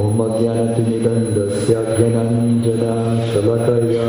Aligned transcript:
ॐ 0.00 0.20
अज्ञानतिमिदन्दस्य 0.24 1.80
ज्ञानञ्जना 1.96 2.92
शलकया 3.30 4.06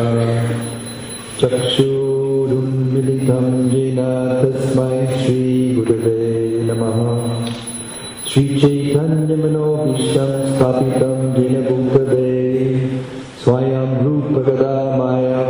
चक्षुरुन्मिलितं 1.39 3.47
येन 3.73 3.99
तस्मै 4.41 4.99
श्रीगुरुवे 5.17 6.21
नमः। 6.69 6.99
श्रीचैतन्यमनोभीष्टं 8.29 10.31
स्थापितं 10.51 11.17
येन 11.39 11.55
भूतवे 11.67 12.31
स्वयं 13.43 13.91
रूपगदा 14.05 14.73
माया 14.99 15.41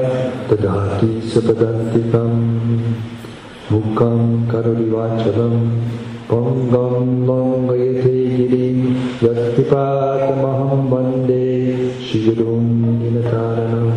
लङ्घयते 6.31 8.13
गिरिं 8.35 8.77
यत्कृपातमहं 9.23 10.83
वन्दे 10.91 11.47
श्रीगुरुं 12.05 12.63
दिनतारणम् 12.99 13.91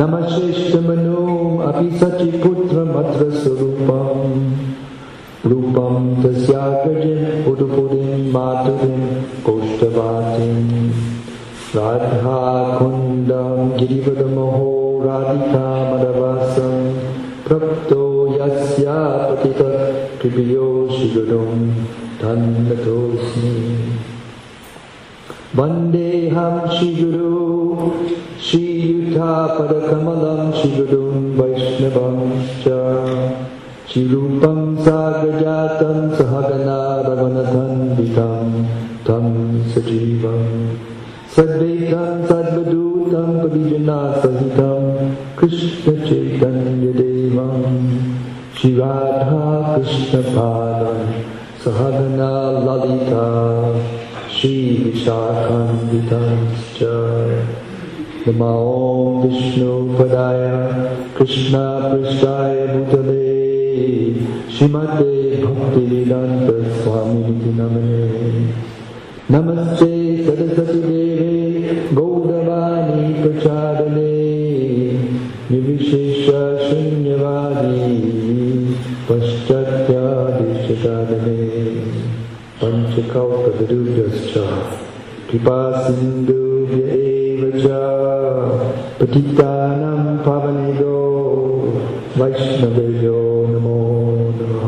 नमश्रेष्ठमनोम् 0.00 1.60
अपि 1.68 1.88
सचिपुत्रमत्र 1.98 3.30
स्वरूपम् 3.38 4.34
रूपं 5.50 5.94
तस्याग्रजम् 6.22 7.46
उदुपुरीं 7.52 8.32
मातुरीं 8.32 8.98
कोष्ठवातीम् 9.46 10.66
राधाकुन्दं 11.76 13.70
गिरिवदमहो 13.78 14.68
राधिकामरवासं 15.06 16.76
प्रप्तो 17.48 18.02
यस्या 18.34 18.98
पतित 19.28 19.60
कृपयो 20.22 20.64
शिगुरुं 20.92 21.58
धन्नतोऽस्मि 22.20 23.52
वन्देऽहं 25.58 26.56
श्रीगुरु 26.74 27.34
श्रीयुतापदकमलं 28.46 30.40
श्रीगुरुं 30.58 31.14
वैष्णवं 31.38 32.18
च। 32.64 32.74
श्रीरूपं 33.92 34.60
सागजातं 34.84 35.98
सहगना 36.16 36.80
रवनधन्वितं 37.06 38.64
तं 39.08 39.26
सजीवम् 39.70 40.76
सद्वैतं 41.36 42.26
सद्वदूतं 42.26 42.98
श्रीराधा 48.60 49.42
कृष्णपादं 49.76 50.98
सहगना 51.64 52.30
ललिता 52.66 53.26
श्रीविशाखान्वितंश्च। 54.40 56.80
नमो 58.28 58.48
ॐ 58.48 58.50
विष्णुपदाय 59.22 60.42
कृष्णपृष्ठाय 61.18 62.56
भूतले 62.66 63.28
श्रीमते 64.56 65.14
भक्तिवेदान्तस्वामिनिति 65.44 67.52
नमने 67.60 68.02
नमस्ते 69.30 69.92
सरस्वती 70.26 70.80
देवे 70.80 71.34
गौरवाणी 71.94 73.06
प्रचारणे, 73.22 74.14
निर्विशेष 75.50 76.24
शून्यवादी 76.68 78.17
पश्चात्यादिष्टसाधने 79.08 80.32
पञ्चकौपदरुभ्यश्च 82.60 84.34
कृपा 85.30 85.60
सिन्धुभ्य 85.84 86.80
एव 86.96 87.42
च 87.62 87.70
पतितानां 88.98 90.02
पावनेभ्यो 90.26 90.98
वैष्णवेभ्यो 92.18 93.22
नमो 93.52 93.80
नमः। 94.40 94.66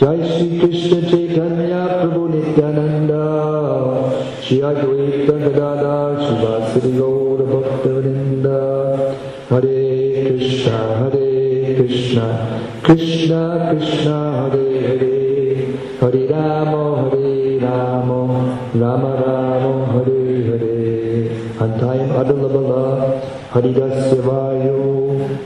जय 0.00 0.18
श्री 0.28 0.48
कृष्ण 0.60 1.00
चैतन्य 1.10 1.72
प्रभु 1.94 2.22
नित्यानंद 2.34 3.12
श्री 4.44 4.58
अद्वैत 4.72 5.28
गदाधर 5.46 6.12
शिवासुरी 6.26 6.92
गौर 6.98 7.40
भक्तवृंद 7.54 8.46
हरे 9.52 9.76
कृष्ण 9.76 9.76
हरे 9.76 9.77
कृष्ण 11.98 12.24
कृष्ण 12.86 13.38
कृष्ण 13.70 14.10
हरे 14.34 14.66
हरे 14.82 15.14
हरे 16.02 16.20
राम 16.26 16.68
हरे 16.98 17.30
राम 17.62 18.12
राम 18.82 19.06
राम 19.22 19.64
हरे 19.94 20.20
हरे 20.48 20.76
अध्यायम् 21.64 22.12
अदलबल 22.20 22.70
हरिदस्य 23.54 24.18
वायो 24.28 24.84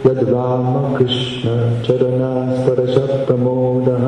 यद् 0.06 0.20
रामकृष्ण 0.32 1.46
चरणास्परशप्रमोदः 1.88 4.04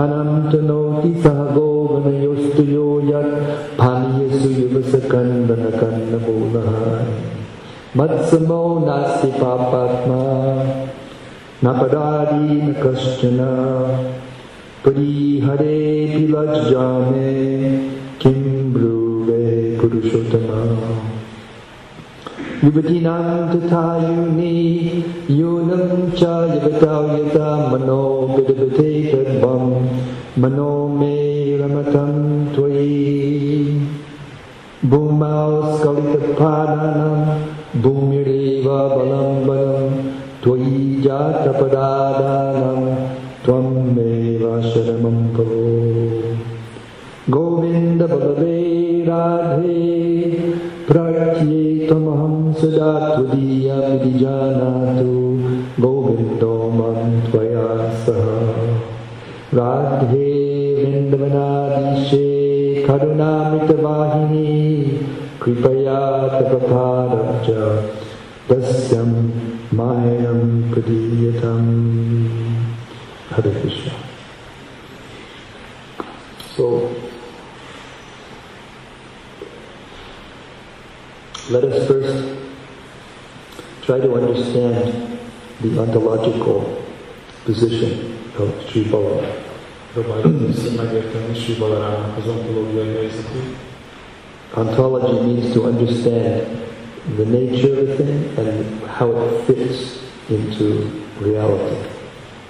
मनं 0.00 0.32
तनोति 0.50 1.12
सह 1.22 1.38
गोगणयोस्तु 1.54 2.66
यो 2.74 2.88
यत् 3.12 3.38
भानीयसु 3.80 4.50
युवसकन्दनकन्दमूलः 4.60 6.70
मत्समो 7.96 8.62
नास्ति 8.86 9.30
पापात्मा 9.40 10.18
न 11.64 11.72
पदादि 11.78 12.56
न 13.36 13.46
परिहरेऽपि 14.84 16.26
लज्जा 16.32 16.86
मे 17.06 17.30
किं 18.22 18.42
ब्रूवे 18.72 19.46
पुरुषोत्तमा 19.80 20.60
युवतीनां 22.64 23.24
तथा 23.50 23.82
यूनि 24.02 24.54
यूनं 25.30 26.10
च 26.20 26.22
यथा 26.52 27.50
मनो 27.72 28.04
तद्वं 28.38 29.64
मनो 30.42 30.70
मे 30.98 31.16
रमतं 31.62 32.12
त्वयि 32.54 32.94
भूमौ 34.92 35.42
स्खलितपादानं 35.74 37.18
भूमिरेव 37.82 38.68
बलं 38.94 39.46
बलं 39.46 40.07
त्वयि 40.44 41.02
जातपदादानं 41.04 42.94
त्वमेव 43.44 44.62
शरणं 44.62 45.34
भवो 45.34 45.98
गोविन्द 47.30 48.02
बलवे 48.02 48.62
राधे 49.08 50.30
प्रत्येतमहं 50.88 52.52
सदा 52.52 53.16
त्वदीयमिति 53.16 54.18
जानातु। 54.18 55.18
गोविन्दो 55.82 56.70
मम 56.70 57.30
त्वया 57.30 57.90
सह। 57.90 58.24
राधे 59.54 60.28
वृन्दवनादिशे 60.84 62.28
करुणामितवाहिनी 62.90 64.46
कृपया 65.42 66.28
तपपारब्ज 66.38 67.50
तस्यं 68.50 69.30
Mayam 69.72 70.70
Pradiyatam 70.70 71.64
Hare 73.28 73.60
Krishna. 73.60 73.92
So, 76.56 76.94
let 81.50 81.64
us 81.64 81.86
first 81.86 82.38
try 83.82 84.00
to 84.00 84.14
understand 84.14 85.18
the 85.60 85.78
ontological 85.78 86.82
position 87.44 88.18
of 88.38 88.70
Sri 88.70 88.84
Balaram. 88.84 89.44
Ontology 94.54 95.26
means 95.26 95.52
to 95.52 95.64
understand 95.64 96.68
the 97.16 97.26
nature 97.26 97.80
of 97.80 97.88
a 97.88 97.96
thing 97.96 98.38
and 98.38 98.77
how 98.98 99.10
it 99.14 99.46
fits 99.46 100.02
into 100.28 100.90
reality. 101.22 101.78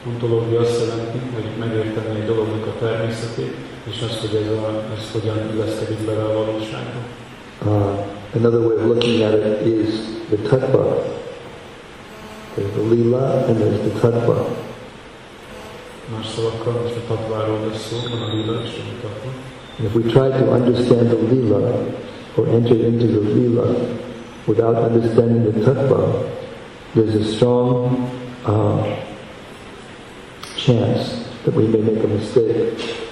Ontológia 0.07 0.61
azt 0.61 0.81
jelenti, 0.81 1.19
hogy 1.35 1.45
megérteni 1.59 2.21
egy 2.21 2.27
dolognak 2.27 2.67
a 2.67 2.79
természetét, 2.79 3.55
és 3.91 4.03
azt, 4.03 4.21
hogy 4.21 4.35
ez, 4.43 4.51
a, 4.53 4.83
ez 4.97 5.11
hogyan 5.13 5.39
illeszkedik 5.55 5.99
bele 6.07 6.23
a 6.23 6.33
valóságba. 6.33 7.01
Uh, 7.65 8.07
another 8.35 8.61
way 8.61 8.77
of 8.77 8.85
looking 8.87 9.23
at 9.23 9.35
it 9.35 9.67
is 9.67 9.95
the 10.29 10.49
tattva. 10.49 11.05
There's 12.55 12.73
the 12.73 12.95
lila 12.95 13.45
and 13.49 13.57
there's 13.61 13.81
the 13.81 14.01
tattva. 14.01 14.49
Más 16.17 16.27
szavakkal, 16.27 16.73
most 16.83 16.97
a 16.97 17.15
tatváról 17.15 17.59
lesz 17.69 17.87
szó, 17.89 17.97
van 18.11 18.29
a 18.29 18.35
lila 18.35 18.63
és 18.63 18.71
a 18.71 19.01
tatva. 19.03 19.31
If 19.85 19.95
we 19.95 20.03
try 20.03 20.45
to 20.45 20.53
understand 20.53 21.09
the 21.09 21.35
lila 21.35 21.87
or 22.35 22.49
enter 22.49 22.77
into 22.77 23.07
the 23.07 23.35
lila 23.35 23.75
without 24.45 24.77
understanding 24.91 25.53
the 25.53 25.61
tattva, 25.61 26.37
there's 26.95 27.15
a 27.15 27.25
strong 27.37 28.11
uh, 28.45 29.05
chance 30.57 31.29
that 31.45 31.55
we 31.55 31.67
may 31.67 31.81
make 31.81 32.05
a 32.05 32.09
mistake. 32.09 33.07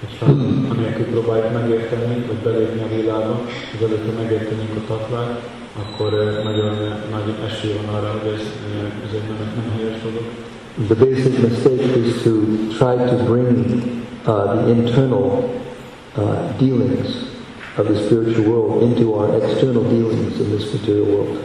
Hogyha 0.00 1.04
próbáljuk 1.10 1.52
megérteni, 1.52 2.24
vagy 2.26 2.36
belépni 2.36 2.82
a 2.82 2.96
világba, 2.96 3.40
hogy 3.70 3.88
előtte 3.88 4.12
megértenünk 4.22 4.76
a 4.76 4.86
tatvát, 4.86 5.40
akkor 5.82 6.14
eh, 6.14 6.44
nagyon 6.44 6.74
nagy 7.10 7.34
esély 7.46 7.72
van 7.72 7.94
arra, 7.94 8.10
hogy 8.10 8.32
ez, 8.32 8.40
ez 9.06 9.12
egy 9.12 9.28
nem, 9.28 9.52
nem 9.56 9.72
helyes 9.76 10.02
dolog. 10.02 10.24
The 10.88 10.94
basic 10.94 11.38
mistake 11.38 11.98
is 11.98 12.22
to 12.22 12.30
try 12.78 12.96
to 12.96 13.16
bring 13.24 13.82
uh, 14.26 14.62
the 14.62 14.70
internal 14.70 15.50
uh, 16.16 16.56
dealings 16.58 17.08
of 17.78 17.86
the 17.86 17.96
spiritual 17.96 18.44
world 18.44 18.82
into 18.82 19.14
our 19.14 19.42
external 19.42 19.82
dealings 19.82 20.38
in 20.40 20.50
this 20.56 20.72
material 20.72 21.06
world. 21.06 21.38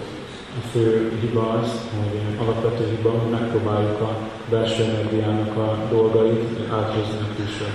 A 0.59 0.68
fő 0.71 1.12
hiba 1.21 1.50
az, 1.62 1.69
hogy 1.98 2.45
alapvető 2.48 2.83
hiba, 2.95 3.09
hogy 3.09 3.31
megpróbáljuk 3.31 4.01
a 4.01 4.18
belső 4.50 4.83
energiának 4.83 5.57
a 5.57 5.77
dolgait 5.92 6.44
áthozni 6.71 7.18
a 7.21 7.36
külső. 7.36 7.65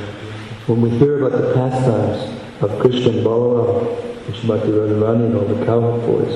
When 0.67 0.81
we 0.83 0.91
hear 0.99 1.13
about 1.21 1.33
the 1.33 1.53
pastimes 1.61 2.21
of 2.61 2.71
Krishna 2.79 3.11
and 3.13 3.23
Balaram, 3.23 3.87
and 4.27 4.35
Srimati 4.37 4.71
Radharani 4.71 5.25
and 5.25 5.35
all 5.35 5.47
the 5.55 5.65
cowherd 5.65 6.01
boys, 6.07 6.35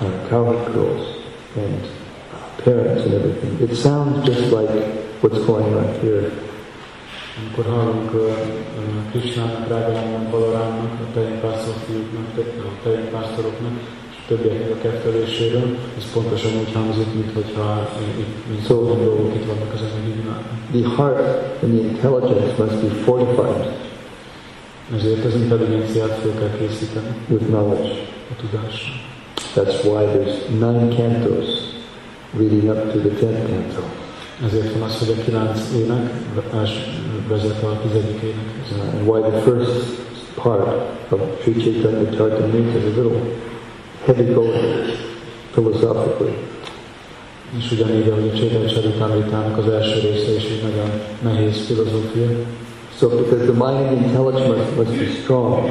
uh, 0.00 0.28
cowherd 0.28 0.72
girls, 0.74 1.04
and 1.56 1.80
parents 2.64 3.02
and 3.04 3.14
everything, 3.14 3.52
it 3.68 3.76
sounds 3.76 4.26
just 4.26 4.52
like 4.52 4.74
what's 5.22 5.40
going 5.46 5.74
on 5.74 5.88
here. 6.00 6.30
Amikor 7.38 7.64
hallunk 7.64 8.14
uh, 8.14 8.20
uh, 8.20 9.10
Krishnának, 9.10 9.68
Rágának, 9.68 10.30
Balarámnak, 10.30 10.92
a 11.00 11.18
fiúknak, 11.86 12.28
a 12.58 12.88
többieknek 14.28 14.70
a 14.70 14.78
ketteléséről, 14.82 15.76
ez 15.98 16.12
pontosan 16.12 16.50
úgy 16.60 16.72
hangzik, 16.72 17.14
mintha 17.14 17.88
itt, 18.18 18.48
mint 18.48 18.64
szó 18.66 18.84
dolgok 18.84 19.34
itt 19.34 19.46
vannak 19.46 19.72
az 19.74 19.80
energiában. 19.80 20.42
The 20.72 20.88
heart 20.96 21.62
and 21.62 21.72
the 21.72 21.88
intelligence 21.88 22.62
must 22.62 22.76
be 22.82 22.94
fortified 23.04 23.82
Ezért 24.96 25.24
az 25.24 25.34
intelligenciát 25.34 26.20
kell 26.38 26.50
készíteni 26.58 27.14
with 27.28 27.44
knowledge. 27.44 27.90
a 28.30 28.34
tudással. 28.40 28.94
That's 29.54 29.84
why 29.84 30.04
there's 30.14 30.36
nine 30.48 30.88
cantos 30.96 31.46
leading 32.38 32.68
up 32.68 32.92
to 32.92 32.98
the 32.98 33.08
tenth 33.08 33.50
canto. 33.50 33.82
Ezért 34.46 34.72
van 34.72 34.82
az, 34.82 34.98
hogy 34.98 35.14
a 35.18 35.22
kilenc 35.24 35.60
ének 35.76 36.12
vezet 37.28 37.62
a 37.62 37.80
tizedik. 37.82 38.22
Uh, 38.22 38.98
and 38.98 39.08
why 39.08 39.20
the 39.30 39.40
first 39.40 40.02
part 40.34 40.66
of 41.10 41.20
Sri 41.42 41.52
Chaitanya 41.52 42.10
Charitamrita 42.10 42.78
is 42.78 42.84
a 42.84 43.00
little 43.00 43.20
heavy 44.04 44.24
philosophically. 45.52 46.36
És 47.58 47.70
ugyanígy, 47.72 48.08
ahogy 48.08 48.30
a 48.34 48.36
Csétel 48.36 48.66
Csaritámritának 48.66 49.58
az 49.58 49.68
első 49.68 49.98
része 50.00 50.34
is 50.34 50.44
egy 50.44 50.62
nagyon 50.62 50.90
nehéz 51.22 51.66
filozófia, 51.66 52.28
So 52.98 53.08
because 53.08 53.46
the 53.46 53.52
mind 53.52 53.86
and 53.90 54.06
intelligence 54.06 54.76
must, 54.76 54.98
be 54.98 55.06
strong 55.22 55.70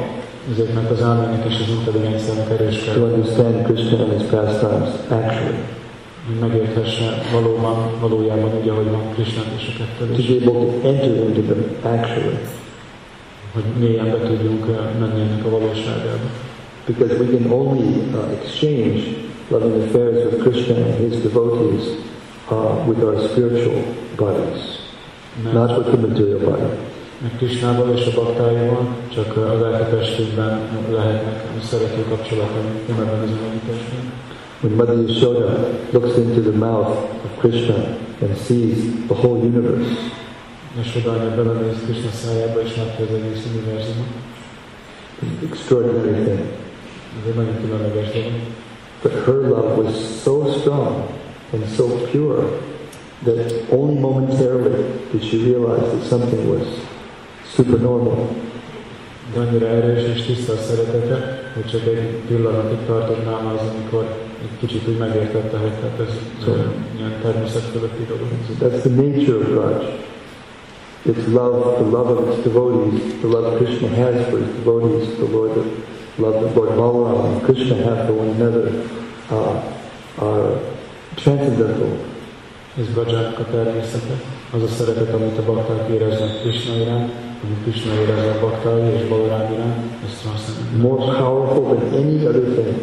ezért 0.52 0.74
mert 0.74 0.90
az 0.90 1.02
álmének 1.02 1.44
és 1.48 1.54
az 1.60 1.68
intelligenciának 1.68 2.50
erős 2.50 2.78
to 2.78 2.92
kell, 2.92 3.02
understand 3.02 3.64
Krishna 3.66 3.98
and 3.98 4.12
his 4.18 4.28
pastimes 4.30 4.88
actually. 5.08 5.58
hogy 6.26 6.38
megérthesse 6.40 7.22
valóban, 7.32 7.90
valójában 8.00 8.50
úgy, 8.60 8.68
ahogy 8.68 8.90
van 8.90 9.12
Krisnát 9.12 9.46
és 9.56 9.68
a 9.68 9.72
To 9.78 9.84
kettelés, 9.84 10.26
be 10.26 10.50
able 10.50 10.64
to 10.64 10.88
enter 10.88 11.16
into 11.26 11.40
them 11.40 11.64
actually. 11.82 12.38
hogy 13.52 13.64
mélyen 13.78 14.10
be 14.10 14.18
tudjunk 14.18 14.66
eh, 14.68 14.76
menni 15.00 15.20
ennek 15.20 15.44
a 15.44 15.50
valóságába. 15.50 16.28
Because 16.86 17.18
we 17.18 17.26
can 17.36 17.50
only 17.50 18.12
uh, 18.12 18.28
exchange 18.38 19.16
loving 19.50 19.82
affairs 19.82 20.24
with 20.24 20.42
Krishna 20.42 20.74
and 20.74 20.94
his 20.94 21.22
devotees 21.22 22.04
uh, 22.50 22.84
with 22.86 23.02
our 23.02 23.16
spiritual 23.28 23.82
bodies, 24.16 24.80
not 25.42 25.78
with 25.78 25.90
the 25.92 26.08
material 26.08 26.40
body. 26.50 26.92
mert 27.22 27.36
Krisnával 27.36 27.92
és 27.96 28.06
a 28.06 28.22
baktáival 28.22 28.96
csak 29.14 29.36
a 29.36 29.58
lehetnek 30.90 31.44
szerető 31.62 32.04
kapcsolataink, 32.08 32.88
nem 32.88 33.00
ebben 33.00 33.20
az. 33.20 33.30
When 34.60 34.76
Mother 34.76 35.08
Yashoda 35.08 35.68
looks 35.90 36.16
into 36.16 36.40
the 36.40 36.58
mouth 36.58 36.90
of 37.24 37.38
Krishna 37.38 37.74
and 38.20 38.36
sees 38.46 38.76
the 39.06 39.14
whole 39.14 39.38
universe, 39.38 39.90
És 40.80 40.96
oda 40.96 41.10
anya 41.10 41.34
belenéz 41.34 41.76
Krishna 41.84 42.10
szájába, 42.10 42.60
és 42.62 42.70
az 42.70 43.50
univerzumot. 43.52 44.06
extraordinary 45.50 46.24
thing. 46.24 46.63
But 49.02 49.12
her 49.12 49.48
love 49.48 49.76
was 49.76 50.22
so 50.22 50.58
strong 50.58 51.08
and 51.52 51.68
so 51.68 52.06
pure 52.06 52.58
that 53.24 53.66
only 53.70 54.00
momentarily 54.00 54.82
did 55.12 55.22
she 55.22 55.44
realize 55.44 55.90
that 55.92 56.04
something 56.04 56.48
was 56.48 56.66
supernormal. 57.54 58.28
De 59.34 59.40
annyira 59.40 59.66
erős 59.66 60.02
és 60.14 60.22
tiszta 60.22 60.52
a 60.52 60.56
szeretete, 60.56 61.42
hogy 61.54 61.70
csak 61.70 61.86
egy 61.86 62.20
pillanatig 62.26 62.78
tartott 62.86 63.24
nála 63.24 63.50
az, 63.50 63.60
amikor 63.74 64.04
egy 64.42 64.58
kicsit 64.58 64.88
úgy 64.88 64.98
megértette, 64.98 65.56
hogy 65.56 65.72
tehát 65.72 66.00
ez 66.00 66.14
ilyen 66.96 67.12
természet 67.22 67.62
fölötti 67.62 68.04
dolog. 68.04 68.28
That's 68.60 68.80
the 68.80 68.90
nature 68.90 69.36
of 69.36 69.48
Vraj. 69.48 70.02
It's 71.06 71.26
love, 71.32 71.74
the 71.74 71.84
love 71.84 72.10
of 72.10 72.28
its 72.28 72.42
devotees, 72.44 73.02
the 73.20 73.28
love 73.28 73.56
Krishna 73.56 73.88
has 73.88 74.24
for 74.30 74.38
his 74.38 74.48
devotees, 74.56 75.08
the 75.18 75.26
Lord, 75.32 75.50
love 76.18 76.42
that 76.42 76.56
Lord 76.56 76.70
Balaram 76.70 77.34
and 77.34 77.42
Krishna 77.42 77.76
have 77.82 78.06
for 78.06 78.12
one 78.12 78.30
another 78.30 78.88
uh, 79.30 79.56
are 80.18 80.60
transcendental. 81.16 81.98
Ez 82.78 82.96
a 83.38 83.44
természete, 83.50 84.20
az 84.52 84.62
a 84.62 84.66
szeretet, 84.66 85.14
amit 85.14 85.38
a 85.38 85.42
bakták 85.42 85.88
éreznek 85.88 86.40
Krishna 86.40 86.74
iránt, 86.74 87.12
amit 87.44 87.62
Krishna 87.62 87.92
érez 87.92 88.36
a 88.36 88.40
baktái 88.40 88.82
és 88.82 89.08
Balarám 89.08 89.52
iránt, 89.52 89.76
ez 90.04 90.18
transzcendentális. 90.22 90.82
more 90.82 91.16
powerful 91.18 91.62
than 91.62 91.92
any 91.92 92.26
other 92.26 92.42
thing. 92.42 92.74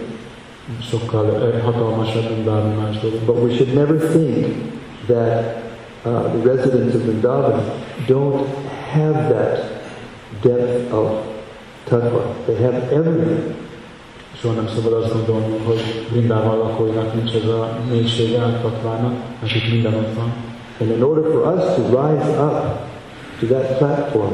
Sokkal 0.81 1.51
eh, 1.53 1.63
hatalmasabb, 1.63 2.29
mint 2.29 2.43
bármi 2.43 2.73
más 2.73 2.99
dolog. 2.99 3.19
But 3.25 3.35
we 3.35 3.55
should 3.55 3.73
never 3.73 3.97
think 3.97 4.55
that 5.07 5.63
uh, 6.05 6.31
the 6.31 6.53
residents 6.53 6.95
of 6.95 7.01
Vrindavan 7.01 7.61
don't 8.07 8.47
have 8.91 9.29
that 9.29 9.65
depth 10.41 10.93
of 10.93 11.30
They 11.91 12.55
have 12.55 12.89
everything. 12.91 13.55
Soha 14.39 14.53
nem 14.53 14.67
szabad 14.67 14.93
azt 14.93 15.13
gondolni, 15.13 15.57
hogy 15.57 15.81
lakóinak 16.57 17.13
nincs 17.13 17.33
ez 17.33 17.49
a 17.49 17.77
mélysége 17.89 18.39
mert 19.41 19.55
itt 19.55 19.71
minden 19.71 19.93
ott 19.93 20.13
van. 20.15 20.33
And 20.79 20.91
in 20.91 21.03
order 21.03 21.23
for 21.31 21.53
us 21.55 21.75
to 21.75 21.81
rise 21.81 22.29
up 22.29 22.89
to 23.39 23.45
that 23.47 23.77
platform 23.77 24.33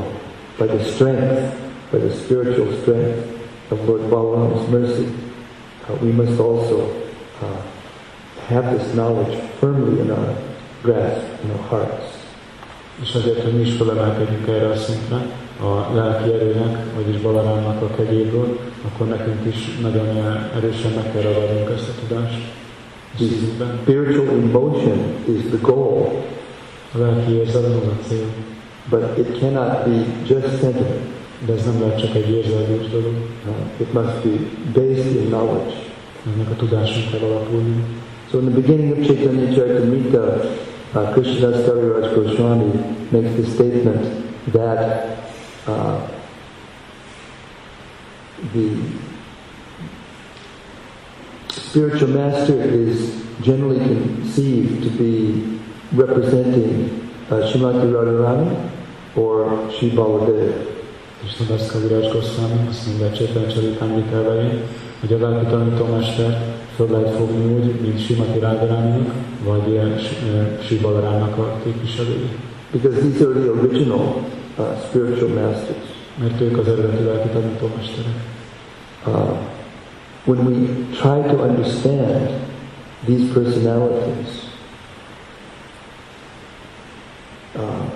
by 0.58 0.66
the 0.66 0.84
strength, 0.84 1.54
by 1.92 1.98
the 1.98 2.16
spiritual 2.16 2.68
strength 2.82 3.18
of 3.70 3.88
Lord 3.88 4.10
Balaram's 4.10 4.70
mercy, 4.70 5.08
uh, 5.90 5.96
we 6.02 6.12
must 6.12 6.40
also 6.40 6.90
uh, 7.42 7.62
have 8.48 8.78
this 8.78 8.94
knowledge 8.94 9.36
firmly 9.60 10.02
in 10.02 10.12
our 10.12 10.36
grasp, 10.84 11.22
in 11.44 11.52
our 11.52 11.68
hearts. 11.70 12.06
És 13.02 13.16
azért, 13.16 13.44
hogy 13.44 13.54
mi 13.54 13.62
is 13.62 13.76
felemelkedjünk 13.76 14.48
erre 14.48 14.68
a 14.68 14.76
szintre, 14.76 15.47
a 15.62 15.94
lelki 15.94 16.34
erőnek, 16.34 16.78
vagyis 16.96 17.22
Balarámnak 17.22 17.82
a 17.82 17.96
kegyéből, 17.96 18.60
akkor 18.86 19.08
nekünk 19.08 19.46
is 19.56 19.78
nagyon 19.82 20.08
erősen 20.56 20.92
meg 20.92 21.12
kell 21.12 21.22
ragadnunk 21.22 21.70
ezt 21.70 21.90
a 21.90 22.08
tudást. 22.08 22.38
Spiritual 23.82 24.28
emotion 24.28 24.98
is 25.26 25.42
the 25.50 25.58
goal, 25.62 26.24
A 26.94 26.98
lelki 26.98 27.32
érzelem 27.32 27.72
az 27.72 27.88
a 27.88 28.08
cél, 28.08 28.26
but 28.90 29.18
it 29.18 29.40
cannot 29.40 29.84
be 29.86 30.06
just 30.28 30.60
sentiment. 30.60 31.16
de 31.46 31.54
ez 31.54 31.66
nem 31.66 31.82
lehet 31.82 32.00
csak 32.00 32.16
egy 32.16 32.30
érzelműs 32.30 32.90
dolog, 32.90 33.14
it 33.78 33.94
must 33.94 34.24
be 34.24 34.30
based 34.74 35.16
in 35.16 35.28
knowledge. 35.28 35.74
ennek 36.34 36.50
a 36.50 36.56
tudáson 36.56 37.04
kell 37.12 37.30
alapulni. 37.30 37.84
So 38.32 38.40
in 38.40 38.46
the 38.46 38.62
beginning 38.62 38.92
of 38.92 39.06
Chaitanya 39.06 39.54
Charitamrita, 39.54 40.42
uh, 40.94 41.12
Krishnadas 41.12 41.66
Kaviraj 41.66 42.14
Goswami 42.16 42.72
makes 43.10 43.32
the 43.36 43.46
statement 43.46 44.06
that 44.52 45.27
uh, 45.68 46.08
the 48.54 48.80
spiritual 51.50 52.10
master 52.10 52.64
is 52.64 53.24
generally 53.42 53.80
conceived 53.80 54.84
to 54.84 54.90
be 54.90 55.60
representing 55.94 57.12
uh, 57.30 57.36
Shrimati 57.48 57.92
Radharani 57.92 58.72
or 59.16 59.72
Sri 59.72 59.90
Baladev. 59.90 60.76
És 61.24 61.38
Nadaszka 61.38 61.80
Virás 61.80 62.12
Goszvámi 62.12 62.68
azt 62.70 62.86
mondja 62.88 63.06
a 63.06 63.12
Csétlen 63.12 63.48
Csaritámrik 63.48 64.12
elején, 64.12 64.62
hogy 65.00 65.14
a 65.14 65.30
lelki 65.30 65.46
tanítómester 65.46 66.56
föl 66.76 66.90
lehet 66.92 67.16
fogni 67.16 67.54
úgy, 67.54 67.82
mint 67.82 68.06
Simati 68.06 68.40
Rágaráminak, 68.40 69.14
vagy 69.44 69.82
Sri 70.64 70.78
Balarámnak 70.78 71.38
a 71.38 71.60
képviselői. 71.64 72.30
Because 72.72 73.00
these 73.00 73.26
are 73.26 73.40
the 73.40 73.50
original 73.50 74.26
uh, 74.58 74.78
spiritual 74.88 75.30
masters. 75.30 75.96
Az 76.58 76.68
eredeti 76.68 77.04
lelki 77.04 77.28
tanítómesterek. 77.28 78.14
Uh, 79.06 79.38
when 80.26 80.46
we 80.46 80.86
try 80.92 81.22
to 81.22 81.42
understand 81.42 82.30
these 83.06 83.32
personalities, 83.34 84.50
uh, 87.56 87.92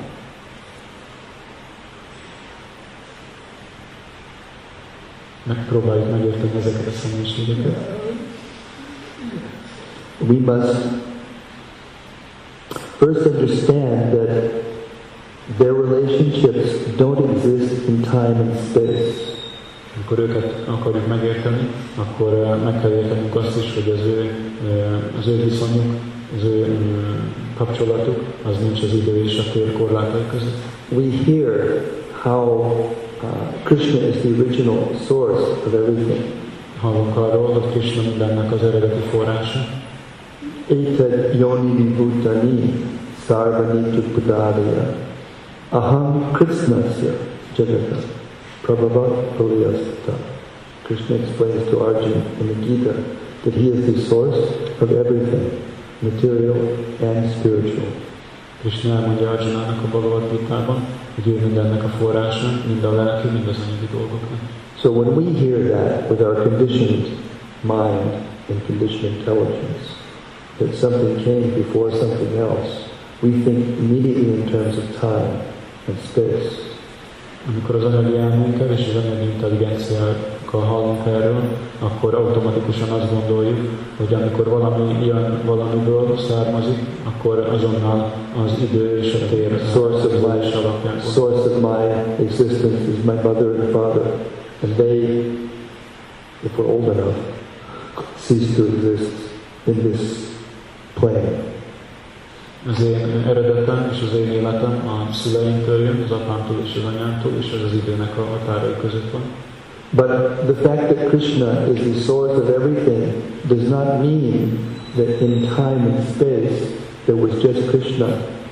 megpróbáljuk 5.44 6.12
megérteni 6.12 6.58
ezeket 6.58 6.88
a 6.88 6.92
személyiségeket. 6.92 7.78
We 10.28 10.38
must 10.38 10.76
first 12.98 13.26
understand 13.26 14.12
that 14.12 14.71
their 15.58 15.74
relationships 15.74 16.98
don't 16.98 17.36
exist 17.36 17.88
in 17.88 18.02
time 18.04 18.38
and 18.42 18.60
space. 18.70 19.30
Amikor 19.96 20.20
őket 20.20 20.68
akarjuk 20.68 21.08
megérteni, 21.08 21.68
akkor 21.96 22.34
eh, 22.34 22.64
meg 22.64 22.82
kell 22.82 22.92
értenünk 22.92 23.36
azt 23.36 23.58
is, 23.58 23.74
hogy 23.74 23.94
az 24.00 24.06
ő, 24.06 24.32
eh, 24.68 25.20
az 25.20 25.28
ő 25.28 25.44
viszonyuk, 25.44 25.96
az 26.38 26.44
ő 26.44 26.64
eh, 26.64 26.70
kapcsolatuk, 27.58 28.24
az 28.44 28.58
nincs 28.58 28.82
az 28.84 28.94
idő 28.94 29.24
és 29.24 29.38
a 29.40 29.52
tér 29.52 29.74
korlátai 29.74 30.22
között. 30.32 30.58
We 30.90 31.24
hear 31.26 31.82
how 32.22 32.46
uh, 33.24 33.64
Krishna 33.64 34.08
is 34.08 34.22
the 34.22 34.30
original 34.30 34.90
source 35.08 35.42
of 35.66 35.74
everything. 35.74 36.24
Hallunk 36.82 37.18
arról, 37.18 37.54
hogy 37.54 37.72
Krishna 37.72 38.02
mindennek 38.02 38.52
az 38.52 38.64
eredeti 38.64 39.02
forrása. 39.10 39.60
Etad 40.68 41.40
yoni 41.40 41.84
bhutani 41.84 42.74
sarvani 43.26 44.00
pudadaya 44.14 44.96
aham 45.72 46.34
krishnasya 46.34 47.14
jagata 47.56 47.98
prabhavat 48.64 49.38
paliyastata. 49.38 50.14
Krishna 50.84 51.16
explains 51.16 51.70
to 51.70 51.80
Arjuna 51.80 52.22
in 52.40 52.48
the 52.48 52.56
Gita 52.68 52.94
that 53.44 53.54
he 53.54 53.70
is 53.70 53.86
the 53.88 54.02
source 54.02 54.38
of 54.82 54.92
everything, 54.92 55.64
material 56.02 56.58
and 57.00 57.32
spiritual. 57.32 57.88
Krishna 58.62 58.96
elmondja 58.96 59.30
Arjunának 59.30 59.84
a 59.84 59.88
Bhagavad 59.88 60.30
Gita-ban, 60.32 60.86
hogy 61.16 61.28
ő 61.28 61.40
mindennek 61.40 61.84
a 61.84 61.88
forrása, 61.88 62.48
mind 62.68 62.84
a 62.84 62.92
lelki, 62.92 63.28
mind 63.28 63.48
az 63.48 63.58
anyagi 63.68 63.88
dolgoknak. 63.92 64.40
So 64.78 64.92
when 64.92 65.16
we 65.16 65.24
hear 65.40 65.58
that 65.72 66.10
with 66.10 66.22
our 66.22 66.36
conditioned 66.44 67.06
mind 67.62 68.12
and 68.50 68.66
conditioned 68.66 69.18
intelligence, 69.18 69.86
that 70.58 70.74
something 70.76 71.24
came 71.24 71.54
before 71.54 71.92
something 71.92 72.38
else, 72.38 72.90
we 73.22 73.32
think 73.44 73.80
immediately 73.80 74.42
in 74.42 74.50
terms 74.50 74.78
of 74.78 75.00
time 75.00 75.51
and 75.88 75.98
space. 76.10 76.70
Amikor 77.48 77.76
az 77.76 77.84
anyagi 77.84 78.18
elménkkel 78.18 78.72
és 78.72 78.88
az 78.88 79.04
anyagi 79.06 79.26
intelligenciákkal 79.26 80.62
hallunk 80.62 81.06
erről, 81.06 81.42
akkor 81.80 82.16
automatikusan 82.16 82.90
azt 82.90 83.12
gondoljuk, 83.12 83.70
hogy 83.98 84.14
amikor 84.14 84.48
valami 84.50 85.06
jön 85.06 85.42
valamiből 85.46 86.18
származik, 86.18 86.78
akkor 87.04 87.38
azonnal 87.40 88.14
az 88.46 88.52
idő 88.62 88.98
és 88.98 89.14
a 89.14 89.26
tér 89.30 89.62
Source 89.74 90.06
of 90.06 90.14
my, 90.14 90.52
alapján. 90.54 91.02
source 91.02 91.50
of 91.50 91.62
my 91.62 91.86
existence 92.26 92.82
is 92.92 93.04
my 93.04 93.14
mother 93.24 93.60
and 93.60 93.72
father, 93.72 94.04
and 94.64 94.76
they, 94.76 95.00
if 96.44 96.58
we're 96.58 96.72
old 96.72 96.98
enough, 96.98 97.16
cease 98.20 98.56
to 98.56 98.66
exist 98.66 99.12
in 99.66 99.92
this 99.92 100.02
plane. 100.94 101.51
Az 102.70 102.84
én 102.84 103.24
eredetem 103.28 103.90
és 103.92 104.02
az 104.10 104.18
én 104.18 104.32
életem 104.32 104.88
a 104.88 105.14
szüleimtől 105.14 105.84
jön, 105.84 106.02
az 106.06 106.12
apámtól 106.12 106.58
és 106.64 106.76
az 106.76 106.94
anyámtól, 106.94 107.32
és 107.40 107.46
ez 107.46 107.64
az 107.66 107.74
időnek 107.74 108.18
a 108.18 108.26
határai 108.26 108.76
között 108.82 109.12
van. 109.12 109.22
But 109.94 110.08
the 110.46 110.54
fact 110.54 110.96
that 110.96 111.10
Krishna 111.10 111.68
is 111.74 111.80
the 111.80 112.02
source 112.02 112.42
of 112.42 112.50
everything 112.50 113.24
does 113.48 113.68
not 113.68 114.00
mean 114.00 114.58
that 114.96 115.22
in 115.22 115.42
time 115.42 115.82
and 115.90 116.08
space 116.16 116.72
there 117.06 117.18
was 117.18 117.44
just 117.44 117.70
Krishna, 117.70 118.08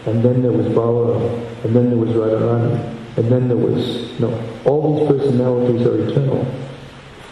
and 0.05 0.23
then 0.23 0.41
there 0.41 0.51
was 0.51 0.67
Balaram, 0.73 1.23
and 1.63 1.75
then 1.75 1.89
there 1.89 1.99
was 2.05 2.09
Radharani, 2.09 2.75
and 3.17 3.31
then 3.31 3.47
there 3.47 3.57
was 3.57 4.09
no. 4.19 4.29
All 4.65 4.81
these 4.81 5.07
personalities 5.07 5.85
are 5.85 5.97
eternal. 6.03 6.45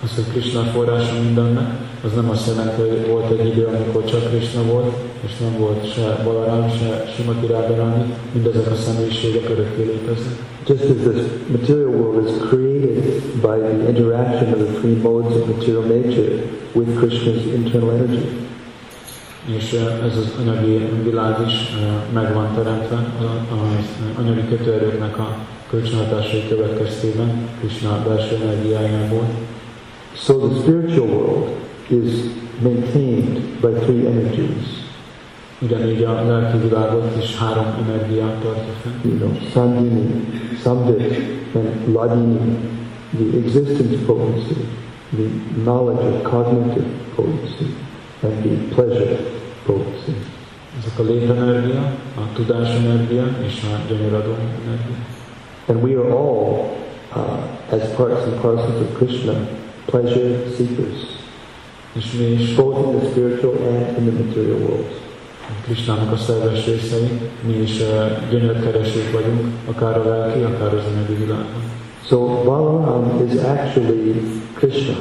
Az, 0.04 0.16
hogy 0.16 0.28
Krishna 0.32 0.62
forrása 0.62 1.14
mindennek, 1.24 1.87
az 2.04 2.14
nem 2.16 2.30
azt 2.30 2.48
jelenti, 2.48 2.82
hogy 2.82 3.08
volt 3.08 3.40
egy 3.40 3.48
idő, 3.48 3.66
amikor 3.66 4.06
csak 4.06 4.30
Krishna 4.30 4.64
volt, 4.64 4.96
és 5.26 5.38
nem 5.38 5.58
volt 5.58 5.94
se 5.94 6.22
Balaram, 6.24 6.70
se 6.70 7.06
Simati 7.16 7.46
Radharani, 7.46 8.14
mindezek 8.32 8.72
a 8.72 8.76
személyiségek 8.76 9.50
örökké 9.50 9.82
léteznek. 9.82 10.38
Just 10.68 10.84
as 10.84 11.14
this 11.14 11.24
material 11.48 11.90
world 11.90 12.28
is 12.28 12.34
created 12.50 13.04
by 13.42 13.56
the 13.64 13.90
interaction 13.90 14.54
of 14.54 14.60
the 14.60 14.80
three 14.80 14.98
modes 15.02 15.36
of 15.36 15.48
material 15.48 15.84
nature 15.84 16.34
with 16.74 16.90
Krishna's 17.00 17.44
internal 17.56 17.92
energy. 17.92 18.26
És 19.46 19.74
eh, 19.74 20.06
ez 20.06 20.18
az 20.18 20.34
anyagi 20.40 20.90
világ 21.04 21.36
is 21.48 21.54
eh, 21.54 22.14
meg 22.14 22.34
van 22.34 22.56
teremtve 22.56 23.14
az 23.52 23.86
anyagi 24.20 24.48
kötőerőknek 24.48 25.18
a 25.18 25.38
kölcsönhatásai 25.70 26.48
következtében, 26.48 27.50
Krishna 27.60 28.04
belső 28.08 28.36
energiájából. 28.36 29.26
So 30.14 30.34
the 30.34 30.62
spiritual 30.62 31.08
world 31.08 31.67
is 31.90 32.32
maintained 32.62 33.62
by 33.62 33.74
three 33.86 34.06
energies. 34.06 34.86
Ugyanígy 35.62 36.04
a 36.04 36.24
lelki 36.26 36.58
világot 36.58 37.24
is 37.24 37.36
három 37.36 37.66
energiát 37.88 38.42
tartja 38.42 38.74
fenn. 38.82 39.12
You 39.12 39.18
know, 39.18 39.32
Sandhini, 39.54 40.26
Samvit, 40.64 41.18
and 41.56 41.88
Hladini, 41.88 42.58
the 43.18 43.38
existence 43.38 44.06
potency, 44.06 44.66
the 45.16 45.28
knowledge 45.64 46.06
of 46.06 46.24
cognitive 46.24 46.86
potency, 47.16 47.74
and 48.22 48.44
the 48.44 48.76
pleasure 48.76 49.18
potency. 49.66 50.16
Ezek 50.78 51.00
a 51.00 51.04
létenergia, 51.04 51.82
a 52.16 52.34
tudásenergia 52.34 53.26
és 53.46 53.62
a 53.64 53.82
gyönyöradó 53.88 54.36
energia. 54.66 54.98
And 55.68 55.84
we 55.84 55.92
are 55.96 56.12
all, 56.12 56.78
uh, 57.16 57.74
as 57.74 57.90
parts 57.96 58.26
and 58.26 58.42
parcels 58.42 58.82
of 58.82 58.98
Krishna, 58.98 59.34
pleasure 59.86 60.50
seekers, 60.56 61.17
És 61.98 62.56
both 62.56 62.80
in 62.80 63.00
the 63.00 63.10
spiritual 63.10 63.54
and 63.54 63.98
in 63.98 64.04
the 64.06 64.24
material 64.24 64.60
world. 64.60 64.86
Krisnának 65.64 66.12
a 66.12 66.18
szerves 66.18 66.66
részei, 66.66 67.08
mi 67.42 67.54
is 67.54 67.80
eh, 67.80 68.18
gyönyörkeresők 68.30 69.12
vagyunk, 69.12 69.52
akár 69.66 69.98
a 69.98 70.10
lelki, 70.10 70.42
akár 70.42 70.74
az 70.74 70.84
anyagi 70.94 71.14
világban. 71.14 71.64
So 72.08 72.18
Balaram 72.44 73.28
is 73.28 73.42
actually 73.42 74.22
Krishna 74.54 74.96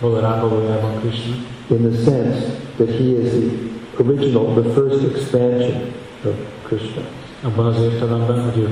Balarám 0.00 0.48
valójában 0.48 1.00
Krishna, 1.00 1.34
in 1.66 1.90
the 1.90 2.10
sense 2.10 2.38
that 2.76 2.88
he 2.88 3.04
is 3.04 3.30
the 3.30 4.04
original, 4.04 4.62
the 4.62 4.72
first 4.72 5.04
expansion 5.04 5.92
of 6.24 6.34
Krishna. 6.62 7.02
abban 7.42 7.66
az 7.66 7.82
értelemben, 7.82 8.42
hogy 8.42 8.58
ő 8.58 8.68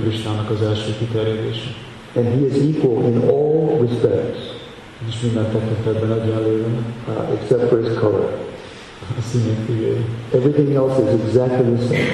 az 0.51 0.63
első 0.63 0.95
kiterjedése. 0.99 1.71
And 2.17 2.27
he 2.27 2.47
is 2.47 2.77
equal 2.77 3.05
in 3.05 3.17
all 3.17 3.87
respects, 3.87 4.60
És 5.09 5.21
minden 5.21 5.45
tekintetben 5.53 6.21
egyenlő 6.21 6.63
van, 6.63 6.85
uh, 7.09 7.33
except 7.33 7.69
for 7.69 7.79
his 7.83 7.99
color. 7.99 8.37
kívül. 9.67 9.97
Everything 10.33 10.75
else 10.75 11.03
is 11.03 11.27
exactly 11.27 11.65
the 11.75 11.83
same. 11.87 12.13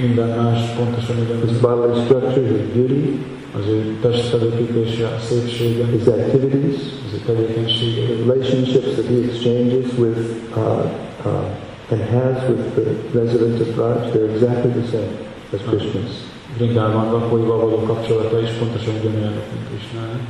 Minden 0.00 0.28
más 0.38 0.70
pontosan 0.76 1.16
His 1.46 1.56
bodily 1.56 2.04
structure, 2.04 2.46
his 2.46 2.66
beauty, 2.74 3.18
Az 3.54 3.66
ő 3.68 3.96
testfelépítése, 4.00 5.06
a 5.06 5.18
szépsége, 5.20 5.84
his 5.86 6.06
activities, 6.06 6.76
az 7.06 7.12
ő 7.14 7.18
tevékenysége, 7.26 8.02
the 8.02 8.14
relationships 8.24 8.88
that 8.94 9.06
he 9.06 9.16
exchanges 9.28 9.86
with 9.98 10.18
uh, 10.56 10.84
uh, 11.24 11.92
and 11.92 12.00
has 12.00 12.48
with 12.48 12.64
the 12.74 13.18
residents 13.20 13.60
of 13.60 13.68
Vraj, 13.76 14.10
they're 14.12 14.30
exactly 14.34 14.70
the 14.80 14.86
same 14.92 15.12
as 15.54 15.60
Krishna's. 15.68 16.12
Brindában 16.56 17.12
lakóival 17.12 17.58
való 17.58 17.82
kapcsolata 17.82 18.40
is 18.40 18.50
pontosan 18.50 18.94
ugyanolyanok, 19.00 19.44
mint 19.52 19.66
Krisnának. 19.68 20.20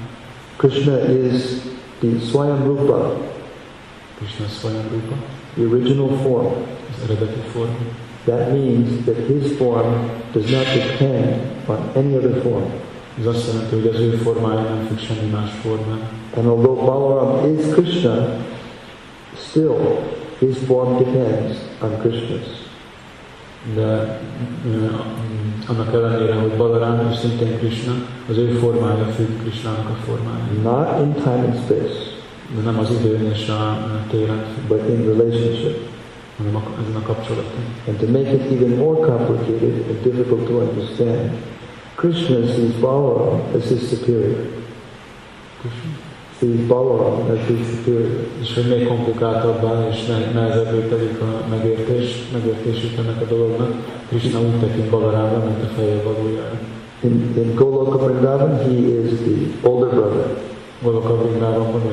Krishna 0.57 1.13
is 1.13 1.43
the 2.01 2.09
Swayamrupa, 2.19 3.33
Krishna 4.17 4.47
Swayamrupa, 4.47 5.19
the 5.57 5.65
original 5.65 6.09
form. 6.23 6.67
forma. 7.53 7.77
That 8.27 8.53
means 8.53 9.05
that 9.07 9.17
his 9.17 9.57
form 9.59 10.11
does 10.33 10.51
not 10.51 10.67
depend 10.67 11.69
on 11.69 11.91
any 11.97 12.17
other 12.17 12.41
form. 12.43 12.71
Ez 13.19 13.27
azt 13.27 13.47
jelenti, 13.47 13.75
hogy 13.75 13.87
az 13.87 14.01
ő 14.01 14.11
formája 14.11 14.61
nem 14.61 14.87
függ 14.87 14.99
semmi 14.99 15.31
más 15.31 15.51
formán. 15.63 16.09
And 16.37 16.47
although 16.47 16.85
Balaram 16.85 17.59
is 17.59 17.73
Krishna, 17.73 18.45
still 19.37 19.99
his 20.39 20.57
form 20.67 20.99
depends 20.99 21.57
on 21.83 21.99
Krishna's. 21.99 22.70
De 23.75 24.21
annak 25.67 25.95
ellenére, 25.95 26.35
hogy 26.35 26.51
Balarám 26.51 27.11
is 27.11 27.19
szintén 27.19 27.59
Krishna, 27.59 27.93
az 28.29 28.37
ő 28.37 28.49
formája 28.49 29.05
függ 29.05 29.41
Krishnának 29.41 29.89
a 29.89 29.97
formája. 30.05 30.45
Not 30.63 31.01
in 31.01 31.13
time 31.13 31.45
and 31.45 31.55
space, 31.55 32.09
De 32.55 32.61
nem 32.63 32.79
az 32.79 32.91
időn 32.91 33.31
és 33.31 33.49
a 33.49 33.79
téren 34.11 34.45
but 34.69 34.89
in 34.89 35.07
relationship. 35.07 35.89
hanem 36.37 36.57
a, 36.57 36.63
ezen 36.81 36.97
a 36.97 37.03
kapcsolaton. 37.03 37.65
And 37.87 37.99
to 37.99 38.07
make 38.07 38.33
it 38.33 38.53
even 38.53 38.77
more 38.77 39.07
complicated 39.07 39.85
and 39.89 40.03
difficult 40.03 40.47
to 40.47 40.61
understand, 40.61 41.31
Krishna 41.95 42.47
sees 42.47 42.73
Balaram 42.81 43.41
as 43.57 43.69
his 43.69 43.89
superior. 43.89 44.47
Sees 46.41 46.67
Balaram 46.67 47.27
his. 47.47 47.89
És 48.41 48.55
hogy 48.55 48.69
még 48.69 48.87
komplikáltabbá 48.87 49.89
és 49.91 50.07
nehezebbé 50.33 50.89
tegyük 50.89 51.21
a 51.21 51.49
megértés, 51.51 52.23
megértését 52.33 52.99
ennek 52.99 53.21
a 53.21 53.25
dolognak, 53.25 53.73
Krishna 54.09 54.41
úgy 54.41 54.61
tekint 54.61 54.91
Balarámra, 54.91 55.45
mint 55.45 55.63
a 55.63 55.67
feje 55.77 56.03
valójára. 56.03 56.59
In, 57.01 57.35
in 57.37 57.55
Goloka 57.55 57.99
Vrindavan, 57.99 58.59
he 58.59 58.71
is 58.71 59.11
the 59.11 59.69
older 59.69 59.89
brother. 59.89 60.37
Valóka 60.83 61.17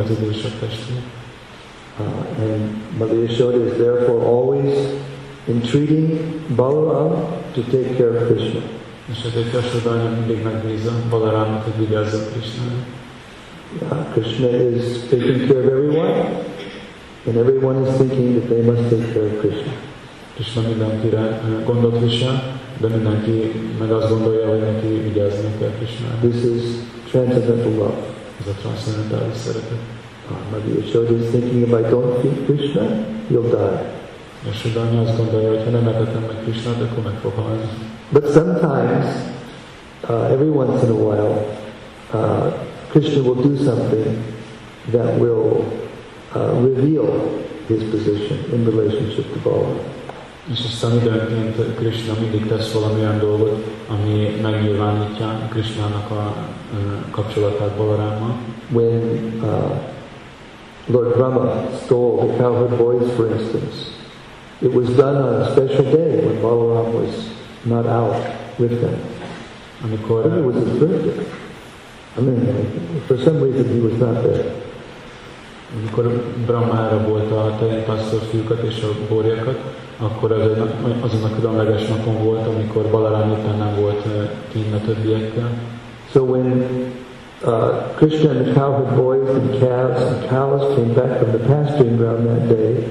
az 0.04 0.10
idősebb 0.22 0.60
testvér. 0.60 1.02
Uh, 2.00 2.44
and 2.44 2.70
Mother 2.98 3.18
Yashoda 3.24 3.66
is 3.66 3.72
therefore 3.78 4.26
always 4.26 4.74
entreating 5.48 6.20
Balaram 6.56 7.12
to 7.54 7.62
take 7.62 7.96
care 7.98 8.10
of 8.10 8.28
Krishna. 8.28 8.60
És 9.12 9.18
ezért 9.30 9.54
Yashoda 9.54 10.10
mindig 10.20 10.44
megbízza 10.44 10.92
Balarámnak, 11.10 11.64
hogy 11.64 11.88
vigyázzon 11.88 12.22
Krishnára. 12.32 13.06
Uh, 13.68 14.14
Krishna 14.14 14.48
is 14.48 15.10
taking 15.10 15.46
care 15.46 15.60
of 15.60 15.68
everyone, 15.68 16.46
and 17.28 17.36
everyone 17.36 17.84
is 17.84 17.98
thinking 17.98 18.40
that 18.40 18.48
they 18.48 18.62
must 18.62 18.90
take 18.90 19.14
care 19.14 19.28
of 19.28 19.40
Krishna. 19.40 19.74
Krishna 20.36 20.62
mindenkire 20.62 21.42
gondot 21.66 22.00
visel, 22.00 22.60
de 22.80 22.88
mindenki 22.88 23.52
meg 23.80 23.92
azt 23.92 24.10
gondolja, 24.10 24.48
hogy 24.48 24.60
neki 24.60 24.88
vigyázni 24.88 25.50
kell 25.60 25.70
Krishnára. 25.78 26.16
This 26.30 26.44
is 26.44 26.64
transcendental 27.10 27.72
love. 27.72 28.00
Ez 28.40 28.48
a 28.48 28.56
transzcendentális 28.62 29.36
szeretet. 29.36 29.82
Uh, 30.32 30.80
Yashoda 30.80 31.14
is 31.14 31.30
thinking 31.30 31.62
if 31.68 31.74
I 31.80 31.84
don't 31.90 32.22
feed 32.22 32.46
Krishna, 32.46 32.84
he'll 33.30 33.50
die. 33.50 33.96
Yashoda 34.46 34.82
anya 34.82 35.02
azt 35.02 35.18
gondolja, 35.18 35.50
hogy 35.50 35.64
ha 35.64 35.70
nem 35.70 35.88
etetem 35.88 36.22
meg 36.22 36.38
Krishnát, 36.44 36.82
akkor 36.82 37.04
meg 37.04 37.14
fog 37.22 37.34
halni. 37.36 37.70
But 38.12 38.32
sometimes, 38.32 39.06
uh, 40.10 40.32
every 40.32 40.50
once 40.50 40.84
in 40.86 40.90
a 40.90 41.00
while, 41.06 41.46
uh, 42.14 42.54
Krishna 42.98 43.22
will 43.22 43.36
do 43.36 43.56
something 43.64 44.24
that 44.88 45.20
will 45.20 45.62
uh, 46.34 46.54
reveal 46.62 47.06
his 47.68 47.84
position 47.92 48.44
in 48.52 48.66
relationship 48.66 49.32
to 49.34 49.40
Balaram. 49.40 49.80
És 50.52 50.60
aztán 50.66 50.98
időnként 50.98 51.76
Krishna 51.76 52.14
mindig 52.20 52.48
tesz 52.48 52.72
valamilyen 52.72 53.20
dolgot, 53.20 53.64
ami 53.88 54.40
megnyilvánítja 54.42 55.48
Krishnának 55.50 56.12
a 56.12 56.36
ö, 56.74 57.10
kapcsolatát 57.12 57.72
Balarámmal. 57.78 58.36
When 58.72 59.02
uh, 59.42 59.78
Lord 60.86 61.16
Brahma 61.16 61.64
stole 61.84 62.26
the 62.26 62.38
cowherd 62.38 62.78
boys, 62.78 63.12
for 63.16 63.32
instance, 63.32 63.76
it 64.60 64.74
was 64.74 64.90
done 64.96 65.16
on 65.16 65.42
a 65.42 65.50
special 65.52 65.84
day 65.84 66.26
when 66.26 66.42
Balaram 66.42 66.94
was 66.94 67.16
not 67.62 67.86
out 67.86 68.16
with 68.58 68.80
them. 68.82 69.00
Think 69.82 70.00
it 70.02 70.46
was 70.46 70.56
his 70.56 70.80
birthday. 70.80 71.37
I 72.18 72.22
mean, 72.22 73.02
for 73.08 73.18
some 73.18 73.42
reason 73.42 73.66
he 73.74 73.80
was 73.80 74.00
not 74.00 74.24
there. 74.24 74.68
amikor 75.76 76.06
a 76.06 77.56
és 78.64 78.84
a 78.84 78.88
borjakat, 79.10 79.58
akkor 79.98 80.32
egy, 80.32 80.62
azon 81.02 81.24
a 81.24 81.40
különleges 81.40 81.88
napon 81.88 82.24
volt, 82.24 82.48
amikor 82.48 82.90
nem 83.58 83.76
volt 83.80 84.06
kint 84.52 84.74
a 84.74 84.86
többiekkel. 84.86 85.50
So 86.12 86.24
when 86.24 86.66
uh, 87.44 87.96
Krishna 87.96 88.30
and 88.30 88.46
the 88.46 88.54
cowherd 88.54 88.96
boys 88.96 89.30
and 89.30 89.60
calves 89.60 90.02
and 90.02 90.30
cows 90.30 90.76
came 90.76 90.94
back 90.94 91.18
from 91.18 91.32
the 91.32 91.48
pasturing 91.48 91.98
ground 91.98 92.28
that 92.28 92.48
day, 92.48 92.86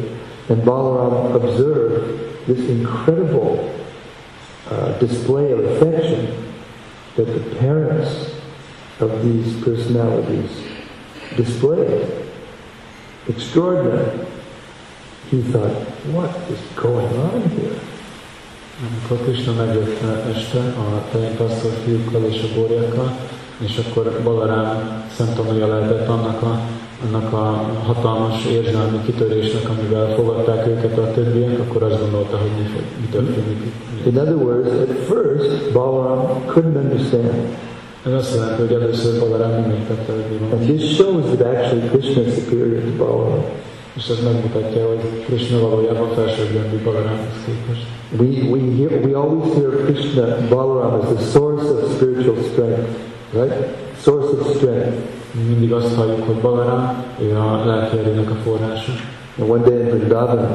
and 0.49 0.63
Balaram 0.65 1.35
observed 1.35 2.05
this 2.47 2.69
incredible 2.69 3.71
uh, 4.71 4.99
display 4.99 5.53
of 5.53 5.65
affection 5.65 6.29
that 7.15 7.27
the 7.27 7.57
parents 7.57 8.36
of 9.01 9.23
these 9.23 9.63
personalities 9.65 10.51
displayed, 11.37 12.25
extraordinary. 13.29 14.27
He 15.31 15.43
thought, 15.43 15.75
what 16.15 16.31
is 16.51 16.61
going 16.75 17.17
on 17.19 17.43
here? 17.51 17.81
Amikor 18.77 19.25
Krishna 19.25 19.53
megjött 19.53 20.01
este 20.35 20.59
a 20.59 21.09
tejnpásztor 21.13 21.71
fiúkkal 21.85 22.25
és 22.25 22.43
a 22.43 22.61
borjakkal, 22.61 23.19
és 23.59 23.81
akkor 23.87 24.21
Balarám 24.23 25.05
szemtanúja 25.17 25.67
lehetett 25.67 26.09
annak 26.09 26.43
a, 26.43 26.61
annak 27.07 27.33
a 27.33 27.73
hatalmas 27.85 28.45
érzelmi 28.45 29.01
kitörésnek, 29.05 29.69
amivel 29.69 30.15
fogadták 30.15 30.67
őket 30.67 30.99
a 30.99 31.11
többiek, 31.11 31.59
akkor 31.59 31.83
azt 31.83 32.01
gondolta, 32.01 32.37
hogy 32.37 32.51
mi, 32.51 32.81
mi 33.01 33.07
történik. 33.07 33.73
In 34.05 34.17
other 34.17 34.37
words, 34.37 34.69
at 34.69 34.97
first, 35.09 35.73
Balaram 35.73 36.45
couldn't 36.47 36.77
understand. 36.77 37.57
Ez 38.07 38.13
azt 38.13 38.35
jelenti, 38.35 38.61
hogy 38.63 38.73
először 38.73 39.19
Balarám 39.21 39.51
nem 39.51 39.71
értette, 39.71 40.13
hogy 40.13 40.25
mi 40.31 40.37
van. 40.37 40.59
And 40.59 40.69
this 40.69 40.95
shows 40.95 41.25
that 41.25 41.55
actually 41.55 41.89
Krishna 41.89 42.23
is 42.23 42.35
superior 42.35 42.83
to 42.83 43.05
Balaram. 43.05 43.45
És 43.97 44.09
ez 44.09 44.19
megmutatja, 44.25 44.87
hogy 44.87 45.25
Krishna 45.25 45.59
valójában 45.59 46.09
felsőbbrendű 46.15 46.83
Balarámhoz 46.85 47.39
képest. 47.47 47.87
We, 48.21 48.29
we, 48.53 48.61
hear, 48.79 48.91
we 49.05 49.19
always 49.19 49.53
hear 49.55 49.71
Krishna, 49.85 50.25
Balaram 50.49 51.01
as 51.01 51.07
the 51.15 51.25
source 51.33 51.67
of 51.73 51.93
spiritual 51.95 52.37
strength, 52.53 52.89
right? 53.33 53.55
Source 54.03 54.31
of 54.39 54.57
strength. 54.57 54.97
Mi 55.31 55.43
mindig 55.43 55.73
azt 55.73 55.95
halljuk, 55.95 56.27
hogy 56.27 56.35
Balarám, 56.35 57.05
ő 57.21 57.37
a 57.37 57.65
lelki 57.67 57.99
erőnek 57.99 58.31
a 58.31 58.35
forrása. 58.45 58.93
And 59.39 59.51
one 59.51 59.63
day 59.63 59.79
in 59.81 59.89
Vrindavan, 59.89 60.49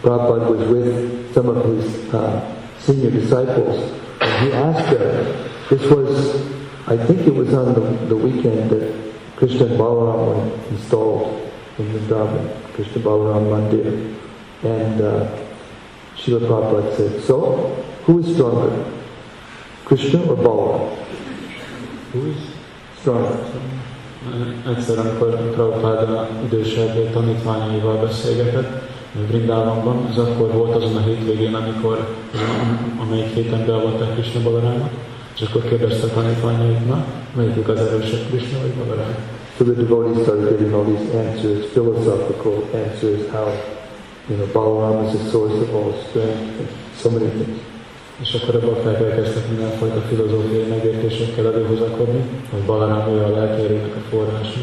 Prabhupada 0.00 0.50
was 0.50 0.66
with 0.68 1.32
some 1.34 1.48
of 1.48 1.64
his 1.64 1.84
uh, 2.12 2.42
senior 2.84 3.10
disciples, 3.10 3.76
and 4.20 4.32
he 4.42 4.52
asked 4.52 4.98
them, 4.98 5.26
this 5.68 5.90
was, 5.90 6.34
I 6.86 6.96
think 6.96 7.26
it 7.26 7.34
was 7.34 7.52
on 7.54 7.72
the, 7.74 7.80
the 8.06 8.16
weekend 8.16 8.70
that 8.70 9.12
Krishna 9.36 9.64
Balaram 9.66 10.70
installed 10.70 11.50
in 11.78 11.86
Vrindavan, 11.86 12.74
Krishna 12.74 13.00
Balaram 13.00 13.48
Mandir. 13.48 14.14
And 14.62 15.00
uh, 15.00 15.36
Srila 16.16 16.40
Prabhupada 16.40 16.96
said, 16.96 17.22
so, 17.22 17.84
who 18.04 18.20
is 18.20 18.34
stronger, 18.34 18.84
Krishna 19.84 20.22
or 20.24 20.36
Balaram? 20.36 20.96
Who 22.12 22.30
is? 22.30 22.50
Stronger. 23.00 23.38
Egyszer, 24.66 24.98
amikor 24.98 25.50
Prabhupáda 25.54 26.28
idősebb 26.44 27.12
tanítványaival 27.12 27.96
beszélgetett, 27.96 28.82
Vrindávamban, 29.28 30.06
ez 30.10 30.18
akkor 30.18 30.52
volt 30.52 30.74
azon 30.74 30.96
a 30.96 31.00
hétvégén, 31.00 31.54
amikor, 31.54 32.08
amelyik 33.00 33.34
héten 33.34 33.66
beavatták 33.66 34.12
Krishna 34.12 34.42
Balarámot, 34.42 34.90
és 35.34 35.40
akkor 35.40 35.68
kérdezte 35.68 36.06
a 36.06 36.14
tanítványait, 36.14 36.86
na, 36.86 37.04
melyikük 37.36 37.68
az 37.68 37.78
erősebb 37.80 38.26
Krishna 38.28 38.58
vagy? 38.58 38.72
So 39.56 39.64
the 39.64 39.72
devotees 39.72 40.22
started 40.24 40.48
getting 40.48 40.74
all 40.74 40.84
these 40.84 41.06
answers, 41.14 41.66
philosophical 41.70 42.68
answers, 42.74 43.30
how, 43.30 43.46
you 44.28 44.36
know, 44.36 44.46
Balaram 44.52 45.04
is 45.04 45.12
the 45.12 45.30
source 45.30 45.54
of 45.54 45.74
all 45.74 45.92
strength, 46.08 46.58
and 46.58 46.68
so 46.96 47.10
many 47.10 47.28
things. 47.28 47.58
És 48.20 48.34
akkor 48.34 48.54
a 48.54 48.66
bakták 48.66 49.00
elkezdtek 49.00 49.48
mindenfajta 49.48 50.00
filozófiai 50.00 50.66
megértésekkel 50.68 51.46
előhozakodni, 51.46 52.24
hogy 52.50 52.60
Balarám 52.60 53.08
ő 53.08 53.22
a 53.22 53.28
lelki 53.28 53.62
erőnek 53.62 53.94
a 53.96 54.00
forrása. 54.10 54.60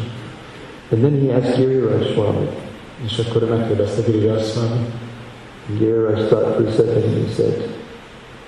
And 0.90 1.02
then 1.02 1.20
he 1.20 1.36
asked 1.36 1.56
Giriraj 1.56 2.12
Swami. 2.12 2.48
És 3.04 3.18
akkor 3.18 3.48
megkérdezte 3.48 4.02
Giriraj 4.10 4.42
Swami, 4.42 4.86
Giriraj 5.78 6.26
thought 6.26 6.54
for 6.54 6.66
a 6.66 6.70
second 6.70 7.04
and 7.04 7.26
he 7.26 7.32
said, 7.34 7.68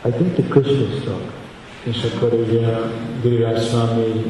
I 0.05 0.11
think 0.11 0.35
that 0.35 0.49
Krishna 0.49 0.83
is 0.83 1.01
strong. 1.01 1.34
És 1.85 2.07
akkor 2.15 2.33
ugye 2.33 2.67
Giriraj 3.23 3.61
Swami 3.61 4.07
így 4.17 4.27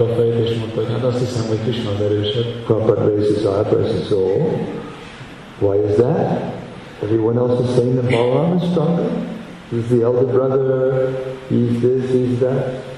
a 0.00 0.14
fejét, 0.16 0.48
és 0.48 0.58
mondta, 0.58 0.80
hogy 0.80 0.90
hát 0.92 1.04
azt 1.04 1.18
hiszem, 1.18 1.48
hogy 1.48 1.58
Krishna 1.62 1.90
az 1.90 2.00
erősebb. 2.00 2.44
Prabhupada 2.64 3.10
eyebrows 3.44 3.90
and 3.90 4.04
why 5.58 5.76
is 5.88 5.94
that? 5.96 6.54
Everyone 7.02 7.38
else 7.38 7.62
is 7.64 7.74
saying 7.74 7.94
that 7.98 8.10
Balaram 8.10 8.56
is 8.56 8.70
stronger. 8.70 9.10
He's 9.70 9.88
the 9.88 10.02
elder 10.02 10.26
brother, 10.26 11.12
he's 11.48 11.80
this, 11.80 12.10
he's 12.12 12.38
that. 12.38 12.95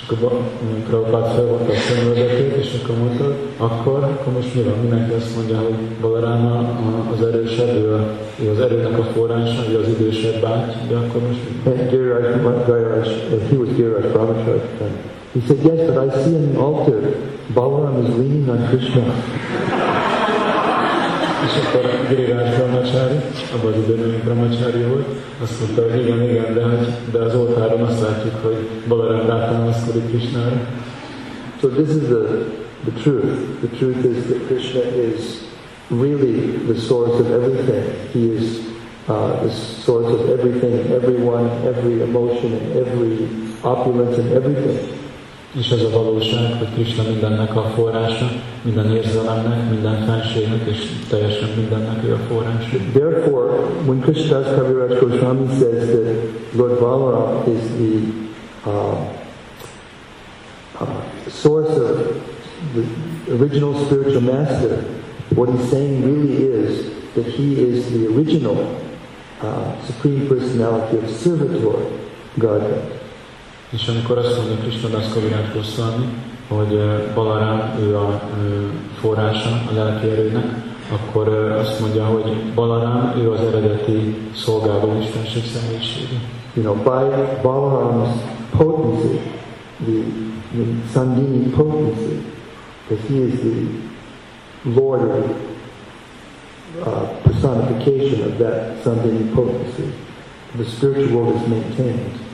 És 0.00 0.08
akkor 0.08 0.40
Prabhupád 0.88 1.26
felvonta 1.34 1.72
a 1.72 1.76
szemvezetét, 1.88 2.54
és 2.56 2.80
akkor 2.82 2.96
mondta, 2.96 3.36
akkor, 3.56 3.98
akkor 4.04 4.32
most 4.32 4.54
mi 4.54 4.62
van? 4.62 4.78
Mindenki 4.80 5.12
azt 5.12 5.36
mondja, 5.36 5.56
hogy 5.56 5.74
Balarám 6.00 6.46
a- 6.46 7.12
az 7.12 7.26
erősebb, 7.26 7.74
ő, 7.76 8.00
ő 8.42 8.50
az 8.50 8.60
erőnek 8.60 8.98
a 8.98 9.02
forrása, 9.02 9.62
ő 9.72 9.78
az 9.78 9.88
idősebb 9.88 10.40
báty, 10.40 10.72
de 10.88 10.96
akkor 10.96 11.20
most 11.28 11.40
mi? 11.64 11.70
Giriraj, 11.90 12.22
uh, 12.22 13.48
he 13.50 13.56
was 13.56 13.68
the 13.76 13.88
time. 14.78 14.96
He 15.32 15.40
said, 15.46 15.62
yes, 15.64 15.86
but 15.86 16.04
I 16.06 16.22
see 16.22 16.38
the 16.52 16.58
altar, 16.60 17.00
Balaram 17.54 18.02
is 18.02 18.08
leaning 18.16 18.48
on 18.48 18.66
Krishna. 18.68 19.02
So 31.60 31.68
this 31.68 31.90
is 31.90 32.08
the, 32.08 32.66
the 32.84 33.00
truth. 33.02 33.60
The 33.60 33.68
truth 33.78 34.04
is 34.04 34.26
that 34.28 34.46
Krishna 34.48 34.80
is 34.80 35.46
really 35.90 36.56
the 36.56 36.80
source 36.80 37.20
of 37.20 37.30
everything. 37.30 38.08
He 38.10 38.30
is 38.30 38.66
uh, 39.06 39.44
the 39.44 39.50
source 39.52 40.12
of 40.12 40.30
everything, 40.30 40.92
everyone, 40.92 41.48
every 41.64 42.02
emotion, 42.02 42.54
and 42.54 42.76
every 42.76 43.28
opulence, 43.62 44.18
and 44.18 44.32
everything. 44.32 44.99
És 45.58 45.70
ez 45.70 45.82
a 45.82 45.90
valóság, 45.90 46.58
hogy 46.58 46.68
Krishna 46.74 47.02
mindennek 47.02 47.56
a 47.56 47.62
forrása, 47.62 48.30
minden 48.62 48.96
érzelemnek, 48.96 49.70
minden 49.70 50.24
és 50.66 50.90
teljesen 51.08 51.48
mindennek 51.56 52.04
ő 52.04 52.12
a 52.12 52.18
forrás. 52.28 52.64
Therefore, 52.92 53.52
when 53.86 54.00
Krishnadas 54.00 54.54
Kaviraj 54.54 54.98
Goswami 54.98 55.46
says 55.58 55.88
that 55.88 56.16
Lord 56.52 56.78
Balaram 56.78 57.42
is 57.54 57.60
the 57.76 58.12
uh, 58.70 58.98
uh, 60.80 61.02
source 61.28 61.76
of 61.76 62.16
the 62.74 62.84
original 63.34 63.74
spiritual 63.84 64.20
master, 64.20 64.84
what 65.34 65.48
he's 65.48 65.68
saying 65.70 66.04
really 66.04 66.44
is 66.44 66.90
that 67.14 67.26
he 67.26 67.54
is 67.54 67.90
the 67.90 68.06
original 68.06 68.56
uh, 69.40 69.86
Supreme 69.86 70.28
Personality 70.28 70.98
of 70.98 71.10
Servitor 71.10 71.90
Godhead. 72.38 72.99
És 73.70 73.88
amikor 73.88 74.18
azt 74.18 74.36
mondja 74.36 74.56
Krishna 74.56 74.88
Das 74.88 75.08
Kavirát 75.12 75.54
Goswami, 75.54 76.06
hogy 76.48 76.78
Balarám 77.14 77.78
ő 77.80 77.96
a 77.96 78.20
forrása 79.00 79.50
a 79.70 79.74
lelki 79.74 80.08
erőnek, 80.08 80.44
akkor 80.92 81.28
azt 81.58 81.80
mondja, 81.80 82.04
hogy 82.04 82.52
Balarám 82.54 83.14
ő 83.18 83.30
az 83.30 83.40
eredeti 83.40 84.16
szolgáló 84.34 84.98
istenség 85.00 85.42
személyisége. 85.44 86.20
You 86.54 86.64
know, 86.64 86.74
by 86.74 87.14
Balaram's 87.42 88.14
potency, 88.56 89.20
the, 89.84 90.02
the 90.52 90.64
Sandini 90.92 91.50
potency, 91.50 92.22
that 92.88 92.98
he 93.08 93.14
is 93.14 93.38
the 93.40 94.80
Lord 94.80 95.00
of 95.00 95.24
uh, 96.86 97.08
personification 97.22 98.20
of 98.30 98.38
that 98.38 98.82
Sandini 98.82 99.30
potency. 99.34 99.92
The 100.56 100.64
spiritual 100.64 101.16
world 101.16 101.34
is 101.36 101.46
maintained. 101.46 102.29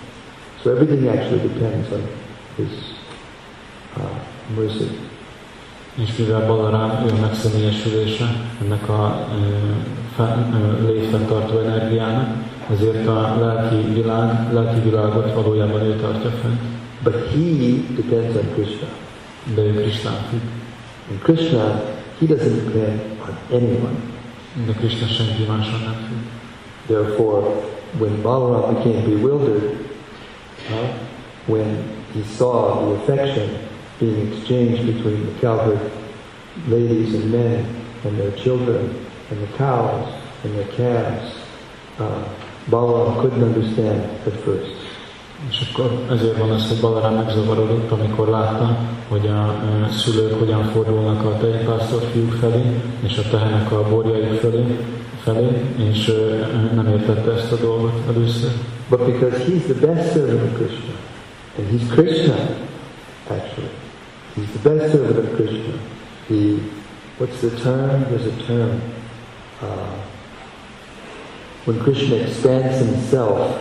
So 0.66 0.72
everything 0.72 1.07
actually 1.07 1.46
depends 1.46 1.92
on 1.92 2.02
his 2.57 2.72
uh, 3.96 4.18
mercy. 4.57 4.88
És 5.94 6.16
mivel 6.16 6.46
Balarám 6.46 7.07
ő 7.07 7.11
a 7.11 7.20
megszemélyesülése 7.20 8.24
ennek 8.62 8.88
a 8.88 9.29
létfenntartó 10.87 11.59
energiának, 11.59 12.29
ezért 12.70 13.07
a 13.07 13.37
lelki 13.40 13.92
világ, 13.92 14.52
lelki 14.52 14.81
világot 14.81 15.35
valójában 15.35 15.81
ő 15.81 15.96
tartja 15.96 16.31
fent. 16.31 16.61
But 17.02 17.14
he 17.14 17.70
depends 17.96 18.37
on 18.37 18.52
Krishna. 18.55 18.87
De 19.55 19.62
ő 19.62 19.72
Krishnán 19.72 20.16
függ. 20.31 20.42
And 21.11 21.20
Krishna, 21.22 21.83
he 22.18 22.26
doesn't 22.26 22.64
depend 22.64 23.00
on 23.20 23.57
anyone. 23.57 23.98
De 24.66 24.72
Krishna 24.72 25.07
senki 25.07 25.44
máson 25.48 25.81
nem 25.85 25.96
függ. 26.09 26.26
Therefore, 26.87 27.46
when 27.98 28.22
Balaram 28.22 28.74
became 28.74 29.00
bewildered, 29.00 29.86
when 31.46 32.05
he 32.12 32.22
saw 32.22 32.85
the 32.85 32.94
affection 33.02 33.68
being 33.98 34.33
exchanged 34.33 34.87
between 34.87 35.26
the 35.26 35.40
cowherd 35.40 35.81
ladies 36.68 37.14
and 37.14 37.33
men 37.33 37.64
and 38.05 38.18
their 38.18 38.33
children 38.33 38.94
and 39.31 39.42
the 39.42 39.57
cows 39.57 40.12
and 40.44 40.55
their 40.55 40.68
calves, 40.76 41.35
uh, 41.98 42.29
Balaram 42.70 43.20
couldn't 43.20 43.42
understand 43.42 44.02
at 44.26 44.33
first. 44.44 44.87
És 45.50 45.68
akkor 45.70 46.05
ezért 46.11 46.38
van 46.38 46.50
az, 46.50 46.68
hogy 46.68 46.81
Balarám 46.81 47.14
megzavarodott, 47.14 47.90
amikor 47.90 48.29
látta, 48.29 48.79
hogy 49.09 49.26
a 49.26 49.31
e, 49.31 49.88
szülők 49.90 50.38
hogyan 50.38 50.64
fordulnak 50.64 51.24
a 51.24 51.37
tejpásztor 51.37 52.02
fiúk 52.12 52.33
felé, 52.33 52.81
és 53.00 53.18
a 53.18 53.29
tehenek 53.31 53.72
a 53.72 53.88
borjaik 53.88 54.40
felé, 54.40 54.79
felé 55.27 55.62
és 55.91 56.12
nem 56.75 56.87
értette 56.87 57.33
ezt 57.33 57.53
a 57.53 57.57
dolgot 57.57 57.93
először. 58.09 58.51
But 58.89 59.05
because 59.05 59.37
he's 59.45 59.65
the 59.65 59.87
best 59.87 60.12
servant 60.12 60.43
of 60.43 60.55
Krishna, 60.55 60.95
and 61.59 61.67
he's 61.71 61.89
Krishna, 61.95 62.37
actually, 63.29 63.75
he's 64.35 64.51
the 64.61 64.69
best 64.69 64.93
servant 64.93 65.19
of 65.19 65.35
Krishna. 65.35 65.75
He, 66.29 66.59
what's 67.19 67.41
the 67.41 67.51
term? 67.51 68.05
There's 68.09 68.27
a 68.27 68.47
term. 68.47 68.81
Uh, 69.61 69.97
when 71.65 71.81
Krishna 71.81 72.17
expands 72.17 72.79
himself 72.79 73.59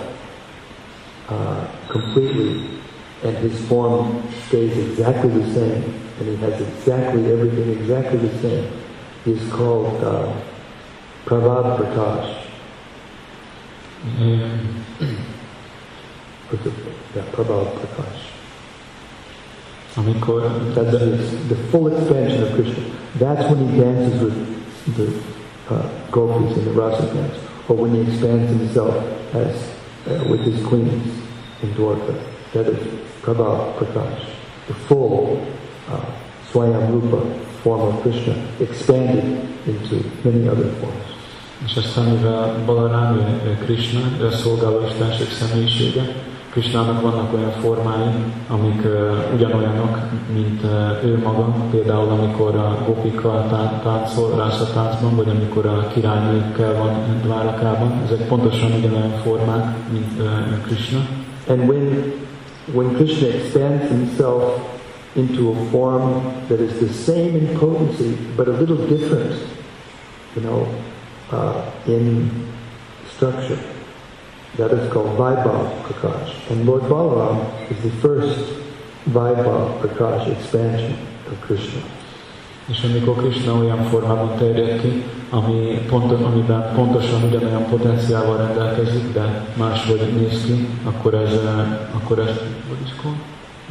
uh, 1.29 1.67
completely, 1.89 2.69
and 3.23 3.35
his 3.37 3.67
form 3.67 4.21
stays 4.47 4.77
exactly 4.77 5.29
the 5.29 5.53
same, 5.53 5.83
and 6.19 6.27
he 6.27 6.35
has 6.35 6.61
exactly 6.61 7.31
everything 7.31 7.69
exactly 7.79 8.19
the 8.19 8.37
same, 8.41 8.67
he's 9.23 9.51
called 9.51 10.03
uh, 10.03 10.31
Prabhav 11.25 11.77
Prakash. 11.77 12.45
Yeah, 17.15 17.23
Prabhav 17.31 17.65
Prakash. 17.79 18.21
Amikor 19.95 20.75
That's 20.75 20.91
the, 20.91 20.99
the 21.49 21.55
full 21.69 21.87
expansion 21.87 22.43
of 22.43 22.53
Krishna. 22.53 22.83
That's 23.15 23.49
when 23.49 23.69
he 23.69 23.79
dances 23.79 24.21
with 24.21 24.95
the 24.97 25.73
uh, 25.73 25.89
gopis 26.11 26.57
and 26.57 26.67
the 26.67 26.71
rasa 26.73 27.11
dance, 27.11 27.37
or 27.67 27.77
when 27.77 27.95
he 27.95 28.01
expands 28.01 28.51
himself 28.51 28.95
as 29.33 29.71
uh, 30.05 30.27
with 30.29 30.41
his 30.41 30.63
queens 30.63 31.07
in 31.63 31.69
Dwarka. 31.73 32.23
That 32.53 32.67
is 32.67 32.77
Prabhav 33.23 33.77
Prakash, 33.79 34.29
the 34.67 34.75
full 34.75 35.43
uh, 35.87 36.05
Swayam 36.51 36.91
Rupa 36.91 37.43
form 37.63 37.95
of 37.95 38.01
Krishna, 38.03 38.35
expanded 38.59 39.49
into 39.67 40.03
many 40.23 40.47
other 40.47 40.69
forms. 40.73 41.14
És 41.65 41.75
aztán 41.75 42.05
mivel 42.05 42.63
Balarám, 42.65 43.15
ő 43.45 43.57
Krishna, 43.65 43.99
ő 44.21 44.25
a 44.25 44.31
szolgáló 44.31 44.81
istenség 44.87 45.27
személyisége, 45.29 46.15
Krishnának 46.55 47.01
vannak 47.01 47.33
olyan 47.33 47.51
formái, 47.51 48.07
amik 48.47 48.85
uh, 48.85 49.33
ugyanolyanok, 49.33 49.97
mint 50.33 50.63
uh, 50.63 51.03
ő 51.03 51.17
maga, 51.23 51.55
például 51.71 52.09
amikor 52.09 52.55
a 52.55 52.77
gopikkal 52.85 53.47
tá- 53.49 53.83
táncol 53.83 54.35
rászatáncban, 54.35 55.15
vagy 55.15 55.29
amikor 55.29 55.65
a 55.65 55.87
királynőkkel 55.93 56.73
van 56.73 57.19
Dvárakában, 57.21 58.01
ezek 58.05 58.27
pontosan 58.27 58.71
ugyanolyan 58.71 59.17
formák, 59.23 59.75
mint 59.91 60.19
uh, 60.19 60.61
Krishna. 60.65 60.99
And 61.47 61.69
when, 61.69 62.13
when 62.73 62.93
Krishna 62.93 63.27
expands 63.27 63.87
himself 63.87 64.43
into 65.13 65.49
a 65.49 65.55
form 65.71 66.23
that 66.47 66.59
is 66.59 66.71
the 66.77 66.93
same 67.05 67.37
in 67.37 67.57
potency, 67.57 68.17
but 68.35 68.47
a 68.47 68.51
little 68.51 68.87
different, 68.87 69.33
you 70.35 70.41
know, 70.43 70.67
uh, 71.31 71.71
in 71.87 72.47
structure, 73.15 73.59
that 74.57 74.71
is 74.71 74.91
called 74.91 75.17
Vaibhav 75.17 75.83
Prakash. 75.83 76.51
And 76.51 76.65
Lord 76.65 76.83
Balaram 76.83 77.71
is 77.71 77.81
the 77.83 77.91
first 78.01 78.53
Vaibhav 79.09 79.79
Prakash 79.81 80.27
expansion 80.31 80.97
of 81.27 81.41
Krishna. 81.41 81.81
És 82.69 82.83
amikor 82.83 83.15
Krishna 83.15 83.53
olyan 83.53 83.83
formában 83.83 84.37
terjed 84.37 84.81
ki, 84.81 85.03
ami 85.29 85.79
pontos, 85.89 86.19
amiben 86.19 86.73
pontosan 86.75 87.23
ugyanolyan 87.23 87.65
potenciával 87.65 88.37
rendelkezik, 88.37 89.13
de 89.13 89.45
máshogy 89.57 90.13
néz 90.15 90.45
ki, 90.45 90.67
akkor 90.83 91.13
ez, 91.13 91.31
eh, 91.33 91.79
akkor 91.95 92.19
ez, 92.19 92.35
what 92.67 92.79
is 92.83 92.93
called? 93.01 93.17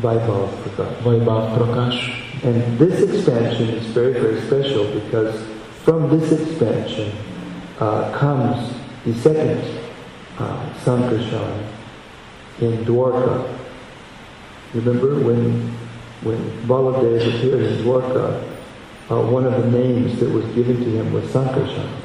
Vaibhav 0.01 0.49
Prakash. 0.63 1.03
Vaibhav 1.03 1.53
Prakash. 1.55 2.23
And 2.45 2.79
this 2.79 3.01
expansion 3.01 3.69
is 3.69 3.87
very, 3.95 4.13
very 4.13 4.41
special 4.41 4.85
because 4.85 5.35
from 5.83 6.09
this 6.09 6.31
expansion 6.31 7.07
uh, 7.81 8.13
comes 8.17 8.75
the 9.05 9.15
second 9.15 9.81
uh, 10.39 10.73
Sankarshan 10.85 11.69
in 12.61 12.85
Dwarka. 12.85 13.59
Remember 14.75 15.19
when 15.21 15.73
when 16.23 16.39
Baladev 16.67 17.37
appeared 17.37 17.63
in 17.63 17.85
Dwarka, 17.85 18.43
uh, 19.11 19.21
one 19.31 19.45
of 19.45 19.53
the 19.63 19.71
names 19.71 20.19
that 20.21 20.31
was 20.31 20.45
given 20.55 20.79
to 20.79 20.91
him 20.91 21.13
was 21.13 21.25
Sankarshan. 21.25 22.04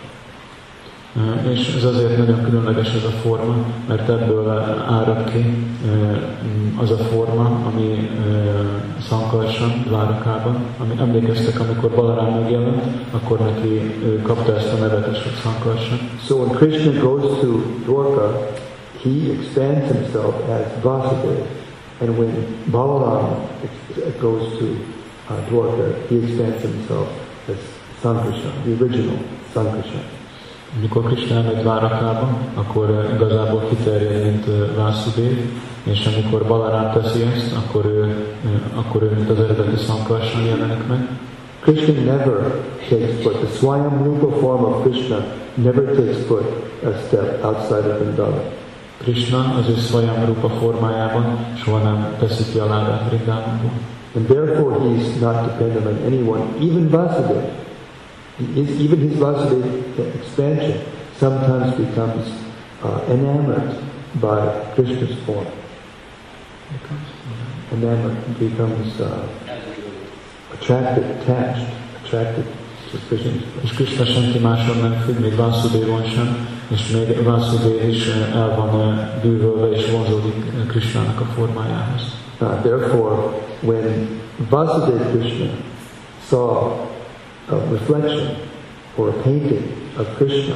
Eh, 1.15 1.52
És 1.52 1.76
ez 1.76 1.84
azért 1.84 2.17
nagyon 2.17 2.43
különleges 2.43 2.93
ez 2.93 3.04
a 3.04 3.10
forma, 3.10 3.56
mert 3.88 4.10
ebből 4.10 4.50
árad 4.89 5.32
ki 5.32 5.39
eh, 5.86 6.82
az 6.82 6.91
a 6.91 6.98
forma, 6.98 7.62
ami 7.74 8.10
Sankarsan, 9.08 9.86
Várakában, 9.89 10.63
ami 10.80 10.95
emlékeztek, 11.00 11.60
amikor 11.60 11.89
Balarám 11.89 12.39
megjelent, 12.41 12.84
akkor 13.12 13.39
neki 13.39 13.95
kapta 14.24 14.56
ezt 14.56 14.74
a 14.74 14.78
nevet 14.78 15.12
is, 15.12 15.24
hogy 15.24 15.36
Sankarsan. 15.41 16.00
So 16.26 16.36
when 16.36 16.50
Krishna 16.50 17.02
goes 17.02 17.39
to 17.39 17.48
Dwarka, 17.86 18.50
he 19.04 19.32
expands 19.32 19.91
himself 19.91 20.36
as 20.50 20.84
Vasudeva. 20.84 21.45
And 22.02 22.17
when 22.17 22.32
Balaram 22.72 23.36
goes 24.19 24.58
to 24.60 24.65
uh, 25.30 25.36
Dwarka, 25.50 26.08
he 26.08 26.15
expands 26.15 26.62
himself 26.62 27.10
as 27.48 27.58
Sankarshan, 28.02 28.63
the 28.63 28.72
original 28.80 29.19
Sankarshan. 29.54 30.18
Mikor 30.77 31.03
Krishna 31.03 31.36
elmegy 31.36 31.63
Várakába, 31.63 32.38
akkor 32.53 32.89
eh, 32.89 33.13
igazából 33.15 33.63
kiterjed, 33.69 34.23
mint 34.23 34.47
eh, 34.47 34.53
Vászudév, 34.75 35.38
és 35.84 36.10
amikor 36.13 36.47
Balarám 36.47 37.01
teszi 37.01 37.21
ezt, 37.21 37.55
akkor 37.55 37.86
ő, 37.86 38.03
eh, 38.03 38.77
akkor 38.79 39.03
ő 39.03 39.10
mint 39.15 39.29
az 39.29 39.39
eredeti 39.39 39.84
Sankarsan 39.84 40.41
jelenik 40.41 40.88
meg. 40.88 41.08
Krishna 41.60 41.93
never 41.93 42.62
takes 42.89 43.21
foot. 43.21 43.36
The 43.36 43.58
Swayam 43.58 44.03
Rupa 44.03 44.38
form 44.39 44.63
of 44.63 44.82
Krishna 44.82 45.25
never 45.53 45.84
takes 45.84 46.17
foot 46.27 46.45
a 46.84 46.91
step 47.08 47.43
outside 47.43 47.93
of 47.93 47.99
Vrindavan. 47.99 48.41
Krishna 48.97 49.55
az 49.60 49.69
ő 49.69 49.73
Swayam 49.73 50.25
Rupa 50.25 50.49
formájában 50.49 51.45
soha 51.63 51.77
nem 51.77 52.15
teszi 52.19 52.43
ki 52.51 52.58
a 52.58 52.65
lábát 52.65 53.10
Vrindavanból. 53.10 53.71
And 54.15 54.25
therefore 54.25 54.79
he 54.79 54.89
is 54.95 55.19
not 55.19 55.45
dependent 55.45 55.86
on 55.86 55.97
anyone, 56.05 56.43
even 56.62 56.89
Vasudeva. 56.89 57.67
Even 58.39 58.99
his 59.10 59.17
Vasudeva 59.17 60.15
expansion 60.15 60.82
sometimes 61.17 61.75
becomes 61.75 62.32
uh, 62.84 63.04
enamored 63.10 63.75
by 64.21 64.39
Krishna's 64.75 65.17
form. 65.25 65.45
Enamored 67.71 68.39
becomes 68.39 68.99
uh, 69.02 69.28
attracted, 70.54 71.04
attached, 71.04 71.67
attracted 72.04 72.45
to 72.91 72.97
Krishna. 73.08 73.32
És 73.62 73.73
Krishna 73.73 74.06
senki 74.06 74.39
máson 74.39 74.78
nem 74.78 74.93
függ, 74.93 75.19
még 75.19 75.36
Vásudévon 75.36 76.04
sem, 76.04 76.47
és 76.67 76.91
még 76.91 77.23
Vásudév 77.23 77.89
is 77.89 78.08
el 78.34 78.56
van 78.56 79.10
bűvölve 79.21 79.75
és 79.75 79.91
vonzódik 79.91 80.67
Krishnának 80.67 81.19
a 81.19 81.25
formájához. 81.25 82.02
Uh, 82.41 82.62
therefore, 82.62 83.15
when 83.62 84.21
Vasudeva 84.49 85.04
Krishna 85.04 85.49
saw 86.28 86.88
a 87.49 87.57
reflection 87.69 88.47
or 88.97 89.09
a 89.09 89.23
painting 89.23 89.63
of 89.97 90.07
Krishna 90.17 90.55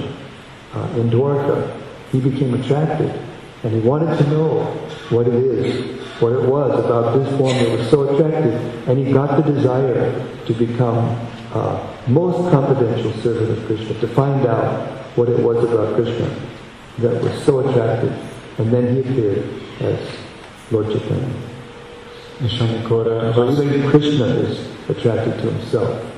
uh, 0.74 0.88
in 0.96 1.10
Dwarka, 1.10 1.80
he 2.12 2.20
became 2.20 2.54
attracted 2.54 3.10
and 3.64 3.74
he 3.74 3.80
wanted 3.80 4.18
to 4.18 4.30
know 4.30 4.64
what 5.10 5.28
it 5.28 5.34
is, 5.34 6.02
what 6.22 6.34
it 6.34 6.42
was 6.42 6.84
about 6.84 7.18
this 7.18 7.38
form 7.38 7.58
that 7.58 7.78
was 7.78 7.90
so 7.90 8.10
attractive, 8.10 8.90
and 8.90 9.06
he 9.06 9.14
got 9.14 9.44
the 9.44 9.54
desire 9.54 10.12
to 10.46 10.54
become 10.54 10.98
uh, 11.54 11.94
most 12.08 12.52
confidential 12.52 13.14
servant 13.22 13.58
of 13.58 13.66
Krishna, 13.66 13.94
to 14.02 14.08
find 14.10 14.46
out 14.46 14.90
what 15.16 15.30
it 15.30 15.40
was 15.40 15.64
about 15.64 15.96
Krishna 15.96 16.30
that 17.00 17.24
was 17.24 17.44
so 17.46 17.60
attractive, 17.60 18.12
and 18.60 18.72
then 18.74 18.94
he 18.96 19.00
appeared 19.00 19.48
as 19.80 20.00
Lord 20.70 20.88
Chaitanya. 20.88 21.34
Eh, 22.42 23.34
So 23.34 23.62
even 23.62 23.90
Krishna 23.90 24.26
is 24.26 24.68
attracted 24.90 25.40
to 25.42 25.52
himself. 25.52 26.13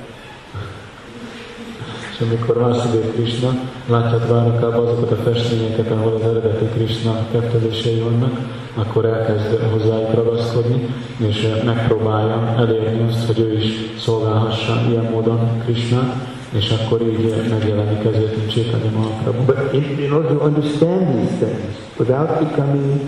És 2.16 2.22
amikor 2.22 2.58
Vásudév 2.58 3.12
Krishna 3.14 3.50
látja 3.86 4.18
Dvárakában 4.18 4.86
azokat 4.86 5.10
a 5.10 5.16
festményeket, 5.16 5.90
ahol 5.90 6.14
az 6.14 6.22
eredeti 6.22 6.64
Krishna 6.64 7.26
kettelései 7.32 7.98
vannak, 7.98 8.38
akkor 8.74 9.04
elkezd 9.04 9.60
hozzájuk 9.72 10.14
ragaszkodni, 10.14 10.86
és 11.16 11.46
megpróbálja 11.64 12.54
elérni 12.58 13.08
azt, 13.08 13.26
hogy 13.26 13.38
ő 13.38 13.52
is 13.52 13.72
szolgálhassa 13.98 14.82
ilyen 14.88 15.04
módon 15.04 15.62
Krishnát, 15.64 16.14
és 16.50 16.70
akkor 16.70 17.02
így 17.02 17.34
megjelenik 17.50 18.04
ezért, 18.04 18.36
mint 18.36 18.50
Chaitanya 18.50 18.90
Mahaprabhu. 18.90 19.44
But 19.44 19.72
in, 19.72 19.98
in 19.98 20.12
order 20.12 20.32
to 20.32 20.44
understand 20.44 21.06
these 21.06 21.46
things, 21.46 21.76
without 21.96 22.38
becoming 22.38 23.00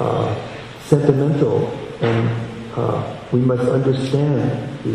uh, 0.00 0.28
sentimental, 0.86 1.70
and 2.00 2.30
uh, 2.76 3.02
we 3.30 3.40
must 3.40 3.68
understand 3.68 4.40
the 4.82 4.92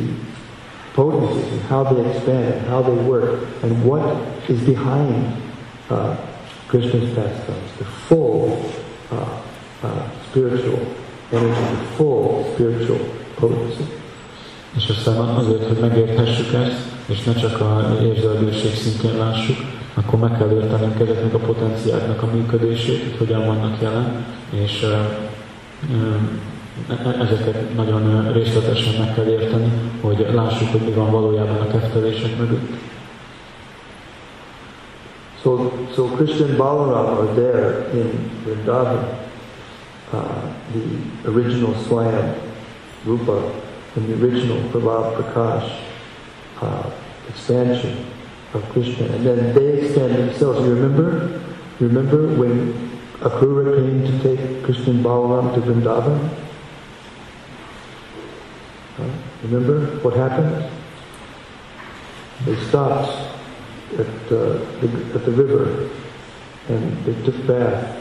potencies 0.99 1.51
and 1.53 1.61
how 1.71 1.81
they 1.83 1.99
expand 2.09 2.53
and 2.55 2.67
how 2.67 2.81
they 2.81 2.97
work 3.13 3.31
and 3.63 3.71
what 3.89 4.07
is 4.49 4.59
behind 4.73 5.15
uh, 5.89 6.15
Krishna's 6.67 7.13
pastimes, 7.15 7.71
the 7.77 7.85
full 8.07 8.41
uh, 9.11 9.41
uh, 9.83 10.09
spiritual 10.27 10.81
energy, 11.31 11.65
the 11.75 11.83
full 11.97 12.25
spiritual 12.53 12.99
potency. 13.35 13.85
És 14.75 14.89
aztán 14.89 15.17
azért, 15.17 15.67
hogy 15.67 15.77
megérthessük 15.79 16.53
ezt, 16.53 16.87
és 17.05 17.23
ne 17.23 17.33
csak 17.33 17.61
a 17.61 17.97
érzelgőség 18.01 18.75
szintjén 18.75 19.17
lássuk, 19.17 19.57
akkor 19.93 20.19
meg 20.19 20.37
kell 20.37 20.51
értenünk 20.51 20.99
ezeknek 20.99 21.33
a 21.33 21.37
potenciáknak 21.37 22.21
a 22.21 22.25
működését, 22.25 23.03
hogy 23.03 23.17
hogyan 23.17 23.45
vannak 23.45 23.81
jelen, 23.81 24.25
és 24.49 24.81
e- 24.81 25.29
ezeket 27.21 27.75
nagyon 27.75 28.31
részletesen 28.33 28.93
meg 28.99 29.13
kell 29.13 29.25
érteni, 29.25 29.71
hogy 30.01 30.27
lássuk, 30.33 30.71
hogy 30.71 30.81
mi 30.81 30.91
van 30.91 31.11
valójában 31.11 31.57
a 31.57 31.77
mögött. 32.37 32.69
So, 35.41 35.71
so 35.95 36.03
Krishna 36.05 36.57
Balaram 36.57 37.17
are 37.17 37.33
there 37.33 37.87
in 37.93 38.31
Vrindavan, 38.43 39.03
uh, 40.11 40.19
the 40.73 41.31
original 41.31 41.73
Swayam 41.87 42.35
Rupa, 43.05 43.51
and 43.95 44.07
the 44.07 44.15
original 44.15 44.57
Prabhav 44.71 45.15
Prakash 45.15 45.79
uh, 46.61 46.91
expansion 47.29 48.05
of 48.53 48.69
Krishna. 48.71 49.05
And 49.05 49.25
then 49.25 49.53
they 49.53 49.81
expand 49.81 50.15
themselves. 50.15 50.59
You 50.59 50.73
remember? 50.75 51.39
Remember 51.79 52.27
when 52.35 52.73
Akrura 53.21 53.75
came 53.77 54.03
to 54.03 54.23
take 54.23 54.63
Krishna 54.63 54.93
Balaram 54.93 55.53
to 55.53 55.61
Vrindavan? 55.61 56.48
Huh? 58.99 59.47
Remember 59.47 59.85
what 60.03 60.15
happened? 60.15 60.69
They 62.45 62.55
stopped 62.67 63.11
at, 63.97 64.07
uh, 64.31 64.59
the, 64.81 65.11
at 65.15 65.25
the 65.25 65.31
river 65.31 65.89
and 66.67 67.05
they 67.05 67.13
took 67.23 67.47
bath. 67.47 67.95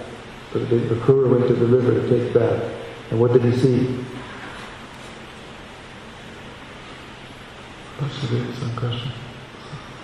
The, 0.53 0.59
the 0.61 0.95
Akrura 0.95 1.31
went 1.31 1.47
to 1.49 1.55
the 1.55 1.67
river 1.67 1.93
to 2.01 2.09
take 2.09 2.35
bath. 2.35 2.63
And 3.11 3.21
what 3.21 3.33
did 3.33 3.43
he 3.45 3.53
see? 3.53 4.05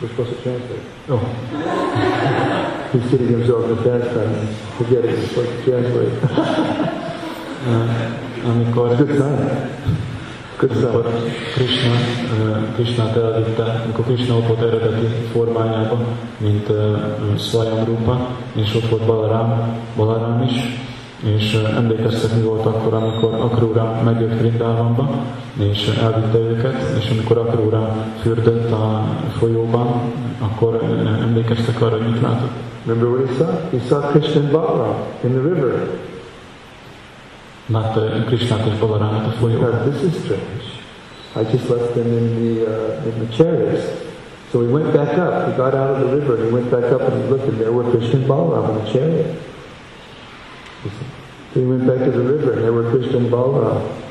We're 0.00 0.09
supposed 0.09 0.30
to 0.37 0.42
translate. 0.42 0.80
Ó, 1.09 1.18
He's 2.92 3.11
sitting 3.11 3.28
himself 3.28 3.64
in 3.64 3.76
the 3.76 3.83
pastime 3.83 4.35
and 4.35 4.48
forgetting 4.78 5.16
he's 5.16 5.28
supposed 5.28 5.50
to 5.50 5.62
translate. 5.64 6.12
ö, 7.66 7.88
amikor 8.44 8.96
Good 8.96 9.18
sign. 9.18 10.13
Amikor 10.58 11.04
sign. 11.04 11.32
Krishna, 11.54 11.90
Krishnát 12.74 13.16
elvitte, 13.16 13.82
amikor 13.84 14.04
Krishna 14.04 14.34
ott 14.36 14.46
volt 14.46 14.62
eredeti 14.62 15.06
formájában, 15.32 16.04
mint 16.36 16.72
Swayam 17.38 17.84
Rupa, 17.84 18.28
és 18.52 18.74
ott 18.74 18.88
volt 18.88 19.06
Balaram, 19.06 19.78
Balaram 19.96 20.42
is, 20.42 20.52
és 21.36 21.62
emlékeztek, 21.76 22.36
mi 22.36 22.42
volt 22.42 22.66
akkor, 22.66 22.94
amikor 22.94 23.34
Akrura 23.34 24.00
megjött 24.04 24.38
Vrindavanba, 24.38 25.10
és 25.58 25.88
elvitte 26.02 26.38
őket, 26.38 26.96
és 26.98 27.10
amikor 27.10 27.38
Akrura 27.38 28.06
fürdött 28.20 28.70
a 28.70 29.04
folyóban, 29.38 30.12
akkor 30.38 30.82
emlékeztek 31.22 31.82
arra, 31.82 31.96
hogy 31.96 32.10
mit 32.10 32.20
látott. 32.20 32.50
Remember 32.86 33.08
what 33.08 33.28
he 33.28 33.34
saw? 33.34 33.68
He 33.70 33.78
saw 33.88 34.00
Krishna 34.10 34.40
and 34.40 34.50
Balaram 34.50 34.94
in 35.22 35.30
the 35.30 35.40
river. 35.40 35.88
Látta 37.66 38.24
Krishnát 38.27 38.66
és 38.66 38.79
Balarámot 38.79 39.27
a 39.27 39.31
folyóban. 39.31 39.70
Now, 39.70 39.90
this 39.90 40.03
is 40.03 40.22
strange. 40.22 40.64
I 41.37 41.42
just 41.53 41.68
left 41.68 41.94
them 41.94 42.12
in 42.12 42.35
the, 42.35 42.66
uh, 42.66 43.07
in 43.07 43.27
the 43.27 43.35
chariots. 43.37 43.85
So 44.50 44.59
we 44.59 44.66
went 44.66 44.92
back 44.92 45.18
up. 45.18 45.48
We 45.48 45.57
got 45.57 45.74
out 45.74 45.90
of 45.90 46.00
the 46.00 46.16
river 46.16 46.35
and 46.35 46.44
he 46.44 46.53
went 46.53 46.70
back 46.70 46.92
up 46.92 47.00
and 47.00 47.22
he 47.22 47.31
looked 47.31 47.48
and 47.48 47.59
there 47.59 47.72
were 47.72 47.90
Krishna 47.90 48.20
and 48.20 48.29
Balaram 48.29 48.68
in 48.68 48.85
the 48.85 48.92
chariot. 48.92 49.37
So 51.53 51.61
he 51.61 51.66
went 51.66 51.87
back 51.87 52.05
to 52.05 52.11
the 52.11 52.22
river 52.22 52.53
and 52.53 52.62
there 52.62 52.72
were 52.72 52.90
Krishna 52.90 53.16
and 53.16 53.31
Balaram. 53.31 54.03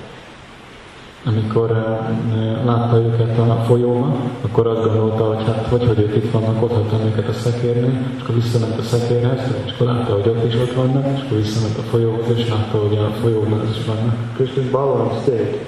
Amikor 1.26 1.72
uh, 1.72 2.66
látta 2.66 2.98
őket 2.98 3.38
a 3.38 3.64
folyóban, 3.68 4.16
akkor 4.42 4.68
azt 4.68 4.84
gondolta, 4.84 5.24
hogy 5.24 5.46
hát 5.46 5.68
hogy, 5.68 5.88
hogy 5.88 6.00
ők 6.00 6.16
itt 6.16 6.32
vannak, 6.32 6.64
ott 6.64 6.74
hagytam 6.74 7.06
őket 7.06 7.28
a 7.28 7.34
szekérnél, 7.34 7.92
és 8.16 8.22
akkor 8.22 8.36
visszament 8.36 8.80
a 8.80 8.82
szekérhez, 8.82 9.40
és 9.66 9.72
akkor 9.72 9.88
látta, 9.88 10.14
hogy 10.14 10.28
ott 10.28 10.48
is 10.48 10.56
ott 10.56 10.74
vannak, 10.74 11.06
és 11.16 11.22
akkor 11.26 11.38
visszament 11.38 11.78
a 11.78 11.82
folyóhoz, 11.82 12.26
és 12.36 12.50
látta, 12.50 12.78
hogy 12.78 12.98
a 12.98 13.10
folyóban 13.22 13.62
is 13.72 13.86
vannak. 13.86 14.16
Krishna 14.36 14.62
Balaram 14.72 15.12
stayed. 15.22 15.66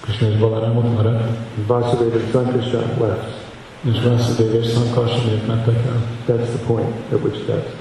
Krishna 0.00 0.28
és 0.28 0.36
Balarám 0.36 0.76
ott 0.76 0.94
maradt, 0.94 1.36
Vasudeva 1.66 2.14
and 2.14 2.30
Sankarshan 2.30 2.82
left. 3.00 3.46
és 3.82 4.02
Vászidév 4.02 4.54
és 4.54 4.66
Szankarsan 4.66 5.30
ők 5.32 5.46
mentek 5.46 5.76
el. 5.86 6.02
That's 6.26 6.46
the 6.46 6.66
point 6.66 7.12
at 7.12 7.22
which 7.22 7.38
that's 7.48 7.72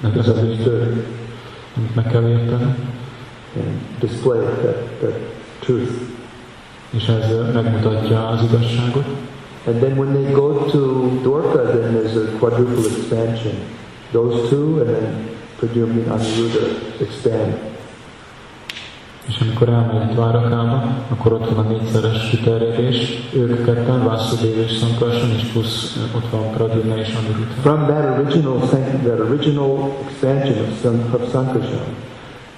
Mert 0.00 0.16
ez 0.16 0.28
az 0.28 0.38
így, 0.38 0.42
understood 0.42 1.04
amit 1.76 1.94
meg 1.94 2.06
kell 2.06 2.28
érteni, 2.28 2.74
and 3.56 3.80
displayed, 3.98 4.44
that, 4.44 4.76
that 5.00 5.14
truth. 5.58 6.13
És 6.96 7.08
ez 7.08 7.52
megmutatja 7.52 8.28
az 8.28 8.42
igazságot. 8.42 9.04
And 9.66 9.80
then 9.80 9.96
when 9.96 10.12
they 10.12 10.32
go 10.32 10.66
to 10.70 11.10
Dwarka, 11.22 11.62
then 11.62 11.94
there's 11.94 12.16
a 12.16 12.38
quadruple 12.38 12.84
expansion. 12.86 13.54
Those 14.12 14.48
two, 14.48 14.78
and 14.80 14.88
then 14.88 15.34
and 15.62 16.10
Aniruddha 16.10 16.66
expand. 17.00 17.54
És 19.28 19.40
amikor 19.40 19.68
elmegy 19.68 20.14
Dvárakába, 20.14 20.82
akkor 21.08 21.32
ott 21.32 21.48
van 21.48 21.66
a 21.66 21.68
négyszeres 21.68 22.28
kiterjedés, 22.30 23.28
ők 23.32 23.64
ketten, 23.64 24.04
Vászudév 24.04 24.58
és 24.58 24.70
Szankarsan, 24.70 25.30
és 25.30 25.42
plusz 25.52 25.96
ott 26.16 26.30
van 26.30 26.50
Pradyumna 26.50 26.98
és 26.98 27.14
Aniruddha. 27.14 27.60
From 27.60 27.86
that 27.86 28.18
original 28.18 28.58
that 29.04 29.20
original 29.20 29.96
expansion 30.06 30.58
of, 30.58 30.80
San- 30.82 31.10
of 31.12 31.30
Sankarshan 31.30 31.94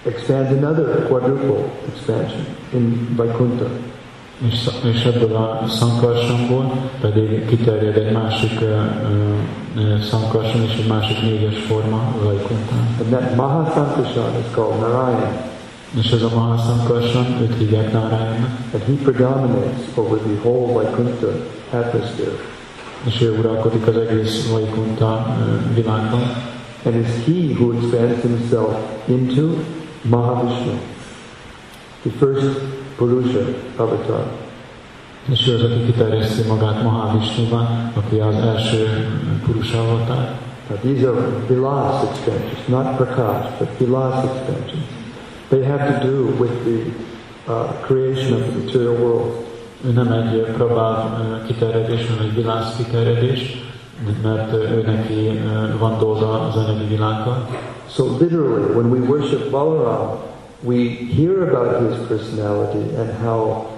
expands 0.04 0.50
another 0.52 1.06
quadruple 1.08 1.70
expansion 1.88 2.46
in 2.72 3.14
Vaikuntha. 3.16 3.66
És, 4.44 5.04
ebből 5.04 5.36
a 5.36 5.64
Szankarsamból 5.68 6.90
pedig 7.00 7.46
kiterjed 7.46 7.96
egy 7.96 8.12
másik 8.12 8.60
uh, 8.60 10.02
Szankarsan 10.10 10.62
és 10.62 10.76
egy 10.78 10.86
másik 10.86 11.22
négyes 11.22 11.58
forma 11.58 12.14
Vaikuntán. 12.22 12.96
And 13.00 13.08
that 13.10 13.36
Mahasankarshan 13.36 14.38
is 14.38 14.54
called 14.54 14.80
Narayan. 14.80 15.32
És 15.98 16.10
ez 16.10 16.22
a 16.22 16.30
Mahaszankarsan, 16.34 17.26
őt 17.40 17.54
hívják 17.58 17.92
Nárájánnak, 17.92 18.50
And 18.72 18.82
he 18.82 18.92
predominates 19.02 19.84
over 19.94 20.18
the 20.18 20.48
whole 20.48 20.72
Vaikuntha 20.72 21.28
atmosphere. 21.70 22.36
és 23.04 23.20
ő 23.20 23.38
uralkodik 23.38 23.86
az 23.86 23.96
egész 23.96 24.48
Vaikunta 24.50 25.26
uh, 25.28 25.74
világban. 25.74 26.20
And 26.84 26.94
it's 26.94 27.24
he 27.24 27.54
who 27.58 27.72
expands 27.72 28.22
himself 28.22 28.76
into 29.06 29.54
Mahavishnu, 30.02 30.78
the 32.02 32.10
first 32.18 32.75
Purusha 32.96 33.40
avatar. 33.76 34.24
És 35.28 35.48
ő 35.48 35.54
az, 35.54 35.62
aki 35.62 35.84
kiterjeszti 35.84 36.48
magát 36.48 36.82
Mahavishnuva, 36.82 37.68
aki 37.94 38.18
az 38.18 38.34
első 38.34 39.08
Purusha 39.44 39.78
avatár. 39.78 40.38
Now 40.68 40.76
these 40.82 41.08
are 41.08 41.20
Vilas 41.48 42.02
extensions, 42.02 42.66
not 42.66 42.96
Prakash, 42.96 43.58
but 43.58 43.68
Vilas 43.78 44.24
extensions. 44.24 44.84
They 45.48 45.62
have 45.62 46.00
to 46.00 46.06
do 46.06 46.34
with 46.40 46.52
the 46.64 46.78
uh, 47.52 47.72
creation 47.86 48.32
of 48.32 48.40
the 48.40 48.58
material 48.64 48.94
world. 48.94 49.44
Ő 49.84 49.92
nem 49.92 50.12
egy 50.12 50.40
Prabhav 50.40 50.96
kiterjedés, 51.46 52.06
hanem 52.06 52.22
egy 52.22 52.34
Vilas 52.34 52.76
kiterjedés, 52.76 53.64
mert 54.22 54.52
ő 54.52 54.82
neki 54.86 55.40
van 55.78 55.98
dolga 55.98 56.40
az 56.40 56.56
anyagi 56.56 56.84
világgal. 56.84 57.48
So 57.88 58.04
literally, 58.20 58.74
when 58.74 58.90
we 58.90 58.98
worship 58.98 59.50
Balaram, 59.50 60.16
we 60.66 60.88
hear 60.88 61.48
about 61.48 61.80
his 61.80 62.08
personality 62.08 62.92
and 62.96 63.10
how 63.18 63.72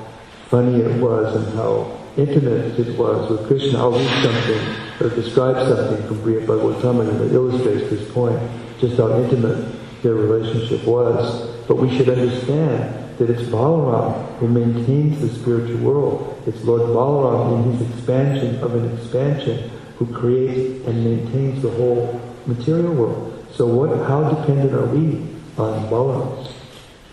funny 0.48 0.81
it 0.81 1.01
was 1.03 1.37
and 1.37 1.55
how 1.55 2.01
intimate 2.16 2.79
it 2.81 2.98
was 2.98 3.31
with 3.31 3.46
Krishna. 3.46 3.79
I'll 3.79 3.92
read 3.92 4.22
something 4.24 5.07
or 5.07 5.14
describe 5.14 5.57
something 5.68 6.07
from 6.07 6.22
Brihad 6.22 6.46
Bhagavatamrita 6.46 7.18
that 7.18 7.35
illustrates 7.35 7.90
this 7.90 8.11
point, 8.11 8.40
just 8.81 8.96
how 8.96 9.12
intimate 9.20 10.03
their 10.03 10.14
relationship 10.14 10.83
was. 10.87 11.51
But 11.68 11.77
we 11.77 11.94
should 11.94 12.09
understand 12.09 13.18
that 13.18 13.29
it's 13.29 13.42
Balaram 13.42 14.38
who 14.38 14.48
maintains 14.48 15.20
the 15.20 15.29
spiritual 15.29 15.81
world. 15.81 16.42
It's 16.46 16.64
Lord 16.64 16.83
Balaram 16.83 17.66
in 17.66 17.72
his 17.77 17.90
expansion 17.90 18.57
of 18.62 18.74
an 18.74 18.96
expansion 18.96 19.70
who 19.96 20.07
creates 20.07 20.87
and 20.87 21.05
maintains 21.05 21.61
the 21.61 21.70
whole 21.70 22.18
material 22.46 22.94
world. 22.94 23.46
So 23.53 23.66
what, 23.66 23.90
how 24.07 24.31
dependent 24.31 24.72
are 24.72 24.87
we 24.87 25.27
on 25.59 25.90
Balaram? 25.90 26.47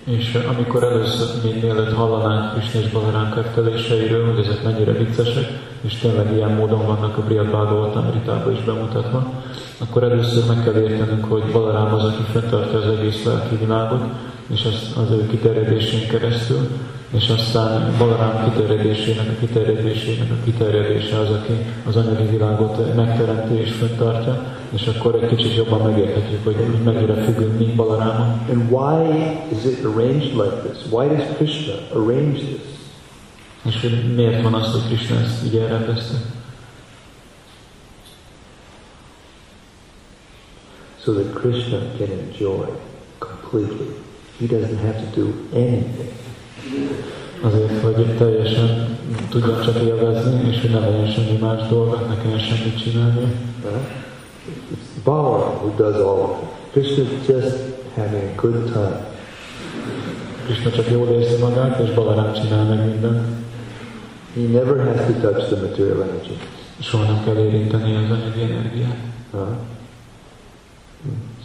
És 0.06 0.38
amikor 0.56 0.84
először, 0.84 1.28
még 1.44 1.64
mielőtt 1.64 1.94
hallanánk 1.94 2.54
Krishna 2.54 2.80
és 2.80 2.90
Balarán 2.90 3.32
köfteléseiről, 3.32 4.34
hogy 4.34 4.46
ezek 4.46 4.64
mennyire 4.64 4.92
viccesek, 4.92 5.48
és 5.82 5.96
tényleg 5.96 6.34
ilyen 6.34 6.52
módon 6.52 6.86
vannak 6.86 7.18
a 7.18 7.22
Briad 7.22 7.48
Bhagavatam 7.48 8.12
Ritában 8.12 8.54
is 8.54 8.64
bemutatva, 8.64 9.34
akkor 9.78 10.04
először 10.04 10.44
meg 10.48 10.64
kell 10.64 10.82
értenünk, 10.82 11.26
hogy 11.26 11.44
Balarám 11.52 11.94
az, 11.94 12.04
aki 12.04 12.24
fenntartja 12.32 12.78
az 12.78 12.98
egész 12.98 13.24
lelki 13.24 13.56
világot, 13.56 14.04
és 14.48 14.66
az, 14.66 15.04
az 15.04 15.12
ő 15.12 15.28
kiterjedésén 15.28 16.08
keresztül, 16.08 16.68
és 17.12 17.30
aztán 17.30 17.96
Balarám 17.98 18.52
kiterjedésének, 18.52 19.28
a 19.30 19.40
kiterjedésének 19.40 20.32
a 20.32 20.44
kiterjedése 20.44 21.20
az, 21.20 21.30
aki 21.30 21.54
az 21.88 21.96
anyagi 21.96 22.26
világot 22.26 22.96
megteremti 22.96 23.54
és 23.54 23.72
fenntartja, 23.72 24.46
és 24.70 24.88
akkor 24.88 25.16
egy 25.16 25.36
kicsit 25.36 25.56
jobban 25.56 25.82
megérthetjük, 25.82 26.44
hogy 26.44 26.56
mennyire 26.84 27.14
függünk 27.14 27.58
mi 27.58 27.66
Balarámon. 27.66 28.42
And 28.50 28.72
why 28.72 29.16
is 29.52 29.64
it 29.64 29.86
arranged 29.86 30.34
like 30.34 30.70
this? 30.70 30.78
Why 30.92 31.08
does 31.08 31.36
Krishna 31.38 31.74
arrange 31.94 32.40
this? 32.40 32.74
És 33.66 33.82
hogy 33.82 34.16
miért 34.16 34.44
van 34.44 34.54
az, 34.54 34.72
hogy 34.72 34.86
Krishna 34.88 35.16
ezt 35.16 35.46
így 35.46 35.56
elrendezte? 35.56 36.18
So 41.04 41.14
that 41.14 41.34
Krishna 41.34 41.80
can 41.98 42.10
enjoy 42.10 42.68
completely. 43.20 43.86
He 44.40 44.48
doesn't 44.48 44.80
have 44.80 45.00
to 45.02 45.22
do 45.22 45.34
anything. 45.54 46.25
Azért, 47.42 47.82
hogy 47.82 48.18
teljesen 48.18 48.98
tudjon 49.30 49.62
csak 49.62 49.82
élvezni, 49.82 50.48
és 50.50 50.62
hogy 50.62 50.70
ne 50.70 50.80
legyen 50.80 51.08
semmi 51.08 51.38
más 51.38 51.68
dolga, 51.70 52.00
ne 52.00 52.18
kelljen 52.22 52.40
semmit 52.40 52.84
csinálni. 52.84 53.20
Right? 53.64 54.04
It's 54.72 55.04
Balaram 55.04 55.56
who 55.62 55.76
does 55.78 55.96
all 55.96 56.20
of 56.20 56.32
it. 56.74 57.28
Just 57.28 57.58
having 57.96 58.32
a 58.38 58.42
good 58.42 58.72
time. 58.72 59.08
Krishna 60.46 60.72
csak 60.72 60.92
jól 60.92 61.08
érzi 61.08 61.42
magát, 61.42 61.80
és 61.80 61.94
Balarám 61.94 62.34
csinál 62.34 62.64
meg 62.64 62.86
mindent. 62.86 63.28
He 64.34 64.42
never 64.42 64.86
has 64.86 65.06
to 65.06 65.14
touch 65.22 65.46
the 65.46 65.62
material 65.62 66.02
energy. 66.02 66.38
Soha 66.80 67.04
nem 67.04 67.24
kell 67.24 67.38
érinteni 67.38 67.96
az 67.96 68.12
anyagi 68.12 68.42
energiát. 68.42 68.98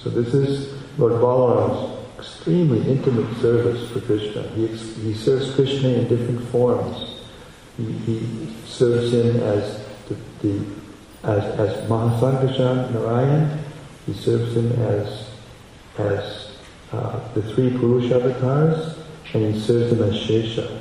So 0.03 0.11
this 0.11 0.49
is 0.49 0.59
Lord 0.97 1.21
Balaram's 1.21 1.99
extremely 2.21 2.87
intimate 2.87 3.35
service 3.39 3.91
for 3.91 4.01
Krishna. 4.03 4.43
He, 4.49 4.67
he 4.67 5.15
serves 5.15 5.55
Krishna 5.55 5.89
in 5.89 6.09
different 6.09 6.47
forms. 6.51 7.23
He, 7.79 7.93
he 7.93 8.57
serves 8.67 9.13
him 9.13 9.37
as 9.39 9.87
the, 10.09 10.17
the 10.43 10.65
as, 11.23 11.45
as 11.59 11.89
Mahasankarshan 11.89 12.93
Narayan. 12.93 13.65
He 14.07 14.13
serves 14.13 14.55
him 14.55 14.71
as 14.83 15.31
as 15.99 16.57
uh, 16.93 17.33
the 17.35 17.43
three 17.55 17.71
Purusha 17.71 18.17
avatars, 18.17 18.99
and 19.33 19.55
he 19.55 19.61
serves 19.61 19.93
him 19.93 20.03
as 20.03 20.15
Shesha, 20.15 20.81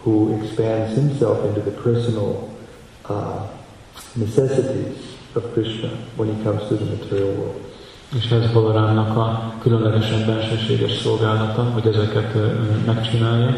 who 0.00 0.40
expands 0.40 0.96
himself 0.96 1.44
into 1.46 1.60
the 1.60 1.76
personal 1.82 2.54
uh, 3.06 3.48
necessities 4.16 5.16
of 5.34 5.52
Krishna 5.52 5.88
when 6.16 6.34
he 6.34 6.42
comes 6.42 6.68
to 6.68 6.76
the 6.76 6.96
material 6.96 7.34
world. 7.34 7.65
És 8.14 8.30
ez 8.30 8.52
Balarámnak 8.52 9.16
a 9.16 9.52
különlegesen 9.62 10.26
bensőséges 10.26 10.92
szolgálata, 10.92 11.62
hogy 11.62 11.86
ezeket 11.86 12.34
megcsinálja, 12.86 13.54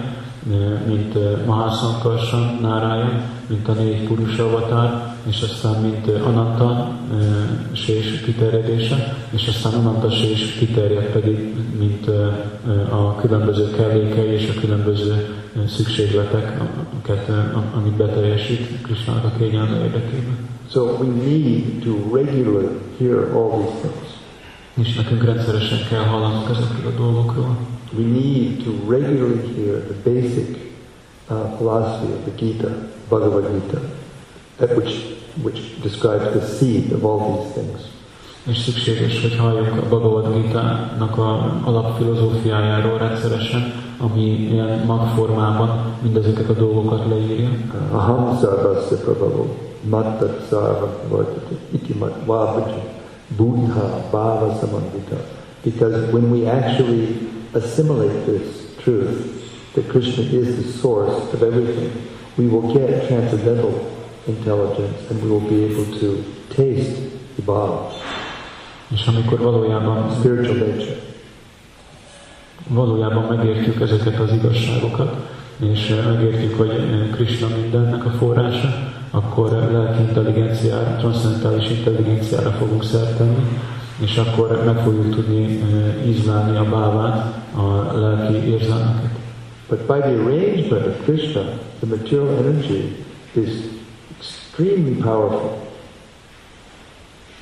mint 0.86 1.14
ö, 1.14 1.44
Mahasankarsan, 1.46 2.58
Nárája, 2.60 3.22
mint 3.46 3.68
a 3.68 3.72
négy 3.72 4.06
Purusha 4.06 4.44
avatár, 4.44 5.16
és 5.26 5.42
aztán 5.42 5.82
mint 5.82 6.08
Ananta 6.08 6.90
sés 7.72 8.20
kiterjedése, 8.20 9.16
és 9.30 9.48
aztán 9.48 9.72
Ananta 9.72 10.10
sés 10.10 10.52
kiterjed 10.58 11.04
pedig, 11.04 11.54
mint 11.78 12.08
a 12.90 13.16
különböző 13.20 13.70
kellékei 13.70 14.30
és 14.30 14.52
a 14.56 14.60
különböző 14.60 15.36
szükségletek, 15.66 16.60
ö, 17.08 17.32
amit 17.74 17.96
beteljesít 17.96 18.82
Krisnának 18.82 19.24
a 19.24 19.38
kényelme 19.38 19.76
érdekében. 19.76 20.36
So 20.70 20.82
we 21.00 21.06
need 21.06 21.82
to 21.84 22.14
regularly 22.14 22.68
hear 22.98 23.32
all 23.34 23.50
these 23.58 23.80
things. 23.80 24.07
És 24.80 24.94
nekünk 24.94 25.24
rendszeresen 25.24 25.78
kell 25.88 26.04
hallanunk 26.04 26.48
ezekről 26.48 26.92
a 26.92 26.96
dolgokról. 26.96 27.56
We 27.92 28.04
need 28.04 28.62
to 28.64 28.70
regularly 28.90 29.40
hear 29.56 29.80
the 29.80 30.10
basic 30.10 30.56
uh, 31.30 31.36
philosophy 31.56 32.12
of 32.12 32.20
the 32.24 32.32
Gita, 32.36 32.68
Bhagavad 33.08 33.50
Gita, 33.52 33.80
which, 34.74 34.94
which 35.42 35.60
describes 35.82 36.28
the 36.30 36.56
seed 36.56 36.92
of 36.92 37.04
all 37.04 37.18
these 37.18 37.52
things. 37.52 37.80
És 38.46 38.58
szükséges, 38.58 39.22
hogy 39.22 39.36
halljunk 39.36 39.76
a 39.82 39.88
Bhagavad 39.88 40.34
Gita-nak 40.34 41.18
a 41.18 41.60
alapfilozófiájáról 41.64 42.98
rendszeresen, 42.98 43.72
ami 43.98 44.22
ilyen 44.22 44.84
magformában 44.86 45.96
mindezeket 46.02 46.48
a 46.48 46.52
dolgokat 46.52 47.08
leírja. 47.08 47.48
Uh, 47.48 47.94
Aham 47.94 48.38
sarvasya 48.40 48.96
prabhavo, 48.96 49.46
mattat 49.88 50.46
sarva 50.48 50.98
vartate, 51.08 51.54
iti 51.70 51.94
mat 51.98 52.14
vabhaja, 52.24 52.96
buddha 53.36 54.08
bhava 54.10 54.58
samandita. 54.60 55.18
Because 55.64 56.12
when 56.12 56.30
we 56.30 56.46
actually 56.46 57.28
assimilate 57.54 58.26
this 58.26 58.76
truth, 58.78 59.72
that 59.74 59.88
Krishna 59.88 60.24
is 60.24 60.56
the 60.56 60.72
source 60.78 61.32
of 61.32 61.42
everything, 61.42 61.92
we 62.36 62.46
will 62.46 62.72
get 62.72 63.08
transcendental 63.08 63.74
intelligence 64.26 65.10
and 65.10 65.22
we 65.22 65.28
will 65.28 65.48
be 65.48 65.64
able 65.64 65.98
to 65.98 66.24
taste 66.50 67.10
the 67.36 67.42
Bhava, 67.42 67.90
És 68.88 69.06
amikor 69.06 69.38
valójában, 69.38 70.10
spiritual 70.18 70.56
nature. 70.56 70.96
valójában 72.68 73.36
megértjük 73.36 73.80
ezeket 73.80 74.20
az 74.20 74.32
igazságokat, 74.32 75.14
és 75.58 75.94
megértjük, 76.06 76.56
hogy 76.56 77.10
Krishna 77.10 77.48
mindennek 77.60 78.04
a 78.04 78.10
forrása, 78.10 78.97
akkor 79.10 79.50
lelki 79.72 80.02
intelligenciára, 80.02 80.96
transzendentális 80.96 81.70
intelligenciára 81.70 82.50
fogunk 82.50 82.84
szert 82.84 83.16
tenni, 83.16 83.58
és 83.98 84.16
akkor 84.16 84.62
meg 84.64 84.78
fogjuk 84.82 85.14
tudni 85.14 85.60
ízlelni 86.06 86.56
a 86.56 86.64
bávát, 86.64 87.34
a 87.54 87.98
lelki 87.98 88.50
érzelmeket. 88.50 89.10
But 89.68 89.78
by 89.86 90.00
the 90.00 90.16
arrangement 90.16 90.86
of 90.86 91.04
Krishna, 91.04 91.42
the 91.80 91.86
material 91.86 92.28
energy 92.28 93.04
is 93.32 93.50
extremely 94.18 94.96
powerful. 94.96 95.66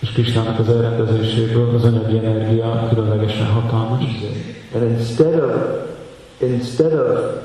És 0.01 0.13
Krisnának 0.13 0.59
az 0.59 0.69
elrendezéséből 0.69 1.75
az 1.75 1.85
anyagi 1.85 2.19
energia 2.19 2.89
különlegesen 2.89 3.47
hatalmas. 3.47 4.05
And 4.75 4.91
instead 4.91 5.35
of 5.35 5.53
instead 6.41 6.93
of 6.93 7.45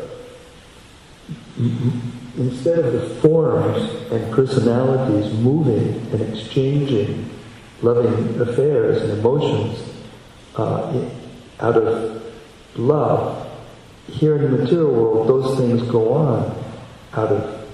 instead 2.37 2.79
of 2.79 2.93
the 2.93 3.09
forms 3.21 4.11
and 4.11 4.33
personalities 4.33 5.33
moving 5.33 5.99
and 6.11 6.21
exchanging 6.21 7.29
loving 7.81 8.39
affairs 8.39 9.01
and 9.01 9.19
emotions 9.19 9.83
uh, 10.55 11.07
out 11.59 11.77
of 11.77 12.21
love, 12.75 13.47
here 14.07 14.35
in 14.35 14.51
the 14.51 14.57
material 14.63 14.91
world, 14.91 15.27
those 15.27 15.57
things 15.57 15.81
go 15.89 16.13
on 16.13 16.63
out 17.13 17.29
of 17.29 17.67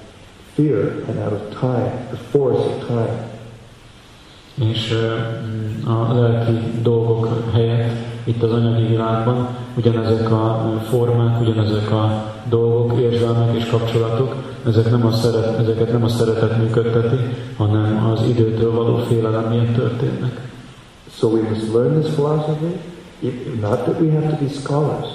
fear 0.55 1.01
and 1.05 1.19
out 1.19 1.33
of 1.33 1.53
time, 1.53 2.07
the 2.09 2.17
force 2.17 2.59
of 2.59 2.87
time. 2.87 3.25
És 4.57 4.91
a 4.91 6.13
lelki 6.13 6.81
dolgok 6.81 7.51
helyett 7.53 8.06
itt 8.27 8.43
az 8.43 8.51
anyagi 8.51 8.85
világban 8.85 9.47
ugyanezek 9.75 10.31
a 10.31 10.73
formák, 10.89 11.41
ugyanezek 11.41 11.91
a 11.91 12.33
dolgok, 12.49 12.99
érzelmek 12.99 13.55
és 13.55 13.65
kapcsolatok 13.65 14.35
ezek 14.65 14.89
nem 14.89 15.05
a 15.05 15.11
szeret, 15.11 15.59
ezeket 15.59 15.91
nem 15.91 16.03
a 16.03 16.07
szeretet 16.07 16.57
működteti, 16.57 17.15
hanem 17.57 18.05
az 18.05 18.21
időtől 18.27 18.71
való 18.71 18.97
félelem 18.97 19.49
miatt 19.49 19.75
történnek. 19.75 20.49
So 21.17 21.27
we 21.27 21.49
must 21.49 21.73
learn 21.73 22.01
this 22.01 22.13
philosophy, 22.13 22.75
It- 23.19 23.61
not 23.61 23.83
that 23.83 23.99
we 23.99 24.11
have 24.11 24.29
to 24.29 24.43
be 24.43 24.49
scholars, 24.49 25.07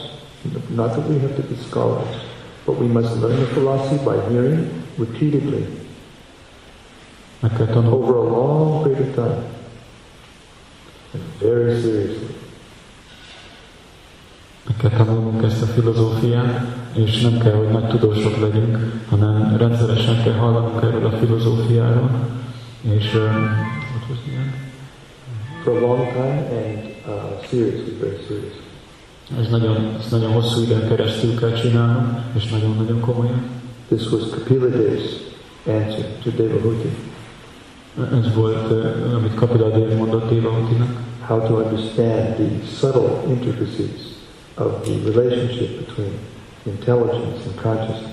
not 0.75 0.91
that 0.93 1.09
we 1.09 1.21
have 1.21 1.35
to 1.35 1.43
be 1.43 1.55
scholars, 1.69 2.17
but 2.65 2.79
we 2.81 2.87
must 2.87 3.21
learn 3.21 3.37
the 3.37 3.45
philosophy 3.45 3.99
by 4.05 4.17
hearing 4.29 4.69
repeatedly 4.99 5.67
over 7.43 8.17
a 8.17 8.23
long 8.23 8.85
period 8.85 9.09
of 9.09 9.15
time 9.15 9.45
and 11.13 11.23
very 11.41 11.81
seriously. 11.81 12.32
Meg 14.67 14.77
kell 14.77 14.91
tanulnunk 14.91 15.43
ezt 15.43 15.63
a 15.63 15.67
filozófiát, 15.67 16.67
és 16.93 17.21
nem 17.21 17.39
kell, 17.39 17.53
hogy 17.53 17.69
nagy 17.69 17.87
tudósok 17.87 18.41
legyünk, 18.41 19.03
hanem 19.09 19.57
rendszeresen 19.57 20.23
kell 20.23 20.33
hallanunk 20.33 20.83
erről 20.83 21.07
a 21.07 21.11
filozófiáról, 21.11 22.11
és 22.81 23.15
what 23.15 24.09
was 24.09 24.19
the 24.27 24.39
end? 24.39 24.53
For 25.63 25.77
a 25.77 25.81
long 25.81 26.07
time 26.13 26.49
and 26.51 26.95
uh, 27.07 27.49
seriously, 27.49 27.97
very 28.01 28.19
seriously. 28.27 28.61
Ez 29.41 29.49
nagyon, 29.51 29.95
ezt 29.99 30.11
nagyon 30.11 30.33
hosszú 30.33 30.63
időn 30.63 30.89
keresztül 30.89 31.39
kell 31.39 31.53
csinálnunk, 31.53 32.19
és 32.33 32.51
nagyon-nagyon 32.51 33.01
komolyan. 33.01 33.43
This 33.89 34.11
was 34.11 34.23
Kapila 34.31 34.67
Dev's 34.67 35.11
answer 35.67 36.07
to 36.23 36.31
Devahuti. 36.31 36.89
Ez 38.13 38.35
volt, 38.35 38.71
amit 39.15 39.35
Kapila 39.35 39.69
Dev 39.69 39.99
mondott 39.99 40.29
Dévahutinak, 40.29 41.01
how 41.27 41.47
to 41.47 41.55
understand 41.55 42.35
the 42.35 42.67
subtle 42.79 43.23
intricacies 43.29 44.12
of 44.57 44.82
the 44.82 45.11
relationship 45.11 45.86
between 45.86 46.12
intelligence 46.64 47.44
and 47.46 47.61
consciousness. 47.62 48.11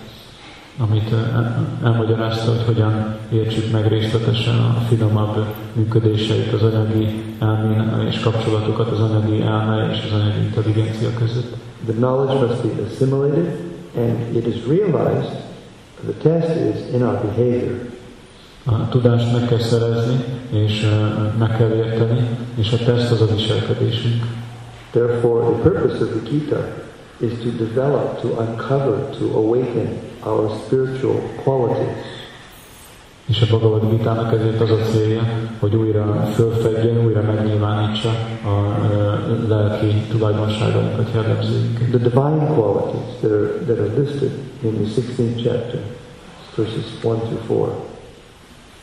amit 0.82 1.12
el- 1.12 1.68
elmagyarázta, 1.84 2.52
hogy 2.52 2.64
hogyan 2.66 3.16
értsük 3.32 3.72
meg 3.72 3.88
részletesen 3.88 4.56
a 4.56 4.82
finomabb 4.88 5.46
működéseit 5.74 6.54
az 6.54 6.62
anyagi 6.62 7.24
elmén 7.40 8.08
és 8.10 8.20
kapcsolatokat 8.20 8.92
az 8.92 9.00
anyagi 9.00 9.42
elme 9.42 9.90
és 9.92 10.04
az 10.06 10.20
anyagi 10.20 10.40
intelligencia 10.40 11.10
között. 11.18 11.56
The 11.86 11.94
knowledge 11.94 12.34
must 12.34 12.62
be 12.62 12.84
assimilated 12.84 13.56
and 13.96 14.36
it 14.36 14.48
is 14.48 14.66
realized, 14.68 15.32
the 16.04 16.30
test 16.30 16.56
is 16.56 16.94
in 16.94 17.02
our 17.04 17.20
behavior. 17.22 17.88
A 18.66 18.90
tudást 18.90 19.34
meg 19.34 19.48
kell 19.48 19.60
szerezni, 19.60 20.24
és 20.50 20.84
uh, 20.84 21.38
meg 21.38 21.58
kell 21.58 21.72
érteni, 21.72 22.28
és 22.56 22.72
a 22.72 22.78
teszt 22.78 23.12
az 23.12 23.22
a 23.22 23.28
viselkedésünk. 23.36 24.24
Therefore, 24.92 25.52
the 25.52 25.70
purpose 25.70 26.02
of 26.02 26.10
the 26.14 26.30
Gita 26.30 26.62
is 27.20 27.40
to 27.44 27.52
develop, 27.52 28.22
to 28.22 28.40
uncover, 28.40 29.14
to 29.20 29.38
awaken 29.38 30.00
our 30.24 30.50
spiritual 30.66 31.22
qualities. 31.44 32.18
És 33.26 33.42
a 33.42 33.46
Bhagavad 33.46 33.90
Gita-nak 33.90 34.34
ezért 34.34 34.62
az 34.62 34.72
a 34.72 34.78
célja, 34.92 35.22
hogy 35.60 35.76
újra 35.76 36.30
fölfedje, 36.34 37.04
újra 37.06 37.22
megnyilvánítsa 37.22 38.10
a 38.44 38.50
uh, 38.50 39.48
lelki 39.48 40.02
tulajdonságainkat, 40.10 41.08
jellemzőinket. 41.14 41.90
The 41.90 41.98
divine 41.98 42.46
qualities 42.54 43.20
that 43.20 43.32
are, 43.32 43.48
that 43.66 43.80
are 43.80 44.02
listed 44.02 44.32
in 44.62 44.74
the 44.74 45.02
16th 45.02 45.44
chapter, 45.44 45.80
verses 46.56 46.86
1 47.02 47.18
through 47.18 47.44
4. 47.48 47.90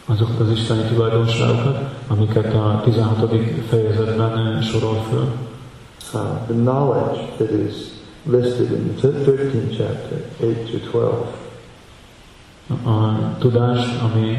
azokat 0.06 0.40
az 0.40 0.50
isteni 0.50 0.82
tulajdonságokat, 0.82 1.78
amiket 2.08 2.54
a 2.54 2.80
16. 2.84 3.34
fejezetben 3.68 4.62
sorol 4.62 5.02
föl. 5.10 5.28
Uh, 6.14 6.46
the 6.46 6.54
knowledge 6.54 7.36
that 7.38 7.50
is 7.50 8.00
listed 8.26 8.70
in 8.70 8.94
the 8.94 9.08
13th 9.08 9.76
chapter, 9.76 10.22
8 10.40 10.66
to 10.68 10.78
12. 10.90 11.26
A 12.70 13.36
tudás, 13.40 14.02
ami, 14.02 14.38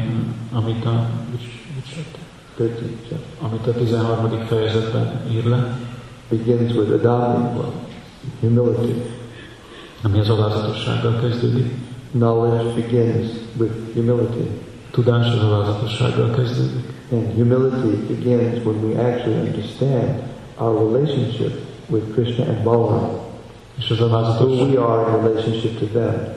amit 0.52 0.84
a, 0.86 1.06
which, 1.30 1.48
which 1.76 1.94
chapter? 1.94 2.20
13th 2.56 3.08
chapter 3.08 3.44
amit 3.44 3.66
a 3.66 3.72
13. 3.72 4.46
fejezetben 4.46 5.20
ír 5.30 5.44
le, 5.44 5.78
begins 6.28 6.72
with 6.72 6.90
adami, 6.90 7.58
well, 7.58 7.72
humility. 8.40 9.02
ami 10.02 10.18
az 10.18 10.30
alázatossággal 10.30 11.20
kezdődik. 11.20 11.74
Knowledge 12.10 12.74
begins 12.74 13.30
with 13.56 13.72
humility. 13.94 14.48
Tudás 14.90 15.26
az 15.26 15.42
alázatossággal 15.42 16.30
kezdődik. 16.30 16.92
And 17.10 17.34
humility 17.34 18.14
begins 18.14 18.64
when 18.64 18.84
we 18.84 19.00
actually 19.00 19.48
understand 19.48 20.28
our 20.58 20.92
relationship 20.92 21.52
with 21.86 22.12
Krishna 22.12 22.44
and 22.44 22.62
Balaram. 22.62 23.08
És 23.78 23.90
az 23.90 23.98
Who 24.00 24.14
alázatosság, 24.14 24.68
we 24.68 24.80
are 24.80 25.16
in 25.16 25.22
relationship 25.22 25.78
to 25.78 25.86
them. 25.86 26.36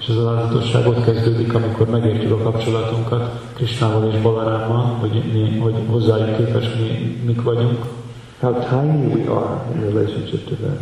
és 0.00 0.08
az 0.08 0.16
alázatosság 0.16 0.86
ott 0.86 1.04
kezdődik, 1.04 1.54
amikor 1.54 1.88
megértjük 1.90 2.32
a 2.32 2.42
kapcsolatunkat 2.42 3.40
Krisnával 3.54 4.10
és 4.12 4.20
Balarámmal, 4.20 4.84
hogy, 4.84 5.22
mi, 5.32 5.58
hogy 5.58 5.74
hozzájuk 5.86 6.36
képes 6.36 6.64
mi, 6.74 7.20
mik 7.24 7.42
vagyunk, 7.42 7.84
How 8.40 8.52
tiny 8.52 9.12
we 9.12 9.30
are 9.30 9.60
in 9.74 9.80
relationship 9.80 10.48
to 10.48 10.54
them. 10.54 10.78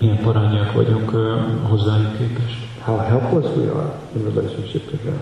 milyen 0.00 0.18
parányak 0.22 0.72
vagyunk 0.72 1.12
ö, 1.12 1.34
hozzájuk 1.62 2.16
képest. 2.18 2.56
How 2.84 2.96
helpless 2.96 3.56
we 3.56 3.70
are 3.72 3.92
in 4.16 4.22
relationship 4.34 4.90
to 4.90 4.96
them. 4.96 5.18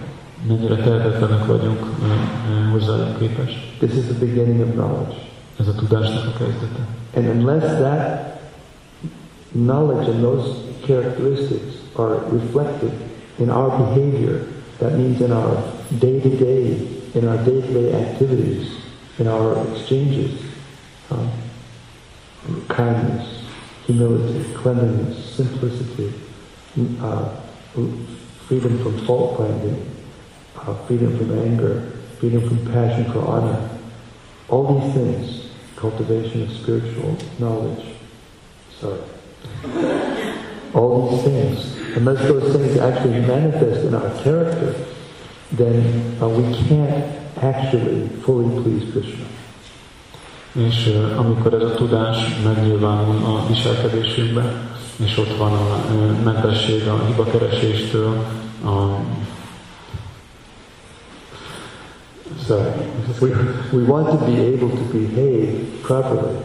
mennyire 0.48 0.76
tehetetlenek 0.76 1.46
vagyunk 1.46 1.78
ö, 2.02 2.06
ö, 2.50 2.70
hozzájuk 2.70 3.18
képest. 3.18 3.56
This 3.78 3.90
is 3.94 4.04
the 4.04 4.26
beginning 4.26 4.60
of 4.60 4.70
knowledge. 4.74 5.14
And 5.58 7.26
unless 7.26 7.62
that 7.62 8.40
knowledge 9.54 10.08
and 10.08 10.22
those 10.22 10.66
characteristics 10.84 11.82
are 11.96 12.16
reflected 12.26 12.92
in 13.38 13.50
our 13.50 13.70
behavior, 13.78 14.46
that 14.78 14.92
means 14.92 15.20
in 15.20 15.32
our 15.32 15.56
day 15.98 16.20
to 16.20 16.36
day, 16.36 16.86
in 17.14 17.26
our 17.26 17.38
day 17.44 17.60
to 17.60 17.72
day 17.72 18.10
activities, 18.10 18.76
in 19.18 19.26
our 19.26 19.66
exchanges, 19.68 20.42
um, 21.10 21.32
kindness, 22.68 23.44
humility, 23.86 24.52
cleanliness, 24.54 25.34
simplicity, 25.34 26.12
uh, 27.00 27.34
freedom 28.46 28.82
from 28.82 29.06
fault 29.06 29.38
finding, 29.38 29.90
uh, 30.56 30.74
freedom 30.86 31.16
from 31.16 31.38
anger, 31.38 31.92
freedom 32.18 32.46
from 32.46 32.72
passion 32.72 33.10
for 33.12 33.20
honor. 33.20 33.70
All 34.48 34.80
these 34.80 34.94
things, 34.94 35.45
cultivation 35.76 36.42
of 36.42 36.50
spiritual 36.50 37.16
knowledge. 37.38 37.84
Sorry. 38.80 39.00
All 40.74 41.10
these 41.10 41.22
things, 41.22 41.76
unless 41.96 42.20
those 42.28 42.56
things 42.56 42.78
actually 42.78 43.20
manifest 43.20 43.86
in 43.86 43.94
our 43.94 44.10
character, 44.22 44.74
then 45.52 46.18
uh, 46.20 46.28
we 46.28 46.44
can't 46.68 47.04
actually 47.36 48.08
fully 48.24 48.62
please 48.62 48.90
Krishna. 48.92 49.24
És 50.52 50.86
ö, 50.86 51.16
amikor 51.16 51.54
ez 51.54 51.62
a 51.62 51.74
tudás 51.74 52.16
megnyilvánul 52.44 53.24
a 53.24 53.46
viselkedésünkben, 53.46 54.68
és 55.04 55.18
ott 55.18 55.36
van 55.36 55.52
a 55.52 55.84
ö, 55.92 56.22
mentesség 56.24 56.88
a 56.88 57.04
hibakereséstől, 57.06 58.24
a 58.64 58.95
So 62.46 62.54
we, 63.20 63.30
we 63.72 63.82
want 63.82 64.06
to 64.10 64.18
be 64.26 64.40
able 64.54 64.68
to 64.70 64.84
behave 64.92 65.48
properly. 65.82 66.36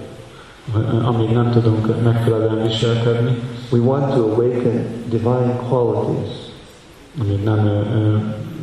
ö, 0.76 1.04
amíg 1.06 1.30
nem 1.30 1.52
tudunk 1.52 2.04
megfelelően 2.04 2.62
viselkedni, 2.68 3.38
We 3.72 3.80
want 3.80 4.14
to 4.14 4.24
awaken 4.24 4.86
divine 5.10 5.60
qualities, 5.70 6.30
amíg 7.22 7.44
nem 7.44 7.66
ö, 7.66 8.16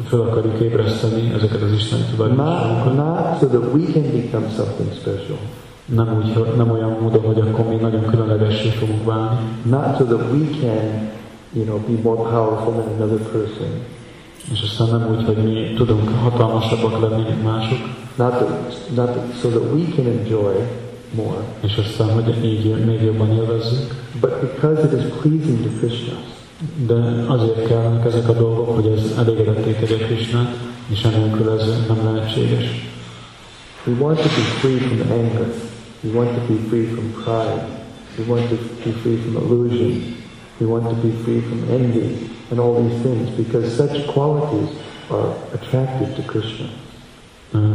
föl 0.09 0.21
akarjuk 0.21 0.59
ébreszteni 0.61 1.33
ezeket 1.35 1.63
az 1.63 1.73
isteni 1.73 2.03
not, 2.03 2.15
tulajdonságokat. 2.17 2.97
not 2.97 3.39
so 3.41 3.47
that 3.47 3.75
we 3.75 3.83
can 3.93 4.03
become 4.03 4.47
something 4.57 4.93
special, 5.01 5.39
Nem, 5.85 6.17
úgy, 6.19 6.57
nem 6.57 6.71
olyan 6.71 6.97
módon, 7.01 7.23
hogy 7.25 7.41
akkor 7.41 7.65
mi 7.69 7.75
nagyon 7.75 8.07
különlegessé 8.07 8.69
fogunk 8.69 9.05
válni, 9.05 9.39
not 9.63 9.97
so 9.99 10.05
that 10.05 10.21
we 10.33 10.47
can, 10.61 11.09
you 11.53 11.65
know, 11.65 11.79
be 11.79 12.03
more 12.03 12.31
powerful 12.31 12.73
than 12.73 12.89
another 12.97 13.19
person, 13.33 13.69
és 14.53 14.63
aztán 14.63 14.89
nem 14.89 15.17
úgy, 15.17 15.25
hogy 15.25 15.37
mi 15.37 15.75
tudunk 15.77 16.09
hatalmasabbak 16.09 17.01
lenni, 17.01 17.23
mint 17.23 17.43
mások, 17.43 17.79
not 18.17 18.31
that, 18.31 18.91
not 18.95 19.07
that, 19.07 19.41
so 19.41 19.49
that 19.49 19.73
we 19.73 19.85
can 19.95 20.07
enjoy 20.07 20.55
more, 21.15 21.43
és 21.61 21.77
aztán, 21.77 22.13
hogy 22.13 22.45
így 22.45 22.85
még 22.85 23.03
jobban 23.03 23.31
élvezzük. 23.31 24.07
but 24.21 24.41
because 24.41 24.83
it 24.83 24.93
is 24.93 25.05
pleasing 25.21 25.63
to 25.63 25.71
Krishna. 25.79 26.13
De 26.87 27.25
azért 27.27 27.67
kellnek 27.67 28.05
ezek 28.05 28.29
a 28.29 28.33
dolgok, 28.33 28.75
hogy 28.75 28.87
ez 28.87 29.13
elégedetté 29.19 29.71
tegye 29.73 29.97
Krisnát, 29.97 30.57
és 30.89 31.03
enélkül 31.03 31.51
ez 31.51 31.67
nem 31.89 32.15
lehetséges. 32.15 32.65
We 33.85 33.95
want 34.01 34.17
to 34.17 34.29
be 34.29 34.45
free 34.61 34.79
from 34.79 35.11
anger. 35.11 35.47
We 36.01 36.13
want 36.19 36.31
to 36.31 36.53
be 36.53 36.69
free 36.69 36.87
from 36.87 37.11
pride. 37.25 37.67
We 38.19 38.25
want 38.27 38.49
to 38.49 38.57
be 38.85 38.91
free 39.03 39.17
from 39.17 39.35
illusion. 39.37 40.17
We 40.59 40.67
want 40.67 40.89
to 40.89 40.95
be 40.95 41.13
free 41.25 41.41
from 41.41 41.65
envy 41.71 42.37
and 42.51 42.61
all 42.61 42.83
these 42.83 43.03
things 43.03 43.31
because 43.37 43.77
such 43.77 44.07
qualities 44.07 44.71
are 45.11 45.35
attractive 45.55 46.15
to 46.17 46.23
Krishna. 46.23 46.67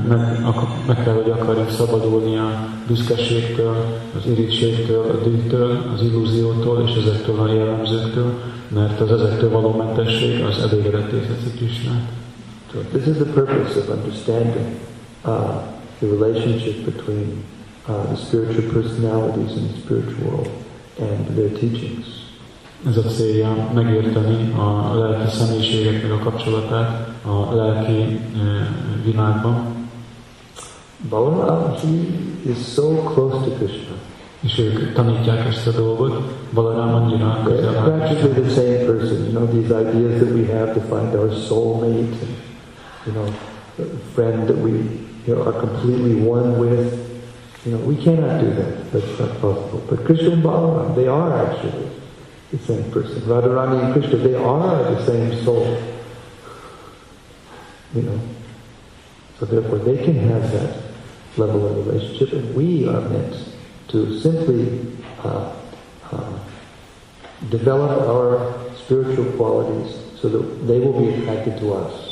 meg, 0.07 0.45
meg 0.87 1.03
kell, 1.03 1.13
hogy 1.13 1.29
szabadulni 1.71 2.37
a 2.37 2.67
büszkeségtől, 2.87 3.75
az 4.17 4.25
irítségtől, 4.25 5.09
a 5.09 5.23
az 5.93 6.01
illúziótól 6.01 6.83
és 6.87 6.95
ezektől 7.05 7.39
a 7.39 7.53
jellemzőktől, 7.53 8.33
mert 8.67 8.99
az 8.99 9.11
ezektől 9.11 9.49
való 9.49 9.75
mentesség 9.75 10.43
az 10.43 10.59
Krisnát. 11.55 12.11
So 12.71 12.79
this 12.79 13.05
is 13.05 13.15
the 13.15 13.31
purpose 13.33 13.79
of 13.79 13.89
understanding 13.89 14.65
uh, 15.25 15.61
the 15.99 16.07
relationship 16.07 16.85
between 16.85 17.43
uh, 17.87 18.05
the 18.05 18.15
spiritual 18.15 18.71
personalities 18.71 19.55
in 19.55 19.67
the 19.67 19.77
spiritual 19.83 20.25
world 20.25 20.49
and 20.99 21.35
their 21.35 21.49
teachings. 21.49 22.22
Ez 22.87 22.97
a 22.97 23.01
célja 23.01 23.69
megérteni 23.73 24.53
a 24.57 24.95
lelki 24.97 25.35
személyiségeknek 25.35 26.11
a 26.11 26.17
kapcsolatát 26.17 27.07
a 27.25 27.55
lelki 27.55 28.19
uh, 28.35 28.41
világban. 29.05 29.87
Balaram, 31.09 31.75
he 31.75 32.49
is 32.49 32.57
so 32.73 33.03
close 33.13 33.35
to 33.45 33.51
Krishna. 33.51 33.95
És 34.41 34.59
ők 34.59 34.93
tanítják 34.93 35.47
ezt 35.47 35.67
a 35.67 35.71
dolgot, 35.71 36.21
Balaram 36.53 36.93
annyira 36.93 37.41
közel 37.45 37.77
áll 37.77 37.83
practically 37.83 38.41
the 38.41 38.49
same 38.49 38.77
person. 38.77 39.23
You 39.23 39.31
know, 39.31 39.47
these 39.47 39.79
ideas 39.81 40.19
that 40.19 40.31
we 40.31 40.45
have 40.45 40.73
to 40.73 40.79
find 40.79 41.13
our 41.15 41.33
soulmate 41.33 42.15
and, 42.23 42.35
you 43.05 43.13
know, 43.13 43.27
a 43.79 43.83
friend 44.13 44.47
that 44.47 44.57
we 44.57 44.71
you 45.25 45.35
know, 45.35 45.45
are 45.45 45.59
completely 45.59 46.27
one 46.27 46.59
with. 46.59 47.01
You 47.65 47.71
know, 47.71 47.87
we 47.87 47.95
cannot 47.95 48.41
do 48.41 48.49
that. 48.53 48.91
That's 48.91 49.19
not 49.19 49.29
possible. 49.39 49.81
But 49.89 50.03
Krishna 50.05 50.31
and 50.31 50.43
Balaram, 50.43 50.95
they 50.95 51.07
are 51.07 51.45
actually 51.45 51.92
the 52.53 52.59
same 52.59 52.91
person. 52.91 53.21
Radharani 53.21 53.83
and 53.83 53.93
Krishna, 53.93 54.17
they 54.17 54.35
are 54.35 54.77
the 54.93 55.05
same 55.05 55.43
soul. 55.43 55.65
You 57.95 58.03
know. 58.03 58.19
So 59.39 59.45
therefore 59.45 59.79
they 59.79 60.03
can 60.03 60.15
have 60.29 60.51
that 60.51 60.77
level 61.35 61.65
of 61.65 61.87
relationship 61.87 62.33
and 62.33 62.55
we 62.55 62.87
are 62.87 63.01
meant 63.09 63.35
to 63.89 64.19
simply 64.19 64.87
uh, 65.23 65.51
uh, 66.11 66.39
develop 67.49 68.07
our 68.07 68.53
spiritual 68.77 69.25
qualities 69.33 69.95
so 70.21 70.29
that 70.29 70.67
they 70.67 70.79
will 70.79 70.99
be 70.99 71.09
attracted 71.09 71.57
to 71.59 71.73
us. 71.73 72.09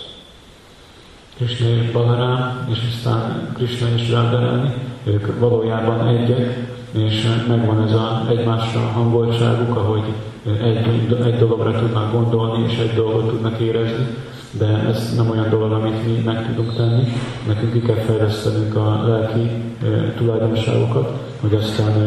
Krishna 1.38 1.68
és 1.68 1.92
Balarám, 1.92 2.68
és 2.72 2.80
aztán 2.96 3.52
Krishna 3.54 3.88
és 3.96 4.10
Radharani, 4.10 4.74
ők 5.04 5.40
valójában 5.40 6.08
egyek, 6.08 6.81
és 6.92 7.28
megvan 7.48 7.88
ez 7.88 7.94
a 7.94 8.26
egymásra 8.30 8.80
hangoltságuk, 8.80 9.78
ahogy 9.78 10.04
egy, 10.46 11.18
egy 11.26 11.38
dologra 11.38 11.80
tudnak 11.80 12.12
gondolni, 12.12 12.66
és 12.72 12.78
egy 12.78 12.94
dolgot 12.94 13.28
tudnak 13.28 13.60
érezni, 13.60 14.08
de 14.52 14.66
ez 14.66 15.16
nem 15.16 15.30
olyan 15.30 15.50
dolog, 15.50 15.72
amit 15.72 16.06
mi 16.06 16.22
meg 16.26 16.46
tudunk 16.48 16.76
tenni, 16.76 17.04
nekünk 17.48 17.74
ki 17.74 17.82
kell 17.82 17.96
fejlesztenünk 17.96 18.76
a 18.76 19.08
lelki 19.08 19.50
e, 19.84 20.14
tulajdonságokat, 20.18 21.10
hogy 21.42 21.54
aztán 21.54 21.98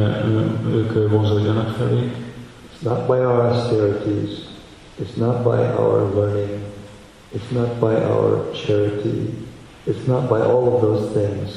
ők 0.74 1.10
vonzódjanak 1.10 1.68
felé. 1.68 2.12
It's 2.72 2.82
not 2.82 3.06
by 3.06 3.24
our 3.24 3.40
austerities, 3.40 4.30
it's 5.00 5.16
not 5.16 5.42
by 5.42 5.58
our 5.78 6.14
learning, 6.14 6.60
it's 7.32 7.50
not 7.50 7.80
by 7.80 7.94
our 7.94 8.50
charity, 8.52 9.34
it's 9.86 10.06
not 10.06 10.28
by 10.28 10.40
all 10.40 10.74
of 10.74 10.80
those 10.80 11.12
things 11.12 11.50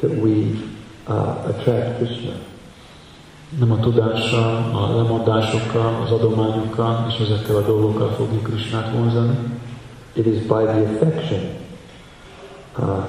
that 0.00 0.10
we 0.22 0.58
uh, 1.08 1.48
attract 1.48 1.98
Krishna. 1.98 2.32
Nem 3.58 3.72
a 3.72 3.80
tudással, 3.80 4.74
a 4.74 4.96
lemondásokkal, 4.96 6.02
az 6.02 6.10
adományokkal 6.10 7.06
és 7.08 7.28
ezekkel 7.28 7.56
a 7.56 7.66
dolgokkal 7.66 8.08
fogjuk 8.08 8.42
Krisnát 8.42 8.92
vonzani, 8.92 9.38
It 10.14 10.26
is 10.26 10.46
by 10.46 10.64
the 10.64 10.94
affection 10.94 11.64
uh, 12.76 13.08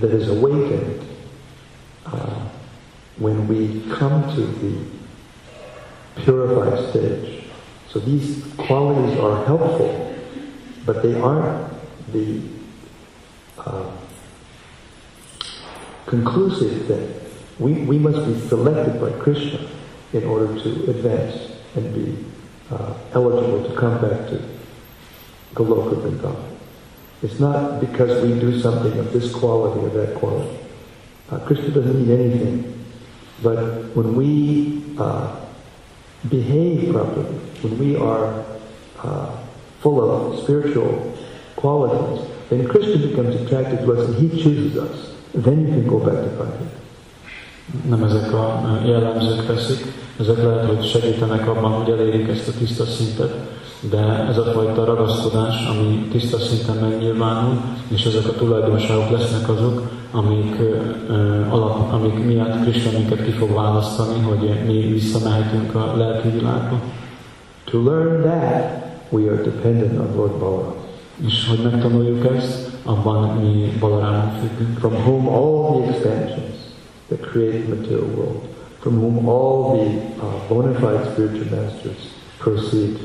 that 0.00 0.10
is 0.10 0.28
awakened 0.28 1.06
uh, 2.06 2.48
when 3.18 3.46
we 3.46 3.82
come 3.90 4.22
to 4.34 4.40
the 4.40 6.22
purified 6.22 6.90
stage. 6.90 7.44
So 7.90 7.98
these 7.98 8.42
qualities 8.56 9.18
are 9.18 9.44
helpful, 9.44 10.16
but 10.86 11.02
they 11.02 11.20
aren't 11.20 11.70
the 12.12 12.40
uh, 13.58 13.90
conclusive 16.06 16.86
thing. 16.86 17.19
We, 17.60 17.74
we 17.74 17.98
must 17.98 18.26
be 18.26 18.48
selected 18.48 18.98
by 19.00 19.10
Krishna 19.22 19.68
in 20.14 20.24
order 20.24 20.46
to 20.62 20.90
advance 20.90 21.52
and 21.76 21.94
be 21.94 22.24
uh, 22.70 22.94
eligible 23.12 23.68
to 23.68 23.76
come 23.76 24.00
back 24.00 24.28
to 24.30 24.42
Goloka 25.54 26.00
Vrindavan. 26.00 26.56
It's 27.22 27.38
not 27.38 27.80
because 27.80 28.22
we 28.22 28.40
do 28.40 28.58
something 28.58 28.98
of 28.98 29.12
this 29.12 29.30
quality 29.34 29.78
or 29.78 29.90
that 29.90 30.16
quality. 30.16 30.58
Uh, 31.30 31.38
Krishna 31.40 31.68
doesn't 31.68 32.00
need 32.00 32.18
anything. 32.18 32.82
But 33.42 33.94
when 33.94 34.14
we 34.14 34.82
uh, 34.98 35.44
behave 36.30 36.92
properly, 36.92 37.36
when 37.60 37.78
we 37.78 37.96
are 37.96 38.42
uh, 39.02 39.36
full 39.80 40.10
of 40.10 40.42
spiritual 40.42 41.14
qualities, 41.56 42.26
then 42.48 42.66
Krishna 42.68 43.06
becomes 43.06 43.34
attracted 43.36 43.80
to 43.84 43.92
us 43.92 44.08
and 44.08 44.16
he 44.16 44.42
chooses 44.42 44.78
us. 44.78 45.14
Then 45.34 45.66
you 45.66 45.74
can 45.74 45.86
go 45.86 45.98
back 45.98 46.24
to 46.24 46.44
him. 46.44 46.79
Nem 47.88 48.02
ezek 48.02 48.32
a 48.32 48.62
jellemzők 48.84 49.46
teszik, 49.46 49.92
ezek 50.20 50.42
lehet, 50.42 50.66
hogy 50.66 50.84
segítenek 50.84 51.48
abban, 51.48 51.70
hogy 51.70 51.90
elérjük 51.90 52.28
ezt 52.28 52.48
a 52.48 52.52
tiszta 52.58 52.84
szintet, 52.84 53.34
de 53.90 54.26
ez 54.28 54.38
a 54.38 54.44
fajta 54.44 54.84
ragaszkodás, 54.84 55.66
ami 55.66 56.08
tiszta 56.10 56.38
szinten 56.38 56.76
megnyilvánul, 56.76 57.60
és 57.88 58.04
ezek 58.04 58.28
a 58.28 58.32
tulajdonságok 58.32 59.10
lesznek 59.10 59.48
azok, 59.48 59.90
amik, 60.12 60.56
alap, 61.50 61.92
amik 61.92 62.24
miatt 62.24 62.62
Krishna 62.62 62.90
minket 62.98 63.24
ki 63.24 63.30
fog 63.30 63.54
választani, 63.54 64.20
hogy 64.20 64.64
mi 64.66 64.92
visszamehetünk 64.92 65.74
a 65.74 65.96
lelki 65.96 66.28
világba. 66.28 66.80
To 67.64 67.82
learn 67.82 68.22
that, 68.22 68.84
we 69.08 69.30
are 69.30 69.42
dependent 69.42 69.98
on 69.98 70.16
Lord 70.16 70.38
Balaram, 70.38 70.74
És 71.26 71.48
hogy 71.48 71.70
megtanuljuk 71.70 72.36
ezt, 72.36 72.70
abban 72.84 73.36
mi 73.36 73.72
Balarámon 73.80 74.30
függünk, 74.40 74.78
from 74.78 74.92
whom 74.92 75.28
all 75.28 75.80
the 75.80 75.88
expansions 75.88 76.59
that 77.10 77.20
create 77.30 77.66
the 77.66 77.74
material 77.74 78.08
world, 78.16 78.40
from 78.80 78.94
whom 79.00 79.28
all 79.28 79.76
the 79.76 79.86
uh, 80.24 80.48
bona 80.48 80.72
fide 80.80 81.04
spiritual 81.12 81.48
masters 81.56 82.02
proceed. 82.38 82.98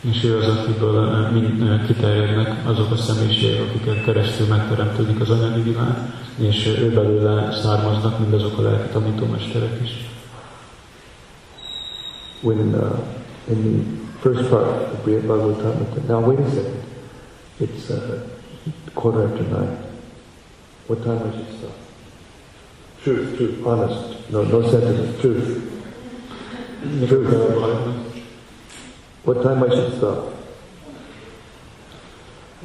és 0.00 0.24
ő 0.24 0.36
az, 0.36 0.48
akiből 0.48 0.94
uh, 0.94 1.32
mind, 1.32 1.62
uh, 1.62 1.86
kiterjednek 1.86 2.68
azok 2.68 2.90
a 2.90 2.96
személyiségek, 2.96 3.60
akiken 3.60 4.04
keresztül 4.04 4.46
megteremtődik 4.46 5.20
az 5.20 5.30
anyagi 5.30 5.62
világ, 5.62 5.96
és 6.36 6.66
ő 6.66 6.92
belőle 6.92 7.52
származnak 7.62 8.18
mindazok 8.18 8.58
a 8.58 8.62
lelki 8.62 8.88
tanítómesterek 8.92 9.80
is. 9.82 10.08
when 12.42 12.74
uh, 12.74 13.14
in 13.48 13.62
the 13.62 14.20
first 14.20 14.48
part 14.50 14.92
of 14.92 15.04
Brihad 15.04 15.26
Bhagavatamrita. 15.26 16.06
Now 16.08 16.20
wait 16.20 16.38
a 16.38 16.50
second. 16.50 16.84
It's 17.60 17.90
uh, 17.90 18.28
quarter 18.94 19.28
after 19.28 19.42
nine. 19.42 19.76
What 20.86 21.02
time 21.02 21.18
I 21.18 21.36
it 21.36 21.58
stop? 21.58 21.77
Truth, 23.08 23.38
truth, 23.38 23.66
honest. 23.66 24.28
No, 24.28 24.42
no 24.44 24.60
sentiment. 24.70 25.18
Truth. 25.18 25.48
Truth. 27.08 27.32
What 29.24 29.42
time 29.42 29.62
I 29.62 29.68
should 29.70 29.96
stop? 29.96 30.34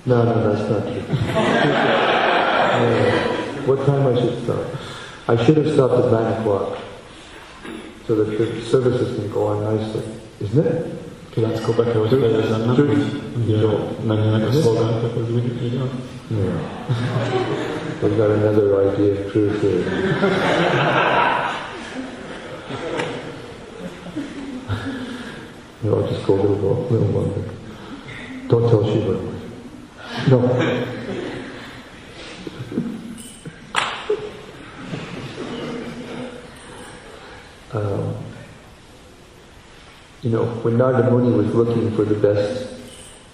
No, 0.06 0.24
no, 0.26 0.34
that's 0.44 0.70
not 0.70 0.84
true. 0.84 1.04
No. 2.82 2.88
What 3.68 3.86
time 3.86 4.06
I 4.06 4.20
should 4.20 4.44
stop? 4.44 4.66
I 5.30 5.46
should 5.46 5.56
have 5.56 5.72
stopped 5.72 5.94
at 6.04 6.12
nine 6.12 6.34
o'clock 6.34 6.78
so 8.06 8.16
that 8.16 8.38
the 8.38 8.62
services 8.64 9.16
can 9.16 9.32
go 9.32 9.48
on 9.48 9.64
nicely, 9.64 10.04
isn't 10.42 10.66
it? 10.68 10.86
Kilenckor 11.32 11.76
be 11.76 11.84
kell, 11.84 12.02
hogy 12.08 12.20
fejezzem, 12.20 12.62
nem? 12.62 12.76
Ugye 13.46 13.58
menjenek 14.06 14.48
a 14.48 14.52
szolgálatok, 14.52 15.16
az 15.16 15.32
úgy, 15.32 15.64
így 15.64 15.80
We've 18.02 18.18
got 18.18 18.32
another 18.32 18.92
idea 18.92 19.26
of 19.26 19.32
truth 19.32 19.62
here. 19.62 20.94
No, 25.84 25.96
I'll 26.02 26.08
just 26.08 26.26
go 26.26 26.36
a 26.36 26.42
little, 26.42 26.58
more- 26.58 26.90
little 26.90 27.08
longer. 27.08 27.50
Don't 28.48 28.70
tell 28.70 28.84
Shiva. 28.86 29.20
No. 30.30 30.94
Um, 37.72 38.16
you 40.22 40.30
know, 40.30 40.46
when 40.62 40.78
Narada 40.78 41.10
Muni 41.10 41.36
was 41.36 41.54
looking 41.54 41.92
for 41.96 42.06
the 42.06 42.16
best 42.16 42.68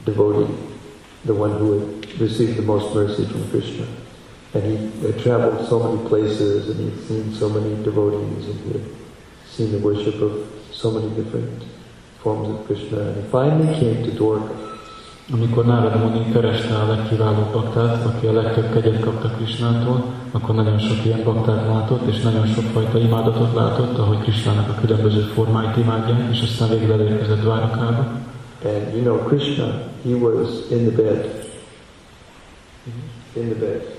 devotee, 0.06 0.54
the 1.26 1.34
one 1.34 1.52
who 1.58 1.80
had 1.80 2.20
received 2.22 2.58
the 2.58 2.62
most 2.62 2.96
mercy 2.96 3.26
from 3.26 3.50
Krishna, 3.50 3.86
and 4.54 4.64
he 4.64 4.76
had 5.06 5.20
traveled 5.20 5.68
so 5.68 5.80
many 5.80 6.08
places 6.10 6.70
and 6.70 6.80
he'd 6.80 7.08
seen 7.08 7.34
so 7.34 7.50
many 7.50 7.84
devotees 7.84 8.46
and 8.48 8.60
he 8.66 8.72
had 8.74 8.88
seen 9.48 9.72
the 9.72 9.80
worship 9.80 10.22
of 10.22 10.32
so 10.72 10.92
many 10.92 11.10
different 11.16 11.64
forms 12.22 12.50
of 12.50 12.66
Krishna, 12.66 13.00
and 13.00 13.16
he 13.16 13.30
finally 13.30 13.80
came 13.80 14.04
to 14.04 14.12
Dwarka. 14.12 14.68
Amikor 15.32 15.66
Narada 15.66 15.98
Muni 15.98 16.32
kereste 16.32 16.76
a 16.76 16.88
legkiválóbb 16.88 17.54
baktát, 17.54 18.06
aki 18.06 18.28
a 18.28 18.32
legtöbb 18.32 18.74
kegyet 18.74 19.00
kapta 19.00 19.30
Krisnától, 19.30 20.04
akkor 20.32 20.56
nagyon 20.56 20.80
sok 20.80 21.06
ilyen 21.06 21.24
baktát 21.24 21.68
látott, 21.68 22.08
és 22.08 22.22
nagyon 22.22 22.48
sok 22.48 22.64
fajta 22.64 22.98
imádatot 23.00 23.54
látott, 23.54 23.98
ahogy 23.98 24.22
Krisnának 24.22 24.70
a 24.70 24.80
különböző 24.82 25.22
formáit 25.22 25.78
imádják, 25.78 26.32
és 26.32 26.42
aztán 26.42 26.70
végül 26.70 26.92
elérkezett 26.92 27.40
Dvárakába. 27.40 28.08
And 28.64 28.94
you 28.94 29.02
know, 29.02 29.18
Krishna, 29.18 29.66
he 30.04 30.14
was 30.14 30.50
in 30.70 30.94
the 30.94 31.04
bed. 31.04 31.46
In 33.34 33.50
the 33.50 33.60
bed. 33.60 33.99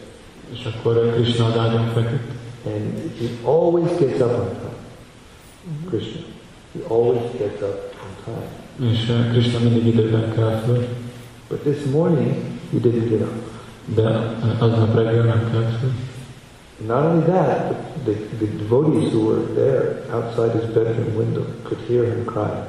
És 0.52 0.68
akkor 0.74 1.12
Krishna 1.14 1.44
az 1.46 1.58
ágyon 1.58 1.86
feküdt, 1.94 2.38
And 2.66 3.10
he 3.18 3.26
always 3.50 3.88
gets 3.98 4.20
up 4.20 4.30
on 4.32 4.48
time. 4.60 4.78
Krishna. 5.88 6.20
He 6.72 6.80
always 6.88 7.22
gets 7.38 7.60
up 7.62 7.94
on 8.02 8.12
time. 8.24 8.90
és 8.92 9.08
eh, 9.08 9.30
Krishna 9.32 9.58
mindig 9.58 9.86
időben 9.86 10.32
kell 10.34 10.62
föl, 10.66 10.86
But 11.48 11.58
this 11.58 11.84
morning, 11.92 12.34
he 12.72 12.78
didn't 12.78 13.08
get 13.08 13.20
up. 13.20 13.32
de 13.94 14.02
eh, 14.02 14.62
aznap 14.62 14.94
reggel 14.94 15.24
nem 15.24 15.50
kelt 15.50 15.78
föl. 15.80 15.90
Not 16.86 17.04
only 17.04 17.22
that, 17.24 17.74
the, 18.04 18.12
the 18.38 18.46
devotees 18.58 19.12
who 19.12 19.20
were 19.28 19.42
there 19.54 20.02
outside 20.12 20.60
his 20.60 20.72
bedroom 20.74 21.16
window 21.16 21.44
could 21.62 21.80
hear 21.88 22.04
him 22.04 22.24
crying. 22.24 22.64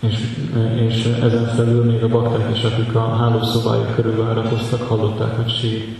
És, 0.00 0.14
eh, 0.54 0.82
és 0.82 1.04
ezen 1.22 1.44
felül 1.46 1.84
még 1.84 2.02
a 2.02 2.08
bakták 2.08 2.56
is, 2.56 2.62
akik 2.64 2.94
a 2.94 3.08
hálószobája 3.08 3.94
körül 3.94 4.24
várakoztak, 4.24 4.82
hallották, 4.82 5.36
hogy 5.36 5.50
sír. 5.50 5.96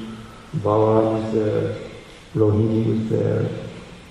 Balaram 0.57 1.23
was 1.23 1.33
there, 1.35 1.75
Rohini 2.35 2.87
was 2.87 3.11
there, 3.11 3.49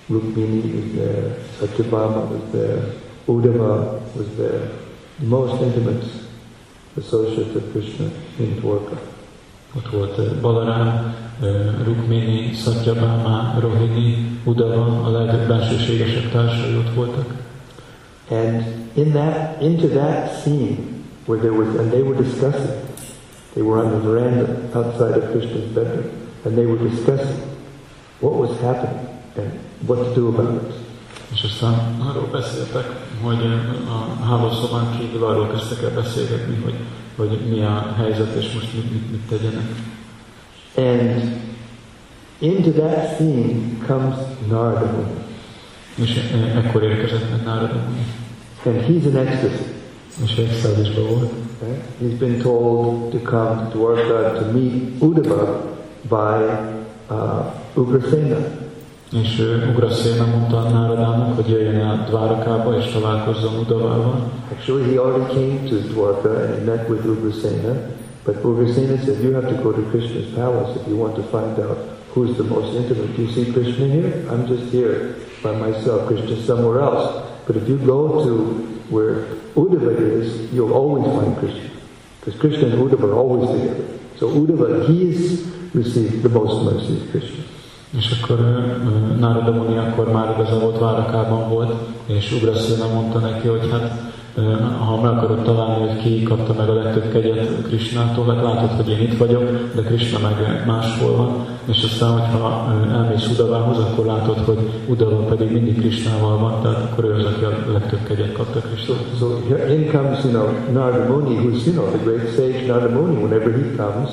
Rukmini 0.08 0.62
was 0.74 0.92
there, 0.94 1.36
Satyabhama 1.58 2.30
was 2.30 2.52
there, 2.52 2.92
Uddhava 3.26 4.00
was 4.16 4.36
there, 4.36 4.70
the 5.18 5.26
most 5.26 5.62
intimate 5.62 6.04
associates 6.96 7.54
of 7.56 7.72
Krishna 7.72 8.10
in 8.38 8.60
Dwarka. 8.60 8.98
Ott 9.76 9.90
volt 9.90 10.18
eh, 10.18 10.40
Balarám, 10.40 11.14
eh, 11.42 11.84
Rukmini, 11.84 12.54
Satyabhama, 12.54 13.58
Rohini, 13.60 14.40
Udava, 14.44 15.04
a 15.04 15.10
legbensőségesebb 15.10 16.30
társai 16.30 16.76
ott 16.76 16.94
voltak. 16.94 17.34
And 18.30 18.64
in 18.94 19.12
that, 19.12 19.60
into 19.62 19.88
that 19.88 20.42
scene, 20.42 21.04
where 21.26 21.40
there 21.40 21.52
was, 21.52 21.68
and 21.74 21.90
they 21.90 22.02
were 22.02 22.16
discussing, 22.22 22.80
they 23.54 23.62
were 23.62 23.78
on 23.84 23.90
the 23.90 23.98
veranda 23.98 24.46
outside 24.74 25.16
of 25.16 25.30
Krishna's 25.30 25.72
bedroom, 25.74 26.27
and 26.44 26.56
they 26.56 26.66
were 26.66 26.88
discussing 26.88 27.40
what 28.20 28.34
was 28.34 28.60
happening 28.60 29.08
and 29.36 29.52
what 29.86 29.98
to 30.04 30.14
do 30.14 30.28
about 30.28 30.62
it. 30.62 30.74
És 31.32 31.42
aztán 31.42 32.00
arról 32.10 32.28
beszéltek, 32.32 32.84
hogy 33.22 33.38
eh, 33.44 33.92
a 33.94 34.24
hálószobán 34.24 34.98
kívül 34.98 35.24
arról 35.24 35.48
kezdtek 35.48 35.82
el 35.82 35.90
beszélgetni, 35.90 36.62
hogy, 36.64 36.74
hogy 37.16 37.40
mi 37.50 37.62
a 37.62 37.94
helyzet, 37.96 38.34
és 38.34 38.52
most 38.54 38.74
mit, 38.74 38.92
mit, 38.92 39.10
mit 39.10 39.20
tegyenek. 39.28 39.68
And 40.76 41.40
into 42.38 42.70
that 42.70 43.14
scene 43.14 43.78
comes 43.86 44.14
Narada 44.48 44.86
Muni. 44.86 45.26
És 45.94 46.30
eh, 46.32 46.56
ekkor 46.56 46.82
érkezett 46.82 47.30
meg 47.30 47.44
Nárada 47.44 47.74
Muni. 47.74 48.06
And 48.64 48.86
he's 48.86 49.06
an 49.06 49.16
ecstasy. 49.16 49.64
És 50.24 50.36
extázisban 50.36 51.06
volt. 51.06 51.32
Right? 51.60 51.82
He's 52.00 52.18
been 52.18 52.38
told 52.38 53.10
to 53.10 53.18
come 53.18 53.68
to 53.70 53.78
Dwarka 53.78 54.32
to 54.32 54.52
meet 54.52 55.02
Uddhava 55.02 55.77
by 56.02 56.44
uh, 57.10 57.46
Ugrasena. 57.74 58.36
És 59.12 59.42
Ugraszéna 59.74 60.26
mondta 60.26 60.62
Náradának, 60.62 61.34
hogy 61.34 61.48
jöjjön 61.48 61.74
el 61.74 62.04
Dvárakába 62.08 62.76
és 62.76 62.92
találkozzon 62.92 63.58
Udavával. 63.58 64.30
Actually, 64.52 64.90
he 64.90 65.00
already 65.00 65.34
came 65.34 65.68
to 65.68 65.76
Dwarka 65.76 66.28
and 66.28 66.54
he 66.54 66.64
met 66.64 66.88
with 66.88 67.06
Ugrasena, 67.06 67.74
but 68.24 68.44
Ugrasena 68.44 69.04
said, 69.04 69.22
you 69.22 69.32
have 69.32 69.48
to 69.48 69.62
go 69.62 69.72
to 69.72 69.82
Krishna's 69.90 70.34
palace 70.34 70.76
if 70.76 70.86
you 70.86 70.96
want 70.96 71.14
to 71.14 71.22
find 71.22 71.58
out 71.58 71.78
who's 72.12 72.36
the 72.36 72.44
most 72.44 72.76
intimate. 72.76 73.16
Do 73.16 73.22
you 73.22 73.32
see 73.32 73.52
Krishna 73.52 73.86
here? 73.86 74.26
I'm 74.30 74.46
just 74.46 74.72
here 74.72 75.14
by 75.42 75.52
myself. 75.56 76.06
Krishna's 76.06 76.44
somewhere 76.44 76.80
else. 76.80 77.24
But 77.46 77.56
if 77.56 77.68
you 77.68 77.78
go 77.78 78.24
to 78.24 78.34
where 78.90 79.24
Uddhava 79.54 79.96
is, 80.20 80.52
you'll 80.52 80.74
always 80.74 81.04
find 81.04 81.36
Krishna. 81.38 81.70
Because 82.20 82.40
Krishna 82.40 82.68
and 82.68 82.82
Uddhava 82.82 83.04
are 83.04 83.14
always 83.14 83.48
together. 83.50 83.84
So 84.18 84.28
Uddhava, 84.28 84.86
he's 84.88 85.57
received 85.72 86.20
the 86.20 86.28
most 86.28 86.64
mercy 86.64 86.92
of 86.92 87.10
Krishna. 87.10 87.42
És 87.98 88.20
akkor 88.20 88.38
uh, 88.40 89.18
Nárada 89.18 89.52
Muni 89.52 89.78
akkor 89.78 90.12
már 90.12 90.34
igazából 90.38 90.72
Dvárakában 90.72 91.48
volt, 91.48 91.72
és 92.06 92.32
Ugraszéna 92.32 92.86
mondta 92.94 93.18
neki, 93.18 93.48
hogy 93.48 93.70
hát 93.70 94.08
ha 94.86 95.00
meg 95.00 95.12
akarod 95.12 95.42
találni, 95.42 95.88
hogy 95.88 96.02
ki 96.02 96.22
kapta 96.22 96.52
meg 96.52 96.68
a 96.68 96.74
legtöbb 96.74 97.12
kegyet 97.12 97.62
Krishnától, 97.62 98.26
hát 98.26 98.42
látod, 98.42 98.70
hogy 98.70 98.88
én 98.88 99.00
itt 99.00 99.16
vagyok, 99.16 99.74
de 99.74 99.82
Krishna 99.82 100.18
meg 100.18 100.64
máshol 100.66 101.16
van, 101.16 101.46
és 101.64 101.82
aztán, 101.84 102.10
hogyha 102.10 102.74
elmész 102.92 103.28
Udavához, 103.30 103.78
akkor 103.78 104.06
látod, 104.06 104.38
hogy 104.38 104.58
Udava 104.86 105.16
pedig 105.16 105.52
mindig 105.52 105.78
Krishnával 105.78 106.38
van, 106.38 106.62
tehát 106.62 106.90
akkor 106.92 107.04
ő 107.04 107.12
az, 107.12 107.24
aki 107.24 107.44
a 107.44 107.72
legtöbb 107.72 108.02
kegyet 108.02 108.32
kapta 108.32 108.60
So, 108.60 108.66
Krishna. 108.68 108.94
so 109.18 109.40
here 109.48 109.74
in 109.74 109.90
comes, 109.90 110.24
you 110.24 110.32
know, 110.32 110.48
Narada 110.72 111.12
Muni, 111.12 111.36
who's, 111.36 111.66
you 111.66 111.74
know, 111.74 111.86
the 111.90 111.98
great 112.04 112.34
sage 112.34 112.66
Narada 112.66 113.00
Muni. 113.00 113.22
Whenever 113.22 113.52
he 113.52 113.76
comes, 113.76 114.10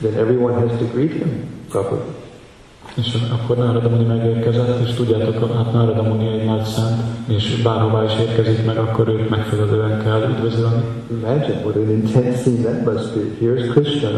then 0.00 0.14
everyone 0.14 0.68
has 0.68 0.78
to 0.78 0.84
greet 0.84 1.12
him 1.12 1.30
properly. 1.68 2.02
És 2.96 3.16
akkor 3.32 3.56
Nárada 3.56 3.88
Muni 3.88 4.04
megérkezett, 4.04 4.86
és 4.86 4.94
tudjátok, 4.94 5.56
hát 5.56 5.72
Nárada 5.72 6.02
Muni 6.02 6.26
egy 6.26 6.44
nagy 6.44 6.64
szent, 6.64 7.02
és 7.28 7.62
bárhová 7.62 8.04
is 8.04 8.12
érkezik 8.20 8.64
meg, 8.66 8.78
akkor 8.78 9.08
őt 9.08 9.30
megfelelően 9.30 10.02
kell 10.02 10.30
üdvözölni. 10.30 10.82
Imagine 11.10 11.60
what 11.64 11.76
an 11.76 11.90
intense 11.90 12.38
scene 12.38 12.62
that 12.62 12.84
must 12.84 13.14
be. 13.14 13.20
Here's 13.40 13.72
Krishna, 13.72 14.10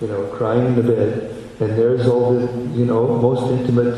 you 0.00 0.10
know, 0.10 0.22
crying 0.36 0.66
in 0.66 0.74
the 0.74 0.92
bed, 0.92 1.30
and 1.60 1.70
there's 1.76 2.06
all 2.06 2.34
the, 2.34 2.48
you 2.76 2.84
know, 2.84 3.20
most 3.20 3.50
intimate, 3.50 3.94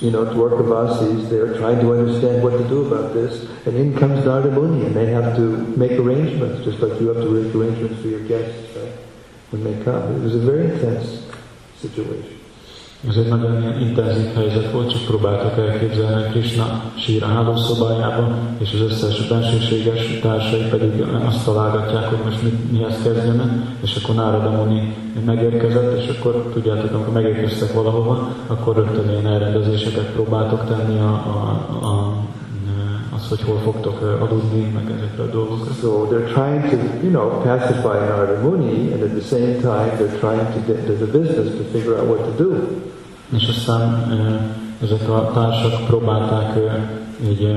you 0.00 0.10
know, 0.10 0.24
Dwarkavasis. 0.24 1.28
They're 1.28 1.56
trying 1.58 1.80
to 1.80 1.92
understand 1.92 2.42
what 2.42 2.54
to 2.58 2.64
do 2.68 2.78
about 2.86 3.12
this, 3.12 3.32
and 3.66 3.76
in 3.76 3.94
comes 3.94 4.24
Narada 4.24 4.50
Muni, 4.50 4.84
and 4.86 4.94
they 4.94 5.06
have 5.12 5.36
to 5.36 5.44
make 5.76 5.92
arrangements, 5.92 6.64
just 6.64 6.78
like 6.82 7.00
you 7.00 7.06
have 7.12 7.22
to 7.22 7.30
make 7.30 7.54
arrangements 7.54 8.00
for 8.02 8.08
your 8.08 8.24
guests 8.32 8.76
right, 8.76 8.85
when 9.50 9.64
they 9.64 9.84
come. 9.84 10.16
It 10.16 10.22
was 10.22 10.34
very 10.44 10.64
intense 10.64 11.22
situation. 11.80 12.36
Ez 13.08 13.16
egy 13.16 13.28
nagyon 13.28 13.62
ilyen 13.62 13.80
intenzív 13.80 14.34
helyzet 14.34 14.72
volt, 14.72 14.90
csak 14.90 15.04
próbáltak 15.04 15.58
elképzelni, 15.58 16.30
Krishna 16.30 16.82
sír 16.94 17.22
a 17.22 17.26
hálószobájában, 17.26 18.56
és 18.58 18.72
az 18.72 18.80
összes 18.80 19.26
bensőséges 19.28 20.18
társai 20.20 20.62
pedig 20.70 21.00
azt 21.26 21.44
találgatják, 21.44 22.04
hogy 22.04 22.18
most 22.24 22.42
mit, 22.42 22.72
mihez 22.72 23.02
kezdjenek, 23.02 23.50
és 23.82 24.00
akkor 24.02 24.14
Nárada 24.14 24.50
Muni 24.50 24.94
megérkezett, 25.24 25.98
és 25.98 26.08
akkor 26.08 26.50
tudjátok, 26.52 26.94
amikor 26.94 27.12
megérkeztek 27.12 27.72
valahova, 27.72 28.28
akkor 28.46 28.76
rögtön 28.76 29.10
ilyen 29.10 29.26
elrendezéseket 29.26 30.04
próbáltok 30.04 30.66
tenni 30.66 30.98
a, 30.98 31.12
a, 31.12 31.68
a, 31.86 32.16
az, 33.16 33.28
hogy 33.28 33.42
hol 33.42 33.58
fogtok 33.58 34.00
aludni, 34.20 34.70
meg 34.74 34.90
ezekre 34.96 35.22
a 35.22 35.26
dolgokra. 35.26 35.72
So 35.80 36.08
they're 36.10 36.32
trying 36.32 36.62
to, 36.70 36.76
you 37.02 37.10
know, 37.10 37.26
pacify 37.42 37.96
Narada 38.08 38.40
Muni, 38.42 38.92
and 38.92 39.02
at 39.02 39.10
the 39.10 39.26
same 39.34 39.52
time 39.60 39.90
they're 39.98 40.18
trying 40.18 40.46
to 40.54 40.60
get 40.66 40.78
into 40.78 41.04
the 41.04 41.18
business 41.18 41.48
to 41.58 41.62
figure 41.72 41.94
out 41.98 42.08
what 42.08 42.22
to 42.28 42.44
do. 42.44 42.50
És 43.36 43.48
aztán 43.48 43.82
ezek 44.82 45.08
a 45.08 45.30
társak 45.34 45.86
próbálták 45.86 46.58
így 47.30 47.42
ö, 47.42 47.52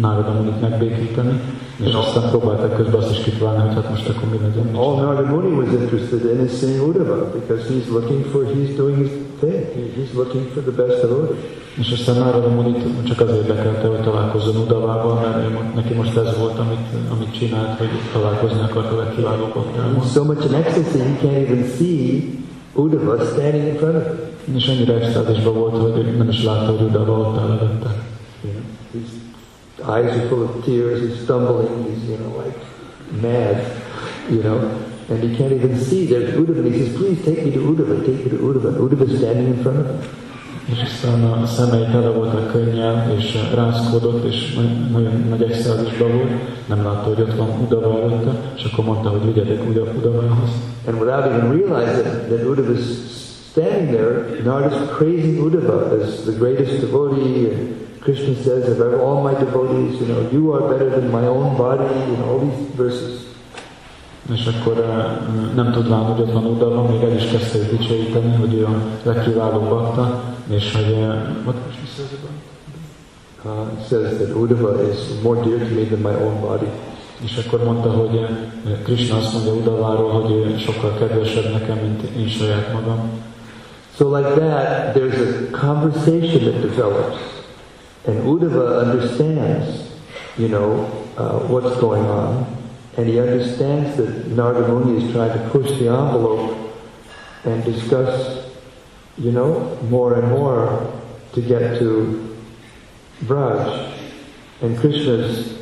Nárada 0.00 0.32
Munit 0.32 0.60
megbékíteni, 0.60 1.40
és 1.76 1.94
aztán 1.94 2.30
próbálták 2.30 2.76
közben 2.76 3.00
azt 3.00 3.10
is 3.10 3.18
kitalálni, 3.18 3.62
hogy 3.62 3.74
hát 3.74 3.90
most 3.90 4.08
akkor 4.08 4.28
mi 4.28 4.38
legyen. 4.42 4.74
All 4.74 4.94
Narada 5.00 5.30
Muni 5.34 5.54
was 5.54 5.68
interested 5.68 6.24
in 6.24 6.44
is 6.44 6.58
seeing 6.58 6.88
Uddhava 6.88 7.24
because 7.38 7.68
he's 7.68 7.88
looking 7.88 8.24
for, 8.24 8.44
he's 8.44 8.76
doing 8.76 8.96
his 8.96 9.25
thing. 9.40 9.52
He- 9.74 9.92
He's 9.96 10.12
looking 10.14 10.46
for 10.52 10.62
the 10.62 10.70
best 10.82 11.00
devotees. 11.00 11.38
És 11.78 11.92
aztán 11.92 12.16
Nárada 12.18 12.48
Munit 12.48 12.84
csak 13.08 13.20
az 13.20 13.30
érdekelte, 13.34 13.86
hogy 13.88 14.00
találkozzon 14.00 14.56
Udavával, 14.56 15.14
mert 15.20 15.36
ő, 15.36 15.58
neki 15.74 15.94
most 15.94 16.16
ez 16.16 16.38
volt, 16.38 16.58
amit, 16.58 16.86
amit 17.10 17.32
csinált, 17.38 17.78
hogy 17.78 17.88
találkozni 18.12 18.60
akart 18.60 18.92
a 18.92 18.96
legkiválóbbakkal. 18.96 19.94
He's 20.00 20.12
so 20.12 20.24
much 20.24 20.44
in 20.44 20.54
ecstasy 20.54 20.98
he 20.98 21.16
can't 21.22 21.48
even 21.48 21.64
see 21.78 22.22
Uddhava 22.74 23.24
standing 23.24 23.66
in 23.66 23.74
front 23.76 23.96
of 23.96 24.02
him. 24.46 24.54
És 24.56 24.66
ennyire 24.66 24.94
extázisban 24.94 25.54
volt, 25.54 25.92
hogy 25.92 26.16
nem 26.16 26.28
is 26.28 26.44
látta, 26.44 26.70
hogy 26.72 26.86
Udava 26.86 27.18
ott 27.18 27.38
áll 27.38 27.50
előtte. 27.50 27.94
Know, 28.42 28.52
his 28.92 29.08
eyes 29.78 30.10
are 30.16 30.26
full 30.28 30.42
of 30.42 30.64
tears. 30.64 30.98
He's 31.00 31.22
stumbling. 31.22 31.68
He's 31.88 32.08
you 32.08 32.16
know 32.16 32.42
like 32.44 32.58
mad. 33.22 33.56
You 34.30 34.40
know, 34.40 34.58
and 35.08 35.22
he 35.22 35.36
can't 35.36 35.52
even 35.52 35.78
see. 35.78 36.06
There's 36.06 36.34
Uddhava. 36.34 36.58
And 36.58 36.74
he 36.74 36.78
says, 36.78 36.96
"Please 36.96 37.20
take 37.24 37.44
me 37.44 37.50
to 37.50 37.60
Uddhava. 37.60 38.04
Take 38.04 38.22
me 38.24 38.30
to 38.30 38.44
Uddhava." 38.46 38.78
Uddhava's 38.84 39.16
standing 39.16 39.46
in 39.46 39.62
front 39.62 39.78
of 39.78 39.86
him. 39.86 40.24
És 40.72 40.82
aztán 40.82 41.24
a 41.24 41.46
szemei 41.46 41.84
tele 41.92 42.08
voltak 42.08 42.52
könnyel, 42.52 43.14
és 43.18 43.38
rázkodott, 43.54 44.24
és 44.24 44.54
nagy- 44.54 44.90
nagyon 44.92 45.24
nagy 45.28 45.42
extázisban 45.42 46.10
volt. 46.12 46.30
Nem 46.68 46.84
látta, 46.84 47.08
hogy 47.08 47.20
ott 47.20 47.34
van 47.36 47.48
Udava 47.64 48.00
előtte, 48.00 48.52
és 48.56 48.64
akkor 48.72 48.84
mondta, 48.84 49.08
hogy 49.08 49.24
vigyetek 49.24 49.68
Uda- 49.68 49.94
Udavához. 49.96 50.50
And 50.86 51.00
without 51.00 51.24
even 51.26 51.50
realizing 51.50 52.06
that 52.28 52.42
Uddhava's 52.46 52.84
standing 53.50 53.88
there, 53.88 54.26
Narada's 54.44 54.96
praising 54.98 55.44
Uddhava 55.44 56.02
as 56.02 56.22
the 56.24 56.32
greatest 56.38 56.80
devotee. 56.80 57.48
And 57.50 57.68
Krishna 58.00 58.34
says, 58.44 58.68
of 58.68 59.00
all 59.00 59.22
my 59.22 59.34
devotees, 59.44 60.00
you 60.00 60.06
know, 60.06 60.20
you 60.32 60.52
are 60.54 60.62
better 60.72 60.90
than 60.90 61.10
my 61.10 61.26
own 61.26 61.56
body, 61.56 61.84
and 61.84 62.22
all 62.28 62.38
these 62.40 62.76
verses. 62.76 63.25
És 64.32 64.46
akkor 64.46 64.78
uh, 64.78 65.54
nem 65.54 65.72
tudván, 65.72 66.00
hogy 66.00 66.20
ott 66.20 66.32
van 66.32 66.44
Udava, 66.44 66.82
még 66.82 67.02
el 67.02 67.14
is 67.14 67.24
kezdte 67.30 67.58
őt 67.58 67.76
dicsőíteni, 67.76 68.34
hogy 68.34 68.54
ő 68.54 68.64
a 68.64 68.82
legkiválóbb 69.02 69.68
bakta, 69.68 70.22
és 70.48 70.72
hogy... 70.74 70.92
What 71.44 71.56
Krishna 71.66 71.86
says 71.96 72.10
about? 72.12 72.54
Uh, 73.44 73.78
it 73.78 73.86
says 73.88 74.16
that 74.16 74.34
Uddhava 74.34 74.82
is 74.82 74.98
more 75.22 75.40
dear 75.40 75.58
to 75.58 75.74
me 75.74 75.84
than 75.84 76.00
my 76.00 76.24
own 76.24 76.40
body. 76.40 76.66
És 77.24 77.46
akkor 77.46 77.64
mondta, 77.64 77.90
hogy 77.90 78.14
uh, 78.14 78.82
Krishna 78.82 79.16
azt 79.16 79.32
mondja 79.32 79.52
Udaváról, 79.52 80.10
hogy 80.10 80.30
ő 80.30 80.58
sokkal 80.58 80.94
kedvesebb 80.98 81.52
nekem, 81.52 81.76
mint 81.76 82.02
én 82.02 82.28
saját 82.28 82.72
magam. 82.72 83.10
So 83.96 84.16
like 84.16 84.28
that, 84.28 84.94
there's 84.94 85.18
a 85.18 85.56
conversation 85.56 86.40
that 86.40 86.60
develops. 86.60 87.16
And 88.06 88.26
Uddhava 88.26 88.82
understands, 88.82 89.66
you 90.36 90.48
know, 90.48 90.86
uh, 91.16 91.50
what's 91.50 91.78
going 91.80 92.04
on. 92.04 92.55
And 92.96 93.08
he 93.08 93.20
understands 93.20 93.96
that 93.98 94.28
Narada 94.28 94.68
Muni 94.68 95.04
is 95.04 95.12
trying 95.12 95.38
to 95.38 95.50
push 95.50 95.68
the 95.78 95.88
envelope 95.88 96.74
and 97.44 97.62
discuss, 97.64 98.50
you 99.18 99.32
know, 99.32 99.76
more 99.90 100.18
and 100.18 100.28
more 100.28 100.92
to 101.34 101.42
get 101.42 101.78
to 101.78 102.36
Braj. 103.24 103.92
And 104.62 104.78
Krishna's, 104.78 105.58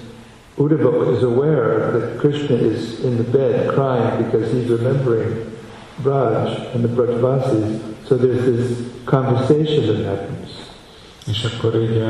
Uddhava 0.56 1.16
is 1.16 1.24
aware 1.24 1.90
that 1.98 2.20
Krishna 2.20 2.56
is 2.56 3.04
in 3.04 3.16
the 3.16 3.24
bed 3.24 3.74
crying 3.74 4.24
because 4.24 4.52
he's 4.52 4.68
remembering 4.68 5.50
Braj 6.02 6.74
and 6.74 6.84
the 6.84 6.88
Brajvasis. 6.88 8.06
So 8.06 8.16
there's 8.16 8.44
this 8.44 9.04
conversation 9.06 9.86
that 9.88 10.04
happens. 10.04 10.43
És 11.26 11.44
akkor 11.44 11.80
így 11.82 12.02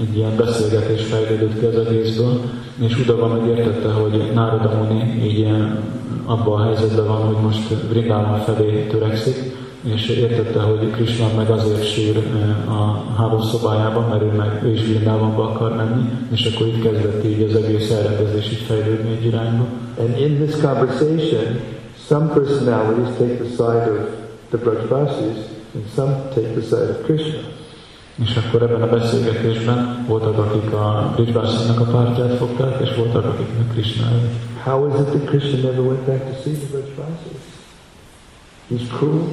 egy 0.00 0.16
ilyen 0.16 0.36
beszélgetés 0.36 1.02
fejlődött 1.02 1.58
ki 1.58 1.64
az 1.64 1.86
egészből, 1.86 2.40
és 2.80 2.98
Udava 2.98 3.26
megértette, 3.26 3.88
hogy 3.88 4.30
Nárada 4.34 4.76
Muni 4.76 5.24
így 5.24 5.48
abban 6.24 6.60
a 6.60 6.64
helyzetben 6.64 7.06
van, 7.06 7.20
hogy 7.20 7.42
most 7.42 7.68
Vrindában 7.88 8.40
felé 8.40 8.86
törekszik, 8.86 9.36
és 9.84 10.08
értette, 10.08 10.60
hogy 10.60 10.90
Krishna 10.90 11.26
meg 11.36 11.50
azért 11.50 11.84
sír 11.84 12.16
a 12.68 13.12
hálószobájában, 13.16 14.08
mert 14.08 14.22
ő, 14.22 14.36
meg, 14.36 14.60
ő 14.64 14.72
is 14.72 14.84
Vrindávonba 14.84 15.42
akar 15.42 15.76
menni, 15.76 16.10
és 16.32 16.54
akkor 16.54 16.66
itt 16.66 16.82
kezdett 16.82 17.24
így 17.24 17.42
az 17.42 17.56
egész 17.56 17.90
elrendezés 17.90 18.50
így 18.50 18.64
fejlődni 18.66 19.10
egy 19.10 19.24
irányba. 19.24 19.64
And 19.98 20.18
in 20.18 20.46
this 20.46 20.60
conversation, 20.60 21.60
some 22.08 22.26
personalities 22.26 23.16
take 23.18 23.34
the 23.34 23.48
side 23.48 23.90
of 23.90 24.08
the 24.50 24.56
Brajvasis, 24.56 25.36
and 25.74 25.84
some 25.94 26.14
take 26.34 26.48
the 26.48 26.62
side 26.62 26.90
of 26.90 27.04
Krishna. 27.04 27.38
És 28.22 28.36
akkor 28.36 28.62
ebben 28.62 28.82
a 28.82 28.88
beszélgetésben 28.88 30.04
voltak, 30.08 30.38
akik 30.38 30.72
a 30.72 31.14
a 31.78 31.84
pártját 31.92 32.36
fogták, 32.36 32.80
és 32.80 32.94
voltak, 32.96 33.24
akiknek 33.24 33.72
Krishna 33.72 34.06
How 34.64 34.86
is 34.86 34.94
it 35.00 35.06
that 35.06 35.24
Krishna 35.26 35.60
never 35.62 35.80
went 35.80 36.06
back 36.06 36.24
to 36.24 36.42
see 36.42 36.52
the 36.52 36.66
Brajvasis? 36.70 37.42
He's 38.70 38.86
cruel. 38.96 39.28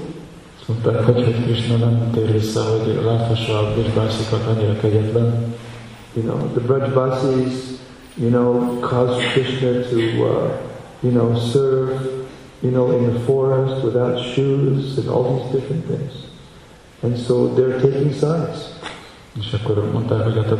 Azt 0.60 0.68
mondták, 0.68 1.06
hogy, 1.06 1.24
hogy 1.24 1.44
Krishna 1.44 1.76
nem 1.76 2.12
tér 2.14 2.32
vissza, 2.32 2.64
hogy 2.64 3.04
láthassa 3.06 3.60
a 3.60 3.74
Bridgebászikat 3.74 4.46
annyira 4.48 4.80
kegyetlen. 4.80 5.56
You 6.14 6.26
know, 6.26 6.38
the 6.54 6.60
Brajvasis, 6.60 7.54
you 8.16 8.30
know, 8.30 8.80
caused 8.80 9.32
Krishna 9.32 9.70
to, 9.90 9.96
uh, 9.96 10.52
you 11.00 11.12
know, 11.12 11.36
serve, 11.36 12.10
you 12.60 12.72
know, 12.72 12.92
in 12.92 13.14
the 13.14 13.20
forest 13.20 13.84
without 13.84 14.20
shoes 14.34 14.98
and 14.98 15.08
all 15.08 15.24
these 15.24 15.52
different 15.52 15.86
things. 15.86 16.21
And 17.04 17.18
so 17.18 17.54
they're 17.56 17.82
taking 17.82 18.14
sides. 18.14 18.58
És 19.40 19.54
akkor 19.54 19.92
mondták, 19.92 20.24
hogy 20.24 20.36
hát 20.36 20.52
a 20.52 20.58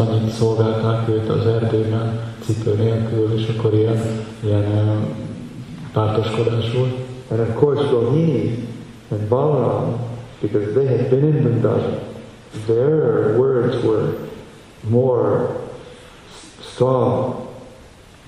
annyit 0.00 0.30
szolgálták 0.30 1.08
őt 1.08 1.28
az 1.28 1.46
erdőben, 1.46 2.20
cipő 2.40 2.74
nélkül, 2.74 3.32
és 3.38 3.54
akkor 3.56 3.74
ilyen, 3.74 4.02
ilyen 4.40 5.06
pártoskodás 5.92 6.72
volt. 6.72 6.94
And 7.30 7.40
of 7.40 7.54
course 7.54 7.90
Rohini 7.90 8.68
and 9.10 9.28
Balaram, 9.28 9.96
because 10.40 10.72
they 10.72 10.86
had 10.86 11.10
been 11.10 11.24
in 11.24 11.42
Vrindavan, 11.42 11.98
their 12.66 13.36
words 13.36 13.84
were 13.84 14.14
more 14.88 15.56
strong 16.60 17.48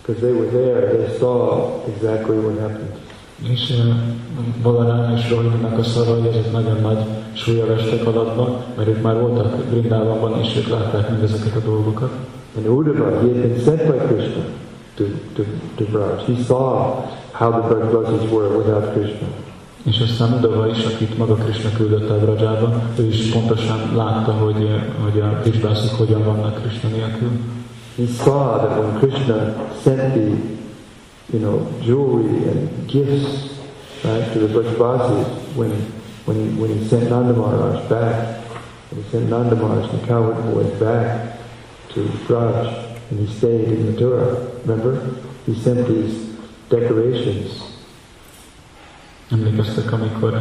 because 0.02 0.20
they 0.20 0.32
were 0.32 0.50
there, 0.50 0.96
they 0.96 1.18
saw 1.18 1.82
exactly 1.86 2.36
what 2.36 2.58
happened. 2.58 2.98
És 3.42 3.72
Balarám 4.62 5.16
és 5.16 5.30
Rohininak 5.30 5.78
a 5.78 5.82
szavai 5.82 6.28
ezek 6.28 6.52
nagyon 6.52 6.80
nagy 6.80 7.04
súlya 7.32 7.66
vestek 7.66 8.06
alatba, 8.06 8.64
mert 8.76 8.88
ők 8.88 9.02
már 9.02 9.20
voltak 9.20 9.56
Brindávamban, 9.56 10.40
és 10.40 10.56
ők 10.56 10.68
látták 10.68 11.10
mindezeket 11.10 11.56
a 11.56 11.60
dolgokat. 11.64 12.10
And 12.56 12.66
Uddhava, 12.66 13.20
he 13.20 13.28
had 13.28 13.40
been 13.42 13.58
sent 13.64 13.86
by 13.86 13.98
Krishna 14.06 14.42
to, 14.96 15.04
to, 15.34 15.42
to 15.76 15.84
Braj. 15.84 16.24
He 16.26 16.34
saw 16.44 17.04
how 17.32 17.50
the 17.50 17.62
Brajvasis 17.68 18.30
were 18.30 18.48
without 18.56 18.92
Krishna. 18.92 19.26
És 19.84 20.00
aztán 20.00 20.32
Udava 20.32 20.66
is, 20.66 20.84
akit 20.84 21.18
maga 21.18 21.34
Krishna 21.34 21.70
küldött 21.76 22.10
el 22.10 22.18
Brajába, 22.18 22.82
ő 22.98 23.06
is 23.06 23.30
pontosan 23.30 23.96
látta, 23.96 24.32
hogy, 24.32 24.68
hogy 25.02 25.20
a 25.20 25.40
Brisbászik 25.42 25.90
hogyan 25.90 26.24
vannak 26.24 26.60
Krishna 26.60 26.88
nélkül. 26.88 27.30
He 27.96 28.06
saw 28.06 28.58
that 28.58 28.78
when 28.78 28.98
Krishna 28.98 29.54
sent 29.82 30.12
the, 30.12 30.30
you 31.32 31.40
know, 31.40 31.66
jewelry 31.84 32.48
and 32.48 32.68
gifts, 32.86 33.50
right, 34.02 34.32
to 34.32 34.38
the 34.38 34.46
Brajvasis, 34.46 35.26
when, 35.54 35.70
when, 36.24 36.36
he, 36.36 36.60
when 36.60 36.78
he 36.78 36.88
sent 36.88 37.10
Nanda 37.10 37.32
Maharaj 37.32 37.88
back, 37.88 38.44
when 38.90 39.02
he 39.02 39.10
sent 39.10 39.28
Nanda 39.28 39.56
Maharaj 39.56 39.90
the 39.90 40.06
cowherd 40.06 40.54
boys 40.54 40.70
back 40.80 41.38
to 41.90 42.00
Braj, 42.26 43.10
and 43.10 43.26
he 43.26 43.34
stayed 43.34 43.68
in 43.68 43.94
Mathura, 43.94 44.66
remember? 44.66 45.16
He 45.46 45.54
sent 45.54 45.86
these 45.88 46.36
decorations 46.68 47.70
Emlékeztek, 49.30 49.92
amikor 49.92 50.32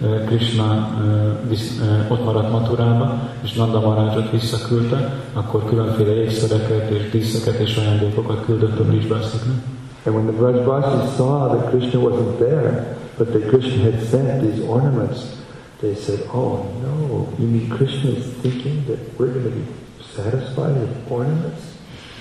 uh, 0.00 0.24
Krishna 0.26 0.64
uh, 0.64 1.48
visz, 1.48 1.80
uh, 1.80 2.12
ott 2.12 2.24
maradt 2.24 2.50
Maturába, 2.50 3.18
és 3.44 3.52
Nanda 3.52 3.80
Maharajot 3.80 4.30
visszaküldte, 4.30 5.12
akkor 5.32 5.64
különféle 5.64 6.22
ékszereket 6.22 6.90
és 6.90 7.10
díszeket 7.10 7.58
és 7.58 7.76
ajándékokat 7.76 8.44
küldött 8.44 8.78
a 8.78 8.84
Brisbászoknak. 8.84 9.56
And 10.04 10.14
when 10.14 10.26
the 10.26 10.36
Brajvasis 10.36 11.16
saw 11.16 11.48
that 11.48 11.70
Krishna 11.70 12.00
wasn't 12.00 12.36
there, 12.38 12.97
but 13.18 13.32
the 13.32 13.40
Krishna 13.50 13.90
had 13.90 14.00
sent 14.02 14.42
these 14.42 14.64
ornaments, 14.64 15.42
they 15.80 15.94
said, 15.94 16.20
oh 16.32 16.62
no, 16.82 17.34
you 17.38 17.48
mean 17.48 17.68
Krishna 17.68 18.10
is 18.10 18.32
thinking 18.34 18.86
that 18.86 18.98
we're 19.18 19.32
going 19.32 19.44
to 19.44 19.50
be 19.50 19.66
satisfied 20.14 20.74
with 20.78 21.10
ornaments? 21.10 21.76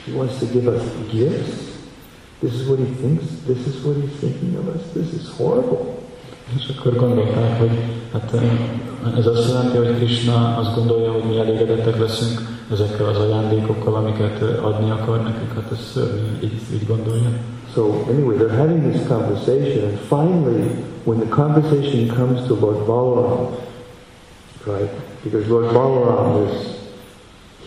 He 0.05 0.13
wants 0.13 0.39
to 0.39 0.45
give 0.47 0.67
us 0.67 0.83
gifts? 1.11 1.77
This 2.41 2.53
is 2.53 2.67
what 2.67 2.79
he 2.79 2.85
thinks? 2.85 3.25
This 3.45 3.65
is 3.67 3.83
what 3.83 3.97
he's 3.97 4.15
thinking 4.19 4.55
of 4.57 4.67
us? 4.69 4.81
This 4.93 5.13
is 5.13 5.29
horrible. 5.29 5.95
És 6.55 6.73
akkor 6.77 6.95
gondolták, 6.95 7.59
hogy 7.59 7.79
hát 8.11 8.33
eh, 8.33 9.17
ez 9.17 9.27
azt 9.27 9.47
jelenti, 9.47 9.77
hogy 9.77 9.95
Krishna 9.95 10.57
azt 10.57 10.75
gondolja, 10.75 11.11
hogy 11.11 11.23
mi 11.23 11.37
elégedettek 11.37 11.99
leszünk 11.99 12.41
ezekkel 12.71 13.05
az 13.05 13.17
ajándékokkal, 13.17 13.95
amiket 13.95 14.41
eh, 14.41 14.65
adni 14.65 14.91
akar 14.91 15.23
nekünk, 15.23 15.53
hát 15.53 15.71
ez 15.71 16.03
így, 16.43 16.61
így 16.73 16.87
gondolja. 16.87 17.29
So 17.77 17.93
anyway, 18.09 18.39
they're 18.39 18.49
having 18.49 18.91
this 18.91 19.07
conversation, 19.07 19.89
and 19.89 19.99
finally, 20.09 20.63
when 21.05 21.19
the 21.19 21.27
conversation 21.27 22.09
comes 22.09 22.47
to 22.47 22.55
Lord 22.55 22.87
Balaram, 22.87 23.61
right? 24.65 24.89
Because 25.23 25.47
Lord 25.47 25.65
Balaram 25.65 26.49
is, 26.49 26.89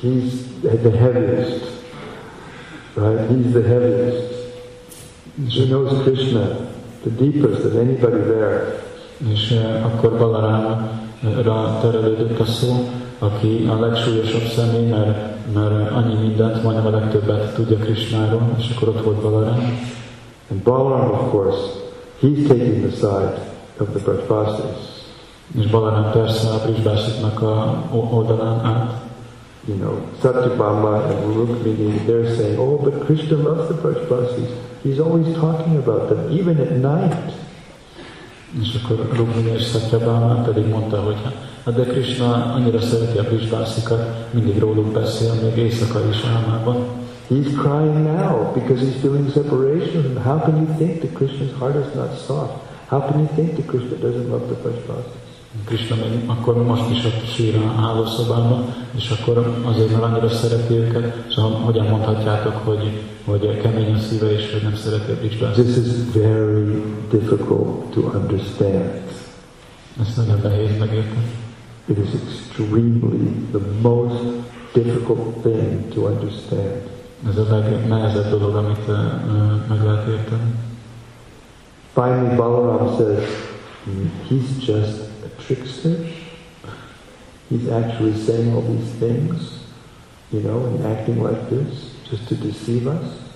he's 0.01 0.63
the 0.63 0.91
heaviest, 0.91 1.85
right? 2.97 3.31
He's 3.31 3.53
the 3.53 3.63
heaviest. 3.63 4.51
He 5.47 5.71
knows 5.71 6.03
Krishna 6.03 6.73
the 7.05 7.11
deepest 7.11 7.65
of 7.65 7.77
anybody 7.77 8.19
there. 8.19 8.83
És 9.31 9.55
szó, 12.45 12.85
aki 13.23 13.67
a 13.69 13.81
legsúlyosabb 13.81 14.47
személy, 14.57 14.89
mert, 14.89 15.37
mert 15.55 15.91
annyi 15.91 16.15
mindent, 16.15 16.63
majdnem 16.63 16.87
a 16.87 16.91
legtöbbet 16.91 17.55
tudja 17.55 17.77
Krishnáról, 17.77 18.55
és 18.59 18.73
akkor 18.75 18.89
ott 18.89 19.05
volt 19.05 19.21
Balarám. 19.21 19.79
And 20.51 20.63
Balaram, 20.63 21.11
of 21.11 21.31
course, 21.31 21.59
he's 22.21 22.47
taking 22.49 22.87
the 22.87 22.97
side 22.97 23.39
of 23.79 23.89
the 23.95 24.01
Brajvasis. 24.05 24.89
És 25.59 25.67
Balarám 25.67 26.11
persze 26.11 26.49
a 26.49 26.61
Brajvasiknak 26.65 27.43
a 27.43 27.83
oldalán 28.11 28.65
át. 28.65 28.99
You 29.67 29.77
know, 29.77 29.95
Satyabhama 30.23 30.95
and 30.95 31.35
Rukmini, 31.35 32.01
they're 32.07 32.35
saying, 32.37 32.59
oh, 32.59 32.83
but 32.83 33.05
Krishna 33.05 33.37
loves 33.37 33.67
the 33.67 33.75
Brajvasis. 33.75 34.51
He's 34.83 34.99
always 34.99 35.37
talking 35.37 35.77
about 35.77 36.09
them, 36.09 36.39
even 36.39 36.59
at 36.61 36.71
night. 36.71 37.33
És 38.61 38.79
akkor 38.83 39.09
Rukmini 39.17 39.51
és 39.51 39.63
Satyabhama 39.63 40.35
pedig 40.35 40.67
mondta, 40.69 41.01
hogy 41.01 41.17
hát 41.65 41.75
de 41.75 41.83
Krishna 41.83 42.53
annyira 42.55 42.81
szereti 42.81 43.19
a 43.19 43.23
Brajvasikat, 43.23 44.33
mindig 44.33 44.59
róluk 44.59 44.93
beszél, 44.93 45.33
még 45.43 45.57
éjszaka 45.57 46.01
is 46.11 46.23
álmában. 46.35 46.77
He's 47.29 47.53
crying 47.63 48.05
now 48.05 48.53
because 48.55 48.81
he's 48.85 49.01
feeling 49.01 49.31
separation. 49.31 50.17
How 50.25 50.39
can 50.41 50.57
you 50.57 50.77
think 50.77 51.01
that 51.01 51.13
Krishna's 51.13 51.53
heart 51.59 51.77
is 51.87 51.95
not 51.95 52.11
soft? 52.27 52.53
How 52.87 53.01
can 53.01 53.19
you 53.19 53.29
think 53.35 53.55
that 53.55 53.67
Krishna 53.67 53.97
doesn't 53.97 54.29
love 54.29 54.47
the 54.47 54.57
Brajvasis? 54.63 55.29
Krishna 55.65 55.97
még 55.97 56.23
akkor 56.27 56.65
most 56.65 56.91
is 56.91 57.05
ott 57.05 57.27
sír 57.35 57.57
a 57.57 57.81
hálószobában, 57.81 58.75
és 58.97 59.11
akkor 59.11 59.61
azért, 59.65 59.91
mert 59.91 60.03
annyira 60.03 60.29
szereti 60.29 60.75
őket, 60.75 61.33
szóval 61.35 61.51
hogyan 61.51 61.87
mondhatjátok, 61.87 62.57
hogy, 62.65 63.03
hogy 63.25 63.61
kemény 63.61 63.95
a 63.95 63.99
szíve, 63.99 64.33
és 64.33 64.53
hogy 64.53 64.63
nem 64.63 64.77
szereti 64.77 65.11
a 65.11 65.15
Bridgebelt? 65.15 65.55
This 65.55 65.77
is 65.77 66.13
very 66.15 66.83
difficult 67.11 67.91
to 67.91 68.01
understand. 68.01 69.03
Ezt 70.01 70.17
nagyon 70.17 70.41
nehéz 70.43 70.79
megérteni. 70.79 71.50
It 71.91 71.99
is 71.99 72.15
extremely 72.15 73.33
the 73.51 73.59
most 73.59 74.47
difficult 74.73 75.43
thing 75.43 75.91
to 75.91 76.07
understand. 76.07 76.83
Ez 77.29 77.37
a 77.37 77.43
legnehezebb 77.43 78.31
dolog, 78.31 78.55
amit 78.55 78.89
uh, 78.89 79.69
meg 79.69 79.83
lehet 79.83 80.09
érteni. 80.09 80.55
Finally, 81.93 82.37
Balaram 82.37 82.97
says, 82.97 83.25
he's 84.29 84.65
just 84.65 85.01
a 85.25 85.43
trickster. 85.43 85.97
He's 87.49 87.69
actually 87.69 88.15
saying 88.15 88.55
all 88.55 88.63
these 88.63 88.91
things, 88.99 89.41
you 90.29 90.41
know, 90.41 90.65
and 90.67 90.87
acting 90.87 91.23
like 91.23 91.49
this 91.49 91.91
just 92.11 92.29
to 92.29 92.35
deceive 92.35 92.87
us. 92.87 93.30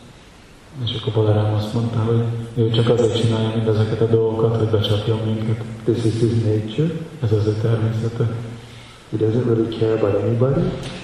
És 0.82 0.96
akkor 1.00 1.12
Balarám 1.12 1.54
azt 1.54 1.74
mondta, 1.74 1.98
hogy 1.98 2.22
ő 2.54 2.70
csak 2.70 2.88
azért 2.88 3.20
csinálja 3.20 3.50
mindezeket 3.54 4.00
a 4.00 4.06
dolgokat, 4.06 4.56
hogy 4.56 4.68
becsapjon 4.68 5.18
minket. 5.26 5.64
This 5.84 6.04
is 6.04 6.20
his 6.20 6.32
nature. 6.44 6.94
Ez 7.22 7.32
az 7.32 7.46
ő 7.46 7.52
természete. 7.62 8.28
He 9.10 9.16
doesn't 9.16 9.44
really 9.44 9.68
care 9.78 9.92
about 9.92 10.22
anybody. 10.22 10.60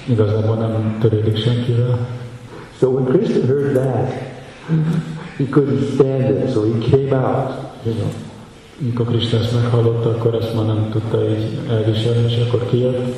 Igazából 0.09 0.57
nem 0.57 0.99
törődik 1.01 1.37
senkivel. 1.37 2.09
So 2.79 2.89
when 2.89 3.05
Krishna 3.05 3.47
heard 3.47 3.73
that, 3.73 4.13
he 5.37 5.45
couldn't 5.51 5.93
stand 5.95 6.31
it, 6.31 6.53
so 6.53 6.63
he 6.63 6.91
came 6.91 7.13
out, 7.13 7.51
you 7.85 7.95
know. 7.95 8.11
Amikor 8.83 9.07
Krishna 9.07 9.39
ezt 9.39 9.55
meghallotta, 9.55 10.09
akkor 10.09 10.35
ezt 10.35 10.55
már 10.55 10.67
nem 10.67 10.89
tudta 10.91 11.29
így 11.29 11.59
elviselni, 11.69 12.33
és 12.33 12.47
akkor 12.47 12.67
kijött. 12.71 13.15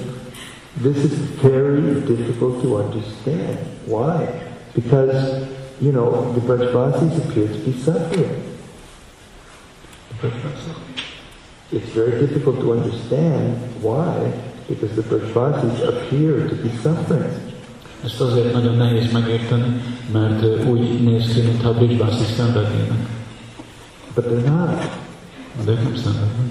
This 0.83 1.05
is 1.05 1.11
very 1.43 2.03
difficult 2.07 2.61
to 2.61 2.69
understand. 2.69 3.59
Why? 3.87 4.25
Because, 4.75 5.51
you 5.83 5.91
know, 5.91 6.33
the 6.35 6.41
Brajvasis 6.41 7.29
appear 7.29 7.49
to 7.49 7.59
be 7.59 7.73
suffering. 7.73 8.49
It's 11.73 11.89
very 11.91 12.25
difficult 12.25 12.61
to 12.61 12.73
understand 12.73 13.57
why, 13.83 14.33
because 14.69 14.95
the 14.95 15.03
Brajvasis 15.03 15.89
appear 15.89 16.49
to 16.49 16.55
be 16.55 16.71
suffering. 16.83 17.35
Ezt 18.05 18.21
azért 18.21 18.53
nagyon 18.53 18.77
nehéz 18.77 19.13
megérteni, 19.13 19.81
mert 20.13 20.43
ö, 20.43 20.65
úgy 20.65 21.03
néz 21.03 21.33
ki, 21.33 21.41
mintha 21.41 21.69
a 21.69 21.73
Bridgebászi 21.73 22.25
szenvednének. 22.37 23.09
But 24.15 24.25
they're 24.25 24.49
not. 24.49 24.89
De 25.65 25.71
ők 25.71 25.83
nem 25.83 25.97
szenvednek. 25.97 26.47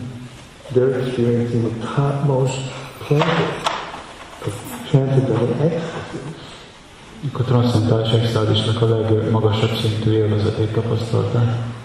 They're 0.73 1.05
experiencing 1.05 1.67
the 1.67 1.87
topmost 1.95 2.57
pleasure 3.07 3.53
of 4.45 4.53
transcendental 4.89 5.55
ecstasy. 5.61 6.40
Transzcentális 7.29 8.11
extázisnak 8.11 8.81
a 8.81 8.85
legmagasabb 8.85 9.69
szintű 9.69 10.11
élvezetét. 10.11 10.77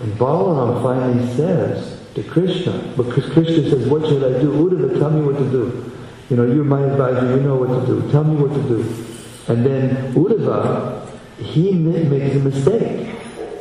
And 0.02 0.16
Balaram 0.18 0.82
finally 0.82 1.26
says 1.36 1.78
to 2.14 2.22
Krishna, 2.22 2.72
because 2.96 3.28
Krishna 3.32 3.68
says, 3.68 3.86
what 3.86 4.06
should 4.06 4.22
I 4.22 4.40
do? 4.40 4.50
Uddhava, 4.52 4.98
tell 4.98 5.10
me 5.10 5.20
what 5.20 5.36
to 5.36 5.44
do. 5.44 5.72
You 6.28 6.36
know, 6.36 6.44
you're 6.44 6.64
my 6.64 6.82
advisor, 6.82 7.36
you 7.36 7.42
know 7.42 7.56
what 7.56 7.68
to 7.68 7.86
do. 7.86 8.10
Tell 8.10 8.24
me 8.24 8.36
what 8.36 8.54
to 8.54 8.62
do. 8.62 8.84
And 9.48 9.64
then 9.64 10.14
Uddhava, 10.14 11.06
he 11.38 11.72
makes 11.72 12.34
a 12.34 12.38
mistake. 12.38 13.08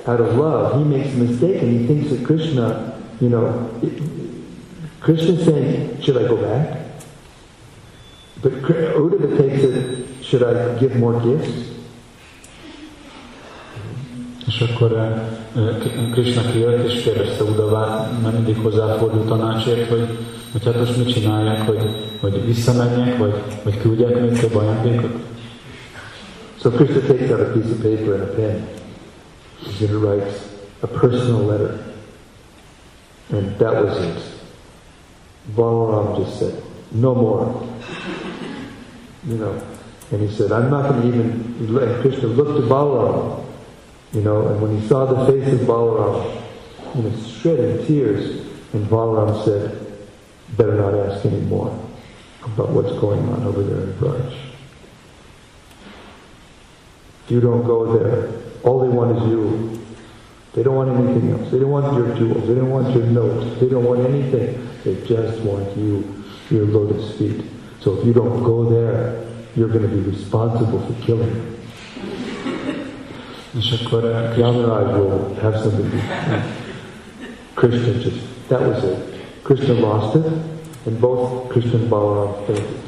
Out 0.07 0.21
of 0.21 0.38
love, 0.38 0.78
he 0.78 0.84
makes 0.84 1.13
a 1.13 1.17
mistake 1.17 1.61
and 1.61 1.71
he 1.71 1.88
thinks 1.88 2.09
that 2.11 2.23
Krishna, 2.23 2.93
you 3.19 3.30
know, 3.30 3.69
Krishna's 5.01 5.43
saying, 5.43 5.99
should 6.01 6.17
I 6.17 6.28
go 6.28 6.38
back? 6.38 6.80
But 8.41 8.53
Uddhava 8.53 9.38
takes 9.38 9.63
it, 9.63 9.94
should 10.36 10.55
I 10.55 10.79
give 10.79 10.95
more 10.95 11.19
gifts? 11.19 11.73
És 14.47 14.61
akkor 14.61 14.97
eh, 14.97 15.11
eh, 15.55 16.11
Krishna 16.11 16.41
kijött 16.51 16.88
és 16.88 17.03
kérdezte 17.03 17.43
Udavát, 17.43 18.21
mert 18.21 18.33
mindig 18.33 18.57
hozzáfordult 18.57 19.27
tanácsért, 19.27 19.89
hogy, 19.89 20.17
hogy 20.51 20.65
hát 20.65 20.79
most 20.79 20.97
mit 20.97 21.13
csináljak, 21.13 21.67
hogy, 21.67 21.89
hogy 22.21 22.45
visszamenjek, 22.45 23.17
vagy, 23.17 23.33
vagy 23.63 23.77
küldjek 23.77 24.21
még 24.21 24.39
több 24.39 24.55
ajándékot. 24.55 25.11
So 26.59 26.69
Krishna 26.69 26.99
takes 26.99 27.29
out 27.29 27.39
a 27.39 27.51
piece 27.51 27.69
of 27.69 27.81
paper 27.81 28.13
and 28.13 28.21
a 28.21 28.33
pen. 28.36 28.67
He 29.79 29.86
writes 29.86 30.33
a 30.79 30.88
personal 30.88 31.45
letter. 31.45 31.93
And 33.31 33.57
that 33.57 33.83
was 33.83 33.97
it. 34.05 34.23
Balaram 35.55 36.23
just 36.23 36.39
said, 36.39 36.63
no 36.91 37.15
more. 37.15 37.67
You 39.27 39.38
know, 39.38 39.74
and 40.12 40.22
he 40.22 40.36
said, 40.36 40.51
I'm 40.51 40.70
not 40.70 40.89
going 40.89 41.01
to 41.01 41.08
even, 41.08 41.78
and 41.78 42.01
Krishna 42.01 42.28
looked 42.28 42.64
at 42.64 42.70
Balaram, 42.70 43.45
you 44.14 44.22
know, 44.22 44.47
and 44.47 44.62
when 44.62 44.80
he 44.80 44.88
saw 44.88 45.06
the 45.06 45.26
face 45.32 45.53
of 45.53 45.68
Balaram, 45.68 46.41
you 46.95 47.03
know, 47.03 47.18
shedding 47.24 47.86
tears, 47.86 48.45
and 48.74 48.86
Balaram 48.88 49.43
said, 49.43 49.82
better 50.58 50.76
not 50.76 50.93
ask 50.93 51.26
any 51.26 51.41
more 51.41 51.72
about 52.43 52.70
what's 52.70 52.91
going 52.99 53.28
on 53.30 53.43
over 53.43 53.64
there 53.64 53.84
in 53.84 53.93
Braj. 53.93 54.38
You 57.28 57.41
don't 57.41 57.64
go 57.66 57.97
there, 57.97 58.32
all 58.64 58.80
they 58.80 58.89
want 58.89 59.18
is 59.18 59.24
you. 59.30 59.86
They 60.53 60.64
don't 60.64 60.76
want 60.76 60.89
anything 60.89 61.32
else. 61.32 61.51
They 61.51 61.60
don't 61.60 61.72
want 61.72 61.97
your 61.97 62.16
jewels. 62.16 62.47
They 62.47 62.56
don't 62.56 62.70
want 62.70 62.95
your 62.95 63.06
notes. 63.08 63.60
They 63.60 63.68
don't 63.68 63.84
want 63.84 64.06
anything. 64.06 64.70
They 64.86 65.06
just 65.06 65.41
want 65.41 65.76
you, 65.76 66.24
your 66.49 66.66
lotus 66.66 67.18
feet. 67.18 67.43
So 67.82 67.99
if 67.99 68.06
you 68.06 68.14
don't 68.14 68.41
go 68.41 68.70
there, 68.70 69.26
you're 69.56 69.70
going 69.70 69.89
to 69.89 69.95
be 69.95 70.10
responsible 70.10 70.80
for 70.80 71.06
killing 71.06 71.32
them. 71.34 71.53
És 73.58 73.82
akkor 73.82 74.06
eh, 74.06 74.24
Krishna, 74.34 74.47
Yamaraj 74.47 74.93
will 74.93 75.36
have 75.41 75.58
something 75.58 75.89
to. 75.91 75.97
Krishna 77.53 77.93
just, 77.93 78.18
that 78.47 78.62
was 78.62 78.84
it. 78.84 78.97
Krishna 79.43 79.74
lost 79.74 80.16
it, 80.16 80.26
and 80.86 80.99
both 80.99 81.49
Krishna 81.49 81.80
and 81.80 81.89
Balaram 81.89 82.34
fainted. 82.45 82.84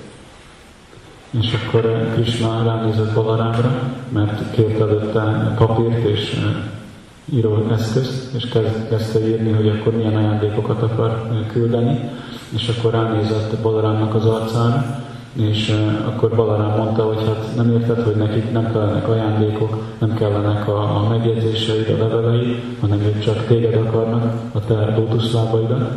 és 1.39 1.53
akkor 1.53 1.85
eh, 1.85 2.13
Krishna 2.13 2.63
ránézett 2.63 3.13
Balarámra, 3.13 3.91
mert 4.09 4.51
kért 4.51 4.79
előtte 4.79 5.53
papírt 5.57 6.07
és 6.07 6.33
eh, 6.33 7.35
író 7.37 7.67
eszközt, 7.71 8.33
és 8.35 8.49
kezd- 8.49 8.89
kezdte 8.89 9.27
írni, 9.27 9.51
hogy 9.51 9.67
akkor 9.69 9.93
milyen 9.95 10.15
ajándékokat 10.15 10.81
akar 10.81 11.09
eh, 11.09 11.37
küldeni, 11.51 12.09
és 12.55 12.69
akkor 12.77 12.91
ránézett 12.91 13.57
Balarámnak 13.61 14.15
az 14.15 14.25
arcára, 14.25 15.06
és 15.37 15.73
akkor 16.05 16.35
Balarám 16.35 16.77
mondta, 16.77 17.03
hogy 17.03 17.23
hát 17.25 17.55
nem 17.55 17.71
érted, 17.71 18.03
hogy 18.03 18.15
nekik 18.15 18.51
nem 18.51 18.71
kellenek 18.71 19.07
ajándékok, 19.07 19.83
nem 19.99 20.13
kellenek 20.13 20.67
a, 20.67 20.95
a 20.95 21.07
megjegyzéseid, 21.09 21.89
a 21.89 22.03
leveleid, 22.03 22.61
hanem 22.79 22.99
ők 22.99 23.19
csak 23.19 23.45
téged 23.45 23.75
akarnak, 23.75 24.33
a 24.53 24.59
te 24.65 24.95
lótuszlábaidat, 24.95 25.91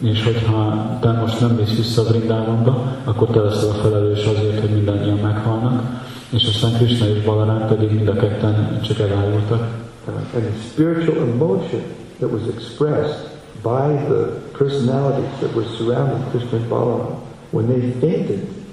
és 0.00 0.24
hogyha 0.24 0.86
te 1.00 1.12
most 1.12 1.40
nem 1.40 1.50
mész 1.50 1.76
vissza 1.76 2.02
a 2.02 2.04
Vrindávonba, 2.04 2.92
akkor 3.04 3.28
te 3.28 3.40
leszel 3.40 3.68
a 3.68 3.72
felelős 3.72 4.24
azért, 4.24 4.60
hogy 4.60 4.70
mindannyian 4.70 5.18
meghalnak, 5.18 5.82
és 6.30 6.46
aztán 6.46 6.72
Krishna 6.72 7.06
és 7.06 7.22
Balarám 7.22 7.68
pedig 7.68 7.92
mind 7.92 8.08
a 8.08 8.14
ketten 8.14 8.80
csak 8.82 8.98
elájultak. 8.98 9.82
Uh, 10.06 10.14
and 10.34 10.44
the 10.44 10.60
spiritual 10.70 11.16
emotion 11.16 11.82
that 12.18 12.30
was 12.30 12.42
expressed 12.46 13.30
by 13.62 13.96
the 14.08 14.40
personalities 14.58 15.30
that 15.40 15.54
were 15.54 15.66
surrounding 15.78 16.30
Krishna 16.30 16.58
and 16.58 16.68
Balaram 16.68 17.22
when 17.50 17.66
they 17.66 17.80
fainted 18.00 18.63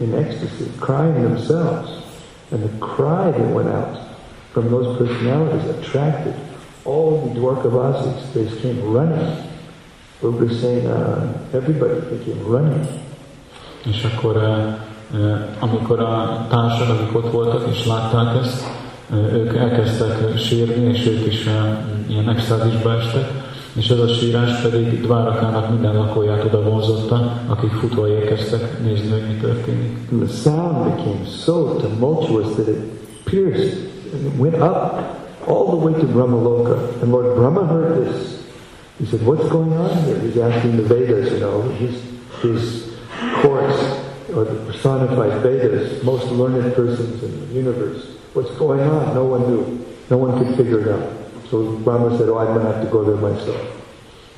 in 0.00 0.14
ecstasy, 0.14 0.70
crying 0.80 1.22
themselves, 1.22 2.02
and 2.50 2.62
the 2.62 2.78
cry 2.78 3.30
that 3.30 3.54
went 3.54 3.68
out 3.68 4.08
from 4.52 4.70
those 4.70 4.96
personalities 4.96 5.68
attracted 5.76 6.34
all 6.84 7.26
the 7.26 7.40
Dwarkavasis. 7.40 8.32
They 8.32 8.60
came 8.60 8.92
running. 8.92 9.44
Rupa 10.22 10.52
saying, 10.54 10.86
uh, 10.86 11.32
everybody, 11.52 12.00
they 12.00 12.24
came 12.24 12.42
running. 12.44 12.86
És 13.84 14.04
akkor, 14.04 14.36
eh, 14.36 14.66
eh, 15.20 15.40
amikor 15.58 16.00
a 16.00 16.46
társak, 16.48 16.88
akik 16.88 17.16
ott 17.16 17.32
voltak 17.32 17.68
és 17.70 17.86
látták 17.86 18.36
ezt, 18.42 18.62
eh, 19.10 19.32
ők 19.32 19.56
elkezdtek 19.56 20.38
sírni, 20.38 20.88
és 20.88 21.06
ők 21.06 21.26
is 21.26 21.48
ilyen 22.06 22.28
extázisba 22.28 22.92
estek, 22.92 23.30
és 23.78 23.88
ez 23.88 23.98
a 23.98 24.08
sírás 24.08 24.60
pedig 24.60 25.00
Dvárakának 25.00 25.70
minden 25.70 25.96
lakóját 25.96 26.44
oda 26.44 26.62
vonzotta, 26.62 27.42
akik 27.46 27.70
futva 27.70 28.08
érkeztek 28.08 28.78
mi 28.82 29.36
történik. 29.40 29.96
And 30.10 30.22
the 30.22 30.32
sound 30.32 30.84
became 30.84 31.24
so 31.24 31.76
tumultuous 31.80 32.54
that 32.54 32.68
it 32.68 32.80
pierced 33.24 33.78
and 34.12 34.38
went 34.38 34.56
up 34.56 35.16
all 35.46 35.64
the 35.66 35.76
way 35.84 35.92
to 35.92 36.06
Brahmaloka. 36.06 37.02
And 37.02 37.10
Lord 37.10 37.34
Brahma 37.34 37.66
heard 37.66 38.04
this. 38.04 38.38
He 38.98 39.06
said, 39.06 39.20
What's 39.26 39.48
going 39.48 39.72
on 39.72 40.04
here? 40.04 40.18
He's 40.18 40.36
asking 40.36 40.76
the 40.76 40.82
Vedas, 40.82 41.32
you 41.32 41.40
know, 41.40 41.62
his, 41.78 41.94
his 42.42 42.96
courts, 43.42 43.78
or 44.34 44.44
the 44.44 44.54
personified 44.66 45.42
Vedas, 45.42 46.02
most 46.02 46.26
learned 46.26 46.74
persons 46.74 47.22
in 47.22 47.40
the 47.40 47.54
universe. 47.54 48.02
What's 48.34 48.50
going 48.58 48.80
on? 48.80 49.14
No 49.14 49.24
one 49.24 49.42
knew. 49.48 49.86
No 50.10 50.16
one 50.16 50.38
could 50.38 50.56
figure 50.56 50.80
it 50.80 50.88
out. 50.88 51.17
So 51.50 51.62
Brahma 51.84 52.16
said, 52.18 52.28
Oh, 52.28 52.38
I'm 52.38 52.54
going 52.54 52.66
to 52.66 52.72
have 52.72 52.82
to 52.84 52.90
go 52.90 53.02
there 53.04 53.30
myself. 53.30 53.76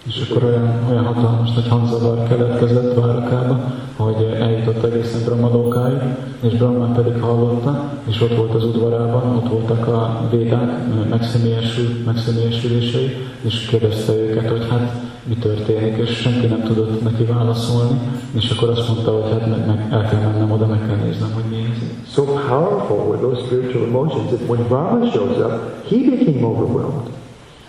És 0.06 0.28
akkor 0.30 0.44
olyan, 0.44 0.84
olyan 0.90 1.04
hatalmas 1.04 1.54
nagy 1.54 1.68
hangzavar 1.68 2.28
keletkezett 2.28 2.94
Várakába, 2.94 3.72
hogy 3.96 4.36
eljutott 4.40 4.84
egészen 4.84 5.24
Brahmadókáig, 5.24 5.98
és 6.40 6.54
Brahma 6.54 6.86
pedig 6.86 7.20
hallotta, 7.20 7.92
és 8.08 8.20
ott 8.20 8.36
volt 8.36 8.54
az 8.54 8.64
udvarában, 8.64 9.36
ott 9.36 9.48
voltak 9.48 9.86
a 9.86 10.28
védák 10.30 10.70
megszemélyesül, 11.10 11.88
megszemélyesülései, 12.06 13.16
és 13.40 13.66
kérdezte 13.66 14.12
őket, 14.12 14.50
hogy 14.50 14.66
hát 14.70 15.09
mi 15.24 15.34
történik, 15.34 15.96
és 15.96 16.16
senki 16.16 16.46
nem 16.46 16.62
tudott 16.62 17.02
neki 17.02 17.24
válaszolni, 17.24 18.00
és 18.32 18.50
akkor 18.50 18.68
azt 18.68 18.88
mondta, 18.88 19.10
hogy 19.10 19.30
hát 19.30 19.46
meg, 19.46 19.66
meg 19.66 19.86
el 19.90 20.08
kell 20.08 20.20
mennem 20.20 20.50
oda, 20.50 20.66
meg 20.66 20.86
kell 20.86 20.96
néznem, 20.96 21.32
hogy 21.32 21.44
mi 21.50 21.56
ez. 21.56 22.12
So 22.12 22.22
powerful 22.22 22.96
were 22.96 23.18
those 23.18 23.40
spiritual 23.44 23.84
emotions 23.84 24.28
that 24.28 24.48
when 24.48 24.66
Brahma 24.68 25.10
shows 25.10 25.36
up, 25.36 25.84
he 25.88 25.96
became 26.10 26.46
overwhelmed. 26.46 27.08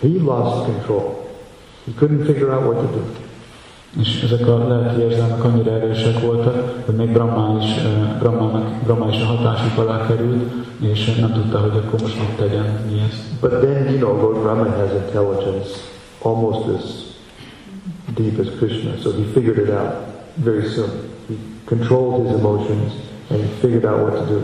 He 0.00 0.08
lost 0.24 0.64
control. 0.64 1.30
He 1.84 1.92
couldn't 1.98 2.24
figure 2.24 2.52
out 2.54 2.64
what 2.64 2.80
to 2.80 2.86
do. 2.96 3.02
És 4.00 4.22
ezek 4.22 4.48
a 4.48 4.68
lelki 4.68 5.00
érzelmek 5.00 5.44
annyira 5.44 5.70
erősek 5.70 6.20
voltak, 6.20 6.84
hogy 6.84 6.94
még 6.94 7.12
Brahma 7.12 7.58
is, 7.62 7.76
eh, 7.76 8.18
Brahmának, 8.18 8.82
Brahma 8.84 9.08
is 9.08 9.20
a 9.20 9.24
hatásuk 9.24 9.78
alá 9.78 10.06
került, 10.06 10.52
és 10.80 11.14
nem 11.14 11.32
tudta, 11.32 11.58
hogy 11.58 11.76
akkor 11.76 12.00
most 12.00 12.18
mit 12.18 12.36
tegyen, 12.36 12.86
mi 12.90 12.98
ez. 12.98 13.38
But 13.40 13.60
then, 13.60 13.88
you 13.90 13.98
know, 13.98 14.20
Lord 14.20 14.42
Brahma 14.42 14.64
has 14.64 14.90
intelligence 15.06 15.68
almost 16.22 16.68
as 16.68 17.10
deep 18.14 18.38
as 18.38 18.48
Krishna, 18.58 19.00
so 19.02 19.12
he 19.12 19.24
figured 19.32 19.58
it 19.58 19.70
out 19.70 19.94
very 20.36 20.68
soon. 20.68 20.90
He 21.28 21.38
controlled 21.66 22.26
his 22.26 22.38
emotions 22.38 22.92
and 23.30 23.40
he 23.40 23.48
figured 23.60 23.84
out 23.84 24.00
what 24.00 24.14
to 24.18 24.34
do. 24.34 24.42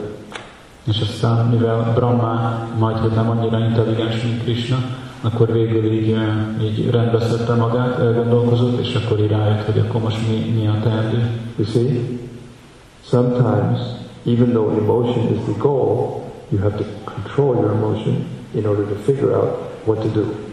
És 0.84 1.00
aztán, 1.00 1.46
mivel 1.46 1.92
Brahma 1.94 2.68
majd, 2.78 2.96
hogy 2.96 3.10
nem 3.10 3.30
annyira 3.30 3.58
intelligens, 3.58 4.22
mint 4.22 4.42
Krishna, 4.42 4.76
akkor 5.20 5.52
végül 5.52 5.92
így, 5.92 6.10
eh, 6.10 6.62
így 6.62 6.90
rendbeszedte 6.90 7.54
magát, 7.54 7.98
elgondolkozott, 7.98 8.80
és 8.80 8.94
akkor 8.94 9.20
így 9.20 9.30
rájött, 9.30 9.64
hogy 9.64 9.78
akkor 9.78 10.00
most 10.00 10.28
mi, 10.28 10.60
mi 10.60 10.66
a 10.66 10.80
teendő. 10.82 11.30
You 11.56 11.66
see? 11.66 12.18
Sometimes, 13.04 13.80
even 14.22 14.48
though 14.50 14.76
emotion 14.78 15.32
is 15.32 15.38
the 15.44 15.58
goal, 15.58 16.22
you 16.48 16.60
have 16.60 16.76
to 16.76 16.84
control 17.04 17.54
your 17.54 17.70
emotion 17.70 18.24
in 18.54 18.66
order 18.66 18.84
to 18.84 18.94
figure 18.94 19.36
out 19.36 19.58
what 19.84 20.00
to 20.00 20.08
do. 20.08 20.47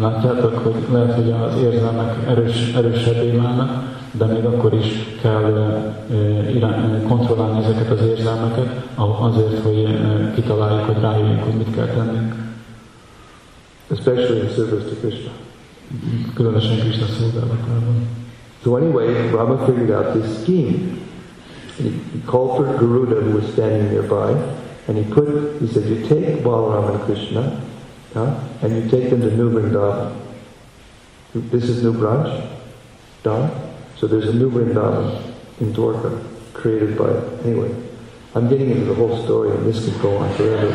Látjátok, 0.00 0.58
hogy 0.58 0.74
lehet, 0.92 1.14
hogy 1.14 1.30
az 1.30 1.56
érzelmek 1.62 2.28
erős, 2.28 2.72
erősebbé 2.74 3.30
válnak, 3.30 3.94
de 4.12 4.24
még 4.24 4.44
akkor 4.44 4.74
is 4.74 5.16
kell 5.20 5.82
irány, 6.54 7.06
kontrollálni 7.08 7.64
ezeket 7.64 7.90
az 7.90 8.00
érzelmeket 8.06 8.68
azért, 9.20 9.62
hogy 9.62 9.86
kitaláljuk, 10.34 10.86
hogy 10.86 11.00
rájöjjünk, 11.00 11.42
hogy 11.42 11.54
mit 11.54 11.74
kell 11.74 11.86
tennünk. 11.86 12.34
Especially 13.90 14.40
in 14.40 14.48
service 14.48 14.84
to 14.88 14.94
Krishna. 15.00 15.30
Különösen 16.34 16.78
Krishna 16.78 17.06
szolgálatában. 17.06 18.08
So 18.62 18.74
anyway, 18.74 19.30
Rama 19.30 19.64
figured 19.64 19.90
out 19.90 20.14
this 20.14 20.42
scheme. 20.42 20.98
He, 21.76 21.90
he 22.12 22.18
called 22.24 22.56
for 22.56 22.64
Garuda, 22.78 23.20
who 23.20 23.36
was 23.36 23.44
standing 23.52 23.92
nearby, 23.92 24.32
and 24.88 24.96
he 24.96 25.04
put, 25.14 25.60
he 25.60 25.66
said, 25.66 25.88
you 25.88 26.06
take 26.08 26.42
Balaram 26.42 26.90
and 26.90 27.00
Krishna, 27.04 27.52
huh, 28.16 28.40
and 28.62 28.74
you 28.74 28.90
take 28.90 29.10
them 29.10 29.20
to 29.20 29.30
New 29.30 29.50
Vrindavan. 29.50 30.16
This 31.34 31.64
is 31.64 31.82
New 31.82 31.92
Branch. 31.92 32.50
So 33.22 34.06
there's 34.06 34.28
a 34.28 34.32
New 34.32 34.50
Vrindavan 34.50 35.34
in 35.60 35.72
Dwarka, 35.72 36.24
created 36.54 36.96
by, 36.96 37.10
anyway. 37.44 37.74
I'm 38.34 38.48
getting 38.48 38.70
into 38.70 38.84
the 38.84 38.94
whole 38.94 39.22
story, 39.24 39.50
and 39.50 39.66
this 39.66 39.84
could 39.84 40.00
go 40.00 40.16
on 40.16 40.32
forever. 40.34 40.70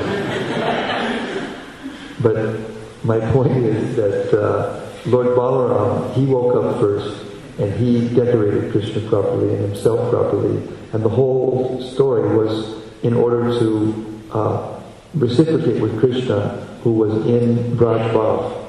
but 2.21 2.59
my 3.03 3.19
point 3.31 3.57
is 3.57 3.95
that 3.95 4.39
uh, 4.39 4.87
Lord 5.05 5.27
Balaram, 5.27 6.13
he 6.13 6.25
woke 6.25 6.63
up 6.63 6.79
first, 6.79 7.25
and 7.57 7.73
he 7.73 8.09
decorated 8.09 8.71
Krishna 8.71 9.07
properly 9.09 9.53
and 9.55 9.65
himself 9.65 10.11
properly, 10.11 10.57
and 10.93 11.03
the 11.03 11.09
whole 11.09 11.81
story 11.81 12.35
was 12.35 12.83
in 13.03 13.13
order 13.13 13.57
to 13.59 14.21
uh, 14.31 14.81
reciprocate 15.15 15.81
with 15.81 15.99
Krishna, 15.99 16.70
who 16.83 16.91
was 16.91 17.13
in 17.25 17.75
Braj 17.77 18.11
Bhav. 18.13 18.59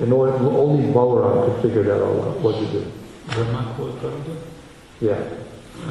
And 0.00 0.12
only 0.12 0.92
Balaram 0.92 1.44
could 1.44 1.62
figure 1.62 1.82
that 1.82 2.00
all 2.02 2.22
out, 2.22 2.40
what 2.40 2.54
to 2.58 2.66
do. 2.66 2.84
Yeah. 5.00 5.18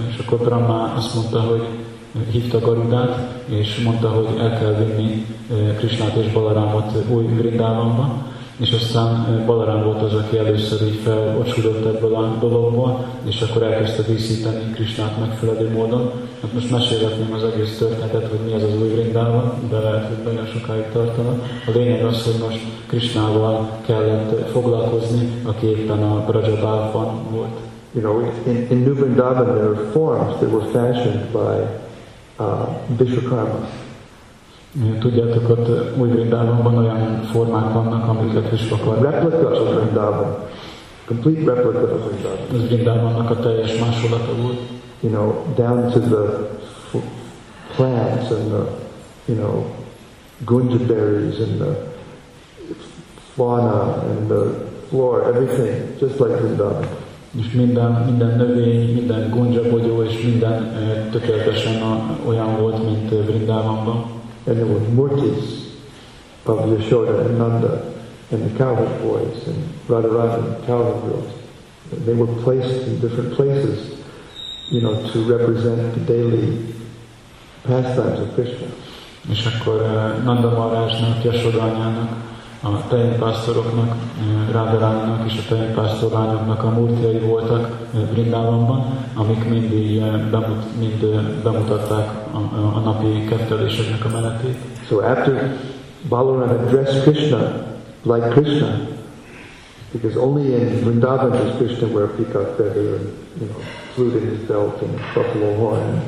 És 0.09 0.26
akkor 0.26 0.39
Brahma 0.39 0.93
azt 0.95 1.15
mondta, 1.15 1.39
hogy 1.39 1.68
hívta 2.32 2.59
Garudát, 2.59 3.41
és 3.45 3.80
mondta, 3.84 4.09
hogy 4.09 4.28
el 4.39 4.59
kell 4.59 4.74
vinni 4.74 5.26
eh, 5.51 5.76
Krisnát 5.78 6.15
és 6.15 6.32
Balarámot 6.32 6.95
eh, 6.95 7.11
új 7.11 7.24
Vrindávamba, 7.24 8.26
és 8.58 8.72
aztán 8.72 9.43
Balarám 9.45 9.84
volt 9.84 10.01
az, 10.01 10.14
aki 10.14 10.38
először 10.38 10.82
így 10.82 10.99
felocsúdott 11.03 11.86
ebből 11.86 12.16
a 12.16 12.36
dologból, 12.39 13.05
és 13.24 13.41
akkor 13.41 13.64
elkezdte 13.64 14.01
díszíteni 14.01 14.72
Krisnát 14.72 15.20
megfelelő 15.20 15.72
módon. 15.72 16.12
Hát 16.41 16.53
most 16.53 16.72
mesélhetném 16.72 17.34
az 17.34 17.43
egész 17.43 17.78
történetet, 17.78 18.28
hogy 18.30 18.39
mi 18.45 18.53
az 18.53 18.64
az 18.64 18.82
új 18.82 18.88
Vrindában, 18.88 19.53
de 19.70 19.80
lehet, 19.80 20.08
hogy 20.08 20.34
nagyon 20.34 20.45
sokáig 20.45 20.86
tartana. 20.91 21.30
A 21.68 21.72
lényeg 21.74 22.05
az, 22.05 22.24
hogy 22.24 22.47
most 22.47 22.60
Krisnával 22.88 23.70
kellett 23.86 24.49
foglalkozni, 24.49 25.30
aki 25.43 25.66
éppen 25.66 26.03
a 26.03 26.26
Brajabálban 26.26 27.32
volt. 27.32 27.58
You 27.91 28.03
know, 28.03 28.32
in, 28.45 28.68
in 28.70 28.78
New 28.78 28.95
Vrindavan 28.95 29.45
there 29.45 29.70
are 29.70 29.91
forms 29.91 30.36
that 30.39 30.51
were 30.51 30.66
fashioned 30.66 31.26
by 31.32 31.66
uh, 32.43 32.68
Vishwakarma. 32.97 33.68
Tudjátok, 34.99 35.49
ott 35.49 35.97
új 35.97 36.09
Vrindávonban 36.09 36.78
olyan 36.78 37.21
formák 37.23 37.73
vannak, 37.73 38.07
amiket 38.07 38.49
Vishwakarma. 38.49 39.09
Replica 39.09 39.47
of 39.47 39.73
Vrindavan. 39.73 40.36
Complete 41.07 41.53
replica 41.53 41.93
of 41.93 42.05
Vrindavan. 42.05 42.38
Ez 42.53 42.67
Vrindávonnak 42.67 43.30
a 43.30 43.39
teljes 43.39 43.80
másolata 43.80 44.36
volt. 44.41 44.59
You 44.99 45.11
know, 45.11 45.34
down 45.55 45.91
to 45.91 45.99
the 45.99 46.47
plants 47.75 48.32
and 48.32 48.51
the, 48.51 48.63
you 49.25 49.38
know, 49.38 49.65
gunja 50.45 50.78
berries 50.88 51.39
and 51.39 51.59
the 51.59 51.75
fauna 53.36 54.03
and 54.09 54.28
the 54.30 54.43
flora, 54.89 55.28
everything, 55.28 55.97
just 55.99 56.19
like 56.19 56.36
Vrindavan. 56.41 56.88
És 57.39 57.51
minden, 57.51 57.91
minden 57.91 58.38
növény, 58.38 58.93
minden 58.93 59.30
gunjabogyó 59.30 60.03
és 60.03 60.21
minden 60.23 60.73
tökéletesen 61.11 61.82
olyan 62.28 62.59
volt, 62.59 62.84
mint 62.84 63.25
Vrindávonban. 63.25 64.15
And 64.48 64.58
there 64.58 64.66
were 64.66 64.80
murtis 64.80 65.76
of 66.45 66.60
Yashoda 66.60 67.26
and 67.26 67.38
Nanda 67.38 67.93
and 68.32 68.50
the 68.50 68.58
cowherd 68.58 69.02
boys 69.02 69.48
and 69.48 69.58
Radharani 69.88 70.56
and 70.56 70.66
cowherd 70.66 71.02
girls. 71.04 71.34
They 71.91 72.14
were 72.14 72.28
placed 72.43 72.88
in 72.88 73.00
different 73.00 73.34
places, 73.34 74.04
you 74.70 74.82
know, 74.82 75.10
to 75.12 75.24
represent 75.24 75.93
the 75.93 76.02
daily 76.02 76.74
pastimes 77.64 78.20
of 78.20 78.34
Krishna. 78.34 78.68
És 79.30 79.45
akkor 79.45 79.82
uh, 79.82 80.24
Nanda 80.24 80.48
Maharajnak, 80.48 81.24
Yashoda 81.24 81.62
anyának, 81.62 82.26
a 82.62 82.88
tejnpásztoroknak, 82.88 83.95
Rádaránynak 84.51 85.32
és 85.32 85.38
a 85.38 85.55
tejnpásztorlányoknak 85.55 86.64
a 86.64 86.70
murtiai 86.70 87.20
voltak 87.20 87.70
Brindávamban, 88.12 88.97
amik 89.14 89.49
mindig 89.49 90.01
bemut, 90.32 90.80
mind 90.80 91.05
bemutatták 91.43 92.10
a, 92.32 92.38
a 92.76 92.80
napi 92.80 93.26
ketteléseknek 93.26 94.05
a 94.05 94.10
menetét. 94.10 94.58
So 94.88 95.01
after 95.01 95.58
Balaram 96.10 96.47
had 96.47 96.70
dressed 96.70 97.03
Krishna 97.03 97.66
like 98.03 98.30
Krishna, 98.30 98.88
because 99.91 100.16
only 100.18 100.53
in 100.53 100.84
Vrindavan 100.84 101.32
does 101.32 101.55
Krishna 101.58 101.88
wear 101.88 102.08
peacock 102.08 102.58
feather 102.58 102.95
and 102.95 103.14
you 103.39 103.47
know 103.47 103.60
flute 103.93 104.16
in 104.16 104.30
his 104.30 104.47
belt 104.47 104.82
and 104.82 104.99
buffalo 105.14 105.55
horn 105.55 105.82
and 105.82 106.01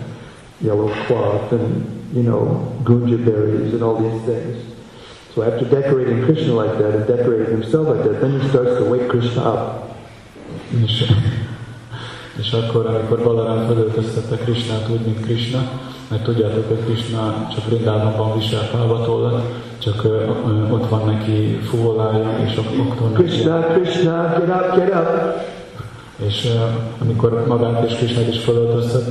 yellow 0.61 0.89
cloth 1.05 1.51
and 1.51 1.85
you 2.13 2.23
know 2.23 2.73
gunja 2.83 3.17
berries 3.17 3.73
and 3.73 3.83
all 3.83 3.97
these 3.97 4.21
things. 4.25 4.78
So 5.33 5.43
after 5.43 5.65
decorating 5.65 6.23
Krishna 6.23 6.53
like 6.53 6.77
that 6.77 6.95
and 6.95 7.07
decorating 7.07 7.51
himself 7.59 7.87
like 7.87 8.03
that, 8.03 8.21
then 8.21 8.39
he 8.39 8.47
starts 8.47 8.77
to 8.77 8.85
wake 8.85 9.07
Krishna 9.07 9.41
up. 9.53 9.87
És, 10.83 11.03
és 12.41 12.51
akkor, 12.51 12.85
amikor 12.85 13.23
Balarám 13.23 13.67
felöltöztette 13.67 14.35
Krishnát 14.35 14.89
úgy, 14.89 15.05
mint 15.05 15.21
Krishna, 15.21 15.59
mert 16.09 16.23
tudjátok, 16.23 16.67
hogy 16.67 16.83
Krishna 16.85 17.47
csak 17.55 17.65
Vrindávonban 17.65 18.37
visel 18.37 18.63
fávatollat, 18.63 19.43
csak 19.77 20.03
ö, 20.03 20.23
ö, 20.47 20.71
ott 20.71 20.89
van 20.89 21.05
neki 21.05 21.59
fuvolája, 21.69 22.37
és 22.45 22.57
ott 22.57 22.99
van 22.99 23.13
Krishna, 23.13 23.59
Krishna, 23.59 24.33
get 24.39 24.49
up, 24.49 24.75
get 24.75 24.93
up! 24.93 25.57
És 26.27 26.45
uh, 26.45 27.01
amikor 27.01 27.47
magát 27.47 27.89
és 27.89 28.01
is 28.29 28.45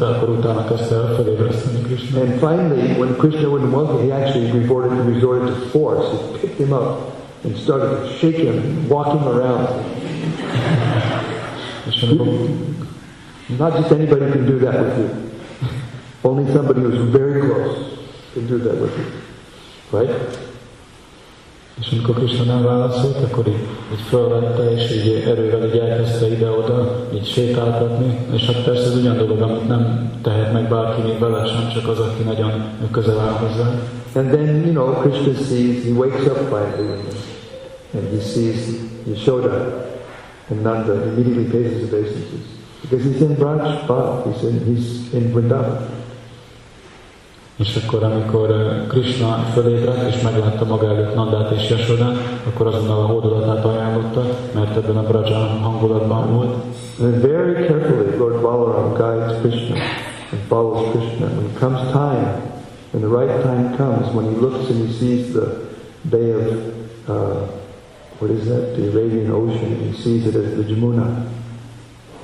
akkor 0.00 0.28
utána 0.28 0.64
kezdte 0.64 0.94
el 0.94 1.14
felébreszteni. 1.14 1.78
And 2.20 2.32
finally, 2.32 2.98
when 2.98 3.16
Krishna 3.16 3.48
wouldn't 3.48 3.72
want 3.72 3.90
him, 3.90 4.10
he 4.10 4.16
actually 4.16 4.50
resorted, 4.60 5.14
resorted 5.14 5.46
to 5.46 5.54
force. 5.54 6.06
He 6.10 6.38
picked 6.38 6.58
him 6.58 6.72
up 6.72 6.98
and 7.44 7.56
started 7.56 7.88
to 7.88 8.08
shake 8.18 8.36
him, 8.36 8.88
walk 8.88 9.06
him 9.06 9.26
around. 9.26 9.68
és 11.88 12.02
amikor, 12.02 12.26
Not 13.56 13.76
just 13.78 13.92
anybody 13.92 14.30
can 14.30 14.44
do 14.44 14.58
that 14.58 14.78
with 14.84 14.98
you. 14.98 15.08
Only 16.22 16.52
somebody 16.52 16.80
who's 16.80 17.10
very 17.10 17.40
close 17.40 17.76
can 18.34 18.46
do 18.46 18.58
that 18.58 18.80
with 18.80 18.94
you. 18.98 19.06
Right? 19.98 20.38
És 21.80 21.88
amikor 21.92 22.14
Krishna 22.14 22.44
nem 22.44 22.62
válaszolt, 22.62 23.16
akkor 23.16 23.46
így, 23.46 23.66
így 23.92 24.00
fölvette, 24.08 24.72
és 24.72 24.90
így 24.90 25.22
erővel 25.26 25.66
így 25.66 25.78
elkezdte 25.78 26.26
ide-oda, 26.26 26.77
így 27.18 27.26
sétáltatni, 27.26 28.18
és 28.32 28.46
hát 28.46 28.64
persze 28.64 28.82
ez 28.82 28.96
ugyan 28.96 29.16
dolog, 29.16 29.40
amit 29.40 29.68
nem 29.68 30.10
tehet 30.22 30.52
meg 30.52 30.68
bárki 30.68 31.02
még 31.02 31.18
vele 31.18 31.46
sem, 31.46 31.68
csak 31.74 31.88
az, 31.88 31.98
aki 31.98 32.22
nagyon 32.22 32.52
közel 32.90 33.18
áll 33.18 33.32
hozzá. 33.32 33.70
And 34.14 34.30
then, 34.30 34.62
you 34.66 34.72
know, 34.72 34.92
Krishna 34.92 35.32
sees, 35.32 35.84
he 35.84 35.90
wakes 35.90 36.26
up 36.26 36.36
finally, 36.36 36.98
and 37.92 38.08
he 38.10 38.20
sees 38.20 38.56
Yashoda, 39.06 39.86
and 40.50 40.62
Nanda 40.62 40.92
immediately 40.92 41.44
pays 41.44 41.72
his 41.72 41.82
obeisances. 41.82 42.56
Because 42.80 43.04
he's 43.04 43.20
in 43.20 43.36
Braj 43.36 43.86
Bhav, 43.86 44.24
he's 44.26 44.42
in, 44.42 44.64
he's 44.64 45.12
in 45.12 45.32
Vrindavan. 45.32 45.97
És 47.58 47.80
akkor, 47.84 48.02
amikor 48.02 48.48
Krishna 48.88 49.26
fölébredt, 49.52 50.14
és 50.14 50.22
meglátta 50.22 50.64
maga 50.64 50.86
előtt 50.86 51.14
Nandát 51.14 51.50
és 51.50 51.70
Yasodát, 51.70 52.16
akkor 52.46 52.66
azonnal 52.66 53.00
a 53.00 53.06
hódolatát 53.06 53.64
ajánlotta, 53.64 54.24
mert 54.54 54.76
ebben 54.76 54.96
a 54.96 55.02
Braja 55.02 55.38
hangulatban 55.38 56.32
volt. 56.32 56.54
And 57.00 57.20
very 57.20 57.66
carefully, 57.66 58.16
Lord 58.18 58.40
Balaram 58.40 58.94
guides 58.94 59.40
Krishna 59.40 59.76
and 60.32 60.40
follows 60.48 60.90
Krishna. 60.90 61.26
When 61.26 61.44
it 61.44 61.58
comes 61.58 61.80
time, 61.92 62.42
when 62.92 63.02
the 63.02 63.12
right 63.18 63.42
time 63.42 63.76
comes, 63.76 64.14
when 64.14 64.26
he 64.32 64.40
looks 64.40 64.70
and 64.70 64.86
he 64.86 64.92
sees 64.92 65.32
the 65.32 65.46
bay 66.02 66.32
of, 66.32 66.46
uh, 67.08 67.40
what 68.18 68.30
is 68.30 68.44
that, 68.46 68.76
the 68.76 68.88
Arabian 68.90 69.30
Ocean, 69.30 69.76
he 69.86 69.92
sees 70.02 70.26
it 70.26 70.34
as 70.34 70.56
the 70.56 70.62
Jamuna. 70.62 71.06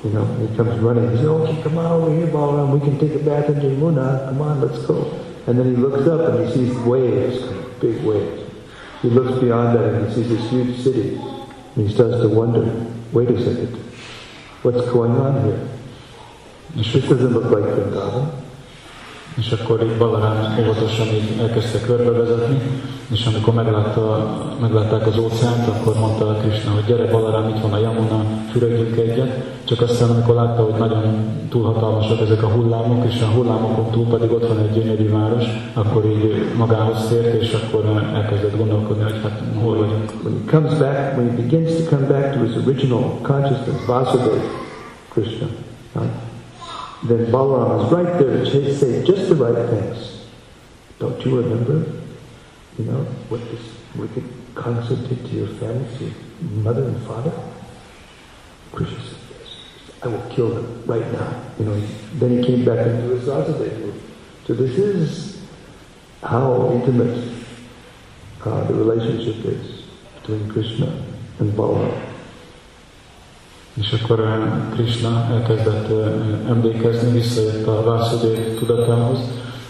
You 0.03 0.11
know, 0.11 0.25
he 0.39 0.55
comes 0.55 0.79
running. 0.81 1.09
He 1.11 1.17
says, 1.17 1.27
"Okay, 1.27 1.57
come 1.63 1.77
on 1.77 1.91
over 1.91 2.11
here, 2.11 2.27
Balaram. 2.27 2.69
We 2.71 2.79
can 2.79 2.97
take 2.97 3.15
a 3.15 3.23
bath 3.23 3.49
in 3.49 3.55
Jamuna. 3.55 4.27
Come 4.27 4.41
on, 4.41 4.61
let's 4.61 4.85
go." 4.85 5.23
And 5.47 5.59
then 5.59 5.75
he 5.75 5.75
looks 5.75 6.07
up 6.07 6.33
and 6.33 6.47
he 6.47 6.53
sees 6.53 6.75
waves, 6.79 7.43
big 7.79 8.03
waves. 8.03 8.51
He 9.01 9.09
looks 9.09 9.39
beyond 9.39 9.77
that 9.77 9.93
and 9.93 10.07
he 10.07 10.15
sees 10.15 10.29
this 10.29 10.49
huge 10.49 10.79
city. 10.79 11.15
And 11.15 11.87
he 11.87 11.93
starts 11.93 12.21
to 12.21 12.29
wonder, 12.29 12.63
wait 13.11 13.29
a 13.29 13.37
second, 13.37 13.75
what's 14.63 14.85
going 14.91 15.11
on 15.11 15.43
here? 15.45 15.69
This 16.75 17.07
doesn't 17.07 17.33
look 17.33 17.45
like 17.45 17.63
Vrindavan. 17.63 18.44
És 19.35 19.51
akkor 19.51 19.83
így 19.83 19.97
Balarán 19.97 20.57
óvatosan 20.59 21.07
így 21.07 21.39
elkezdte 21.41 21.79
körbevezetni, 21.79 22.61
és 23.11 23.25
amikor 23.25 23.53
meglátta, 23.53 24.27
meglátták 24.61 25.07
az 25.07 25.17
óceánt, 25.17 25.67
akkor 25.67 25.99
mondta 25.99 26.27
a 26.27 26.33
Krishna, 26.33 26.71
hogy 26.71 26.83
gyere 26.85 27.11
Balarán, 27.11 27.49
itt 27.49 27.61
van 27.61 27.73
a 27.73 27.77
Yamuna, 27.77 28.23
fürödjünk 28.51 28.97
egyet. 28.97 29.43
Csak 29.63 29.81
aztán, 29.81 30.09
amikor 30.09 30.35
látta, 30.35 30.63
hogy 30.63 30.79
nagyon 30.79 31.15
túlhatalmasak 31.49 32.21
ezek 32.21 32.43
a 32.43 32.47
hullámok, 32.47 33.05
és 33.05 33.21
a 33.21 33.25
hullámokon 33.25 33.91
túl 33.91 34.05
pedig 34.05 34.31
ott 34.31 34.47
van 34.47 34.59
egy 34.59 34.71
gyönyörű 34.71 35.09
város, 35.09 35.43
akkor 35.73 36.05
így 36.05 36.45
magához 36.57 37.07
tért, 37.07 37.41
és 37.41 37.53
akkor 37.53 38.09
elkezdett 38.13 38.57
gondolkodni, 38.57 39.03
hogy 39.03 39.19
hát 39.23 39.41
hol 39.61 39.77
vagyunk. 39.77 40.11
When 40.23 40.41
he 40.45 40.57
comes 40.57 40.77
back, 40.77 41.17
when 41.17 41.29
he 41.29 41.35
begins 41.35 41.75
to 41.75 41.95
come 41.95 42.07
back 42.07 42.33
to 42.33 42.39
his 42.45 42.55
original 42.65 43.19
consciousness, 43.21 43.85
Vasudeva, 43.85 44.41
Krishna, 45.09 45.47
right? 45.93 46.24
Then 47.03 47.25
Balaram 47.27 47.85
is 47.85 47.91
right 47.91 48.19
there 48.19 48.45
to 48.45 48.75
say 48.75 49.05
just 49.05 49.29
the 49.29 49.35
right 49.35 49.69
things. 49.69 50.25
Don't 50.97 51.23
you 51.25 51.41
remember, 51.41 51.91
you 52.79 52.85
know, 52.85 53.03
what 53.29 53.41
this 53.51 53.61
wicked 53.95 54.23
Kamsa 54.55 55.07
did 55.07 55.25
to 55.25 55.31
your 55.35 55.47
family, 55.47 55.85
to 55.97 56.03
your 56.05 56.13
mother 56.63 56.83
and 56.83 57.05
father? 57.05 57.33
Krishna 58.71 58.99
said, 59.01 59.17
yes, 59.29 59.59
I 60.03 60.07
will 60.07 60.29
kill 60.29 60.49
them 60.49 60.83
right 60.85 61.11
now. 61.11 61.43
You 61.59 61.65
know, 61.65 61.87
then 62.13 62.37
he 62.37 62.43
came 62.43 62.65
back 62.65 62.85
into 62.87 63.15
his 63.15 63.27
Vasudeva. 63.27 63.93
So 64.45 64.53
this 64.53 64.77
is 64.77 65.41
how 66.23 66.71
intimate 66.71 67.33
uh, 68.43 68.63
the 68.65 68.73
relationship 68.73 69.43
is 69.45 69.83
between 70.21 70.49
Krishna 70.49 71.03
and 71.39 71.51
Balaram. 71.53 72.14
És 73.81 74.01
akkor 74.01 74.47
Krishna 74.73 75.27
elkezdett 75.31 75.87
emlékezni, 76.47 77.11
visszajött 77.11 77.67
a 77.67 77.83
Vásudév 77.83 78.57
tudatához, 78.57 79.19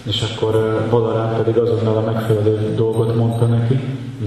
és 0.04 0.22
akkor 0.22 0.86
Balarán 0.90 1.44
pedig 1.44 1.58
azonnal 1.58 1.98
a 1.98 2.12
megfelelő 2.12 2.74
dolgot 2.76 3.16
mondta 3.16 3.46
neki, 3.46 3.80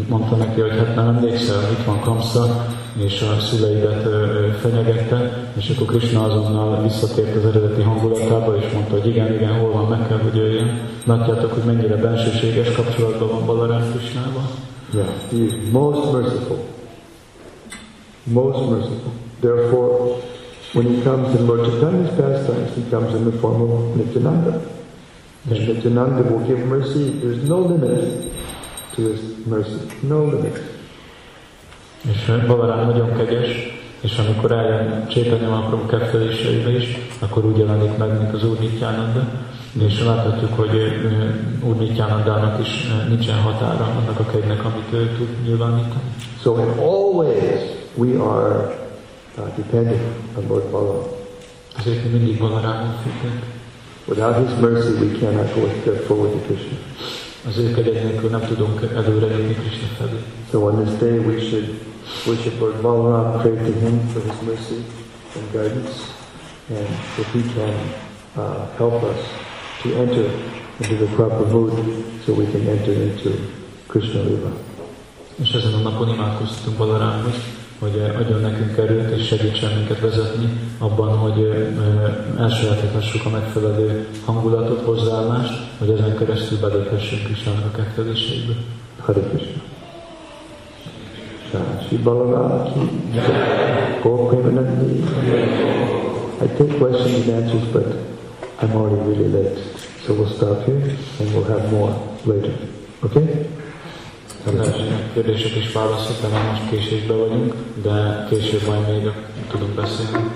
mondta 0.08 0.36
neki, 0.36 0.60
hogy 0.60 0.78
hát 0.78 0.94
nem 0.94 1.08
emlékszel, 1.08 1.70
itt 1.70 1.84
van 1.84 2.00
Kamsa, 2.00 2.66
és 2.96 3.22
a 3.22 3.40
szüleidet 3.40 4.08
fenyegette, 4.60 5.50
és 5.56 5.70
akkor 5.70 5.96
Krishna 5.96 6.24
azonnal 6.24 6.82
visszatért 6.82 7.36
az 7.36 7.44
eredeti 7.44 7.82
hangulatába, 7.82 8.56
és 8.56 8.72
mondta, 8.72 8.92
hogy 8.92 9.06
igen, 9.06 9.34
igen, 9.34 9.58
hol 9.58 9.72
van, 9.72 9.88
meg 9.88 10.08
kell, 10.08 10.18
hogy 10.18 10.36
jöjjön. 10.36 10.80
Látjátok, 11.04 11.52
hogy 11.52 11.64
mennyire 11.64 11.96
bensőséges 11.96 12.72
kapcsolatban 12.72 13.28
van 13.28 13.46
Balarán 13.46 13.90
Krishnával? 13.90 14.50
Yeah, 14.94 15.06
he 15.30 15.36
is 15.36 15.52
most 15.72 16.12
merciful. 16.12 16.58
Most 18.22 18.70
merciful. 18.70 19.12
Therefore, 19.40 20.20
when 20.74 20.86
he 20.86 21.02
comes 21.02 21.34
in 21.34 21.46
Lord 21.46 21.64
Chaitanya's 21.64 22.10
pastimes, 22.16 22.74
he 22.74 22.82
comes 22.90 23.14
in 23.14 23.24
the 23.24 23.38
form 23.38 23.62
of 23.62 23.96
Nityananda. 23.96 24.60
And 25.50 25.68
Nityananda 25.68 26.22
will 26.30 26.44
give 26.46 26.66
mercy. 26.66 27.20
There's 27.20 27.48
no 27.48 27.58
limit 27.58 28.32
to 28.94 29.02
his 29.02 29.46
mercy. 29.46 29.80
No 30.02 30.24
limit. 30.24 30.76
És 32.10 32.32
Balarán 32.46 32.86
nagyon 32.86 33.16
kegyes, 33.16 33.78
és 34.00 34.18
amikor 34.18 34.52
eljön 34.52 35.06
Csétanya 35.08 35.48
Mahaprabhu 35.48 35.86
ketteléseibe 35.86 36.70
is, 36.70 36.98
akkor 37.18 37.44
úgy 37.44 37.58
jelenik 37.58 37.96
meg, 37.96 38.18
mint 38.18 38.34
az 38.34 38.44
Úr 38.44 38.58
Nityananda, 38.58 39.28
és 39.80 40.04
láthatjuk, 40.04 40.54
hogy 40.54 40.70
Úr 41.62 41.76
Nityanandának 41.76 42.60
is 42.60 42.86
nincsen 43.08 43.38
határa 43.38 43.84
annak 43.84 44.18
a 44.20 44.24
kegynek, 44.24 44.64
amit 44.64 44.92
ő 44.92 45.14
tud 45.16 45.28
nyilvánítani. 45.44 46.12
So 46.40 46.56
in 46.58 46.68
all 46.78 47.14
ways 47.14 47.60
we 47.94 48.22
are 48.22 48.87
uh, 49.38 49.54
dependent 49.56 50.02
on 50.36 50.44
Lord 50.48 50.64
Balaram. 50.70 51.06
Ezért 51.78 52.04
mi 52.04 52.08
mindig 52.18 52.38
Balarámon 52.38 52.94
függünk. 53.02 53.42
Without 54.06 54.36
his 54.46 54.58
mercy 54.60 54.92
we 55.04 55.18
cannot 55.18 55.54
go 55.54 55.68
step 55.80 56.06
forward 56.06 56.32
to 56.32 56.38
Krishna. 56.46 56.76
Az 57.48 57.58
ő 57.58 57.70
kegyek 57.74 58.02
nélkül 58.02 58.30
nem 58.30 58.40
tudunk 58.40 58.80
előre 58.94 59.26
jutni 59.26 59.54
Krishna 59.54 59.88
felé. 59.98 60.18
So 60.50 60.66
on 60.66 60.84
this 60.84 60.98
day 60.98 61.18
we 61.18 61.40
should 61.40 61.68
worship 62.26 62.60
Lord 62.60 62.80
Balaram, 62.80 63.40
pray 63.40 63.56
to 63.56 63.72
him 63.84 64.08
for 64.12 64.22
his 64.22 64.40
mercy 64.48 64.80
and 65.36 65.46
guidance, 65.52 65.94
and 66.68 66.88
if 67.18 67.32
he 67.32 67.42
can 67.54 67.74
uh, 68.36 68.66
help 68.76 69.02
us 69.02 69.20
to 69.82 69.88
enter 70.02 70.26
into 70.80 70.96
the 71.04 71.14
proper 71.16 71.46
mood 71.46 71.72
so 72.24 72.32
we 72.32 72.46
can 72.46 72.66
enter 72.68 72.92
into 72.92 73.30
Krishna 73.86 74.22
Lila. 74.22 74.52
És 75.42 75.52
ezen 75.52 75.74
a 75.74 75.78
napon 75.78 76.08
imádkoztunk 76.08 76.76
Balarámhoz, 76.76 77.34
hogy 77.78 78.12
adjon 78.18 78.40
nekünk 78.40 78.76
erőt 78.76 79.16
és 79.16 79.26
segítsen 79.26 79.72
minket 79.76 80.00
vezetni 80.00 80.60
abban, 80.78 81.16
hogy 81.16 81.48
elsajátíthassuk 82.38 83.26
a 83.26 83.30
megfelelő 83.30 84.06
hangulatot, 84.24 84.84
hozzáállást, 84.84 85.52
hogy 85.78 85.90
ezen 85.90 86.16
keresztül 86.16 86.58
beléphessünk 86.58 87.24
Krisnának 87.24 87.64
a 87.64 87.76
ketteléseibe. 87.76 88.52
Hare 89.00 89.20
Krishna. 89.20 89.62
Shri 91.86 91.96
Balaram 91.96 92.72
ki 92.72 93.18
Gaur 94.02 94.28
Premanandi. 94.28 95.02
I 96.40 96.46
take 96.46 96.78
questions 96.78 97.26
and 97.26 97.42
answers, 97.42 97.72
but 97.72 97.86
I'm 98.60 98.76
already 98.76 99.00
really 99.10 99.28
late. 99.28 99.58
So 100.04 100.12
we'll 100.14 100.28
stop 100.28 100.64
here 100.64 100.96
and 101.20 101.34
we'll 101.34 101.44
have 101.44 101.72
more 101.72 101.94
later. 102.24 102.52
Okay? 103.02 103.46
Lehetnek 104.56 105.12
kérdések 105.12 105.52
és 105.52 105.72
válaszok, 105.72 106.20
de 106.20 106.28
már 106.28 106.50
most 106.50 106.70
késésbe 106.70 107.14
vagyunk, 107.14 107.54
de 107.82 108.26
később 108.28 108.66
majd 108.66 108.88
még 108.88 109.10
tudunk 109.50 109.70
beszélni. 109.74 110.30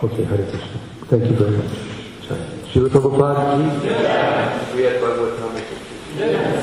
Okay, 0.00 0.24
Hare 0.24 0.44
Krishna. 0.44 0.78
Thank 1.08 1.24
you 1.24 1.36
very 1.36 1.56
much. 1.56 1.96
Srila 2.70 2.88
Prabhupada 2.88 3.56
ji. 3.56 3.64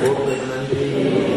Gaur 0.01 0.15
Premanandi. 0.23 1.32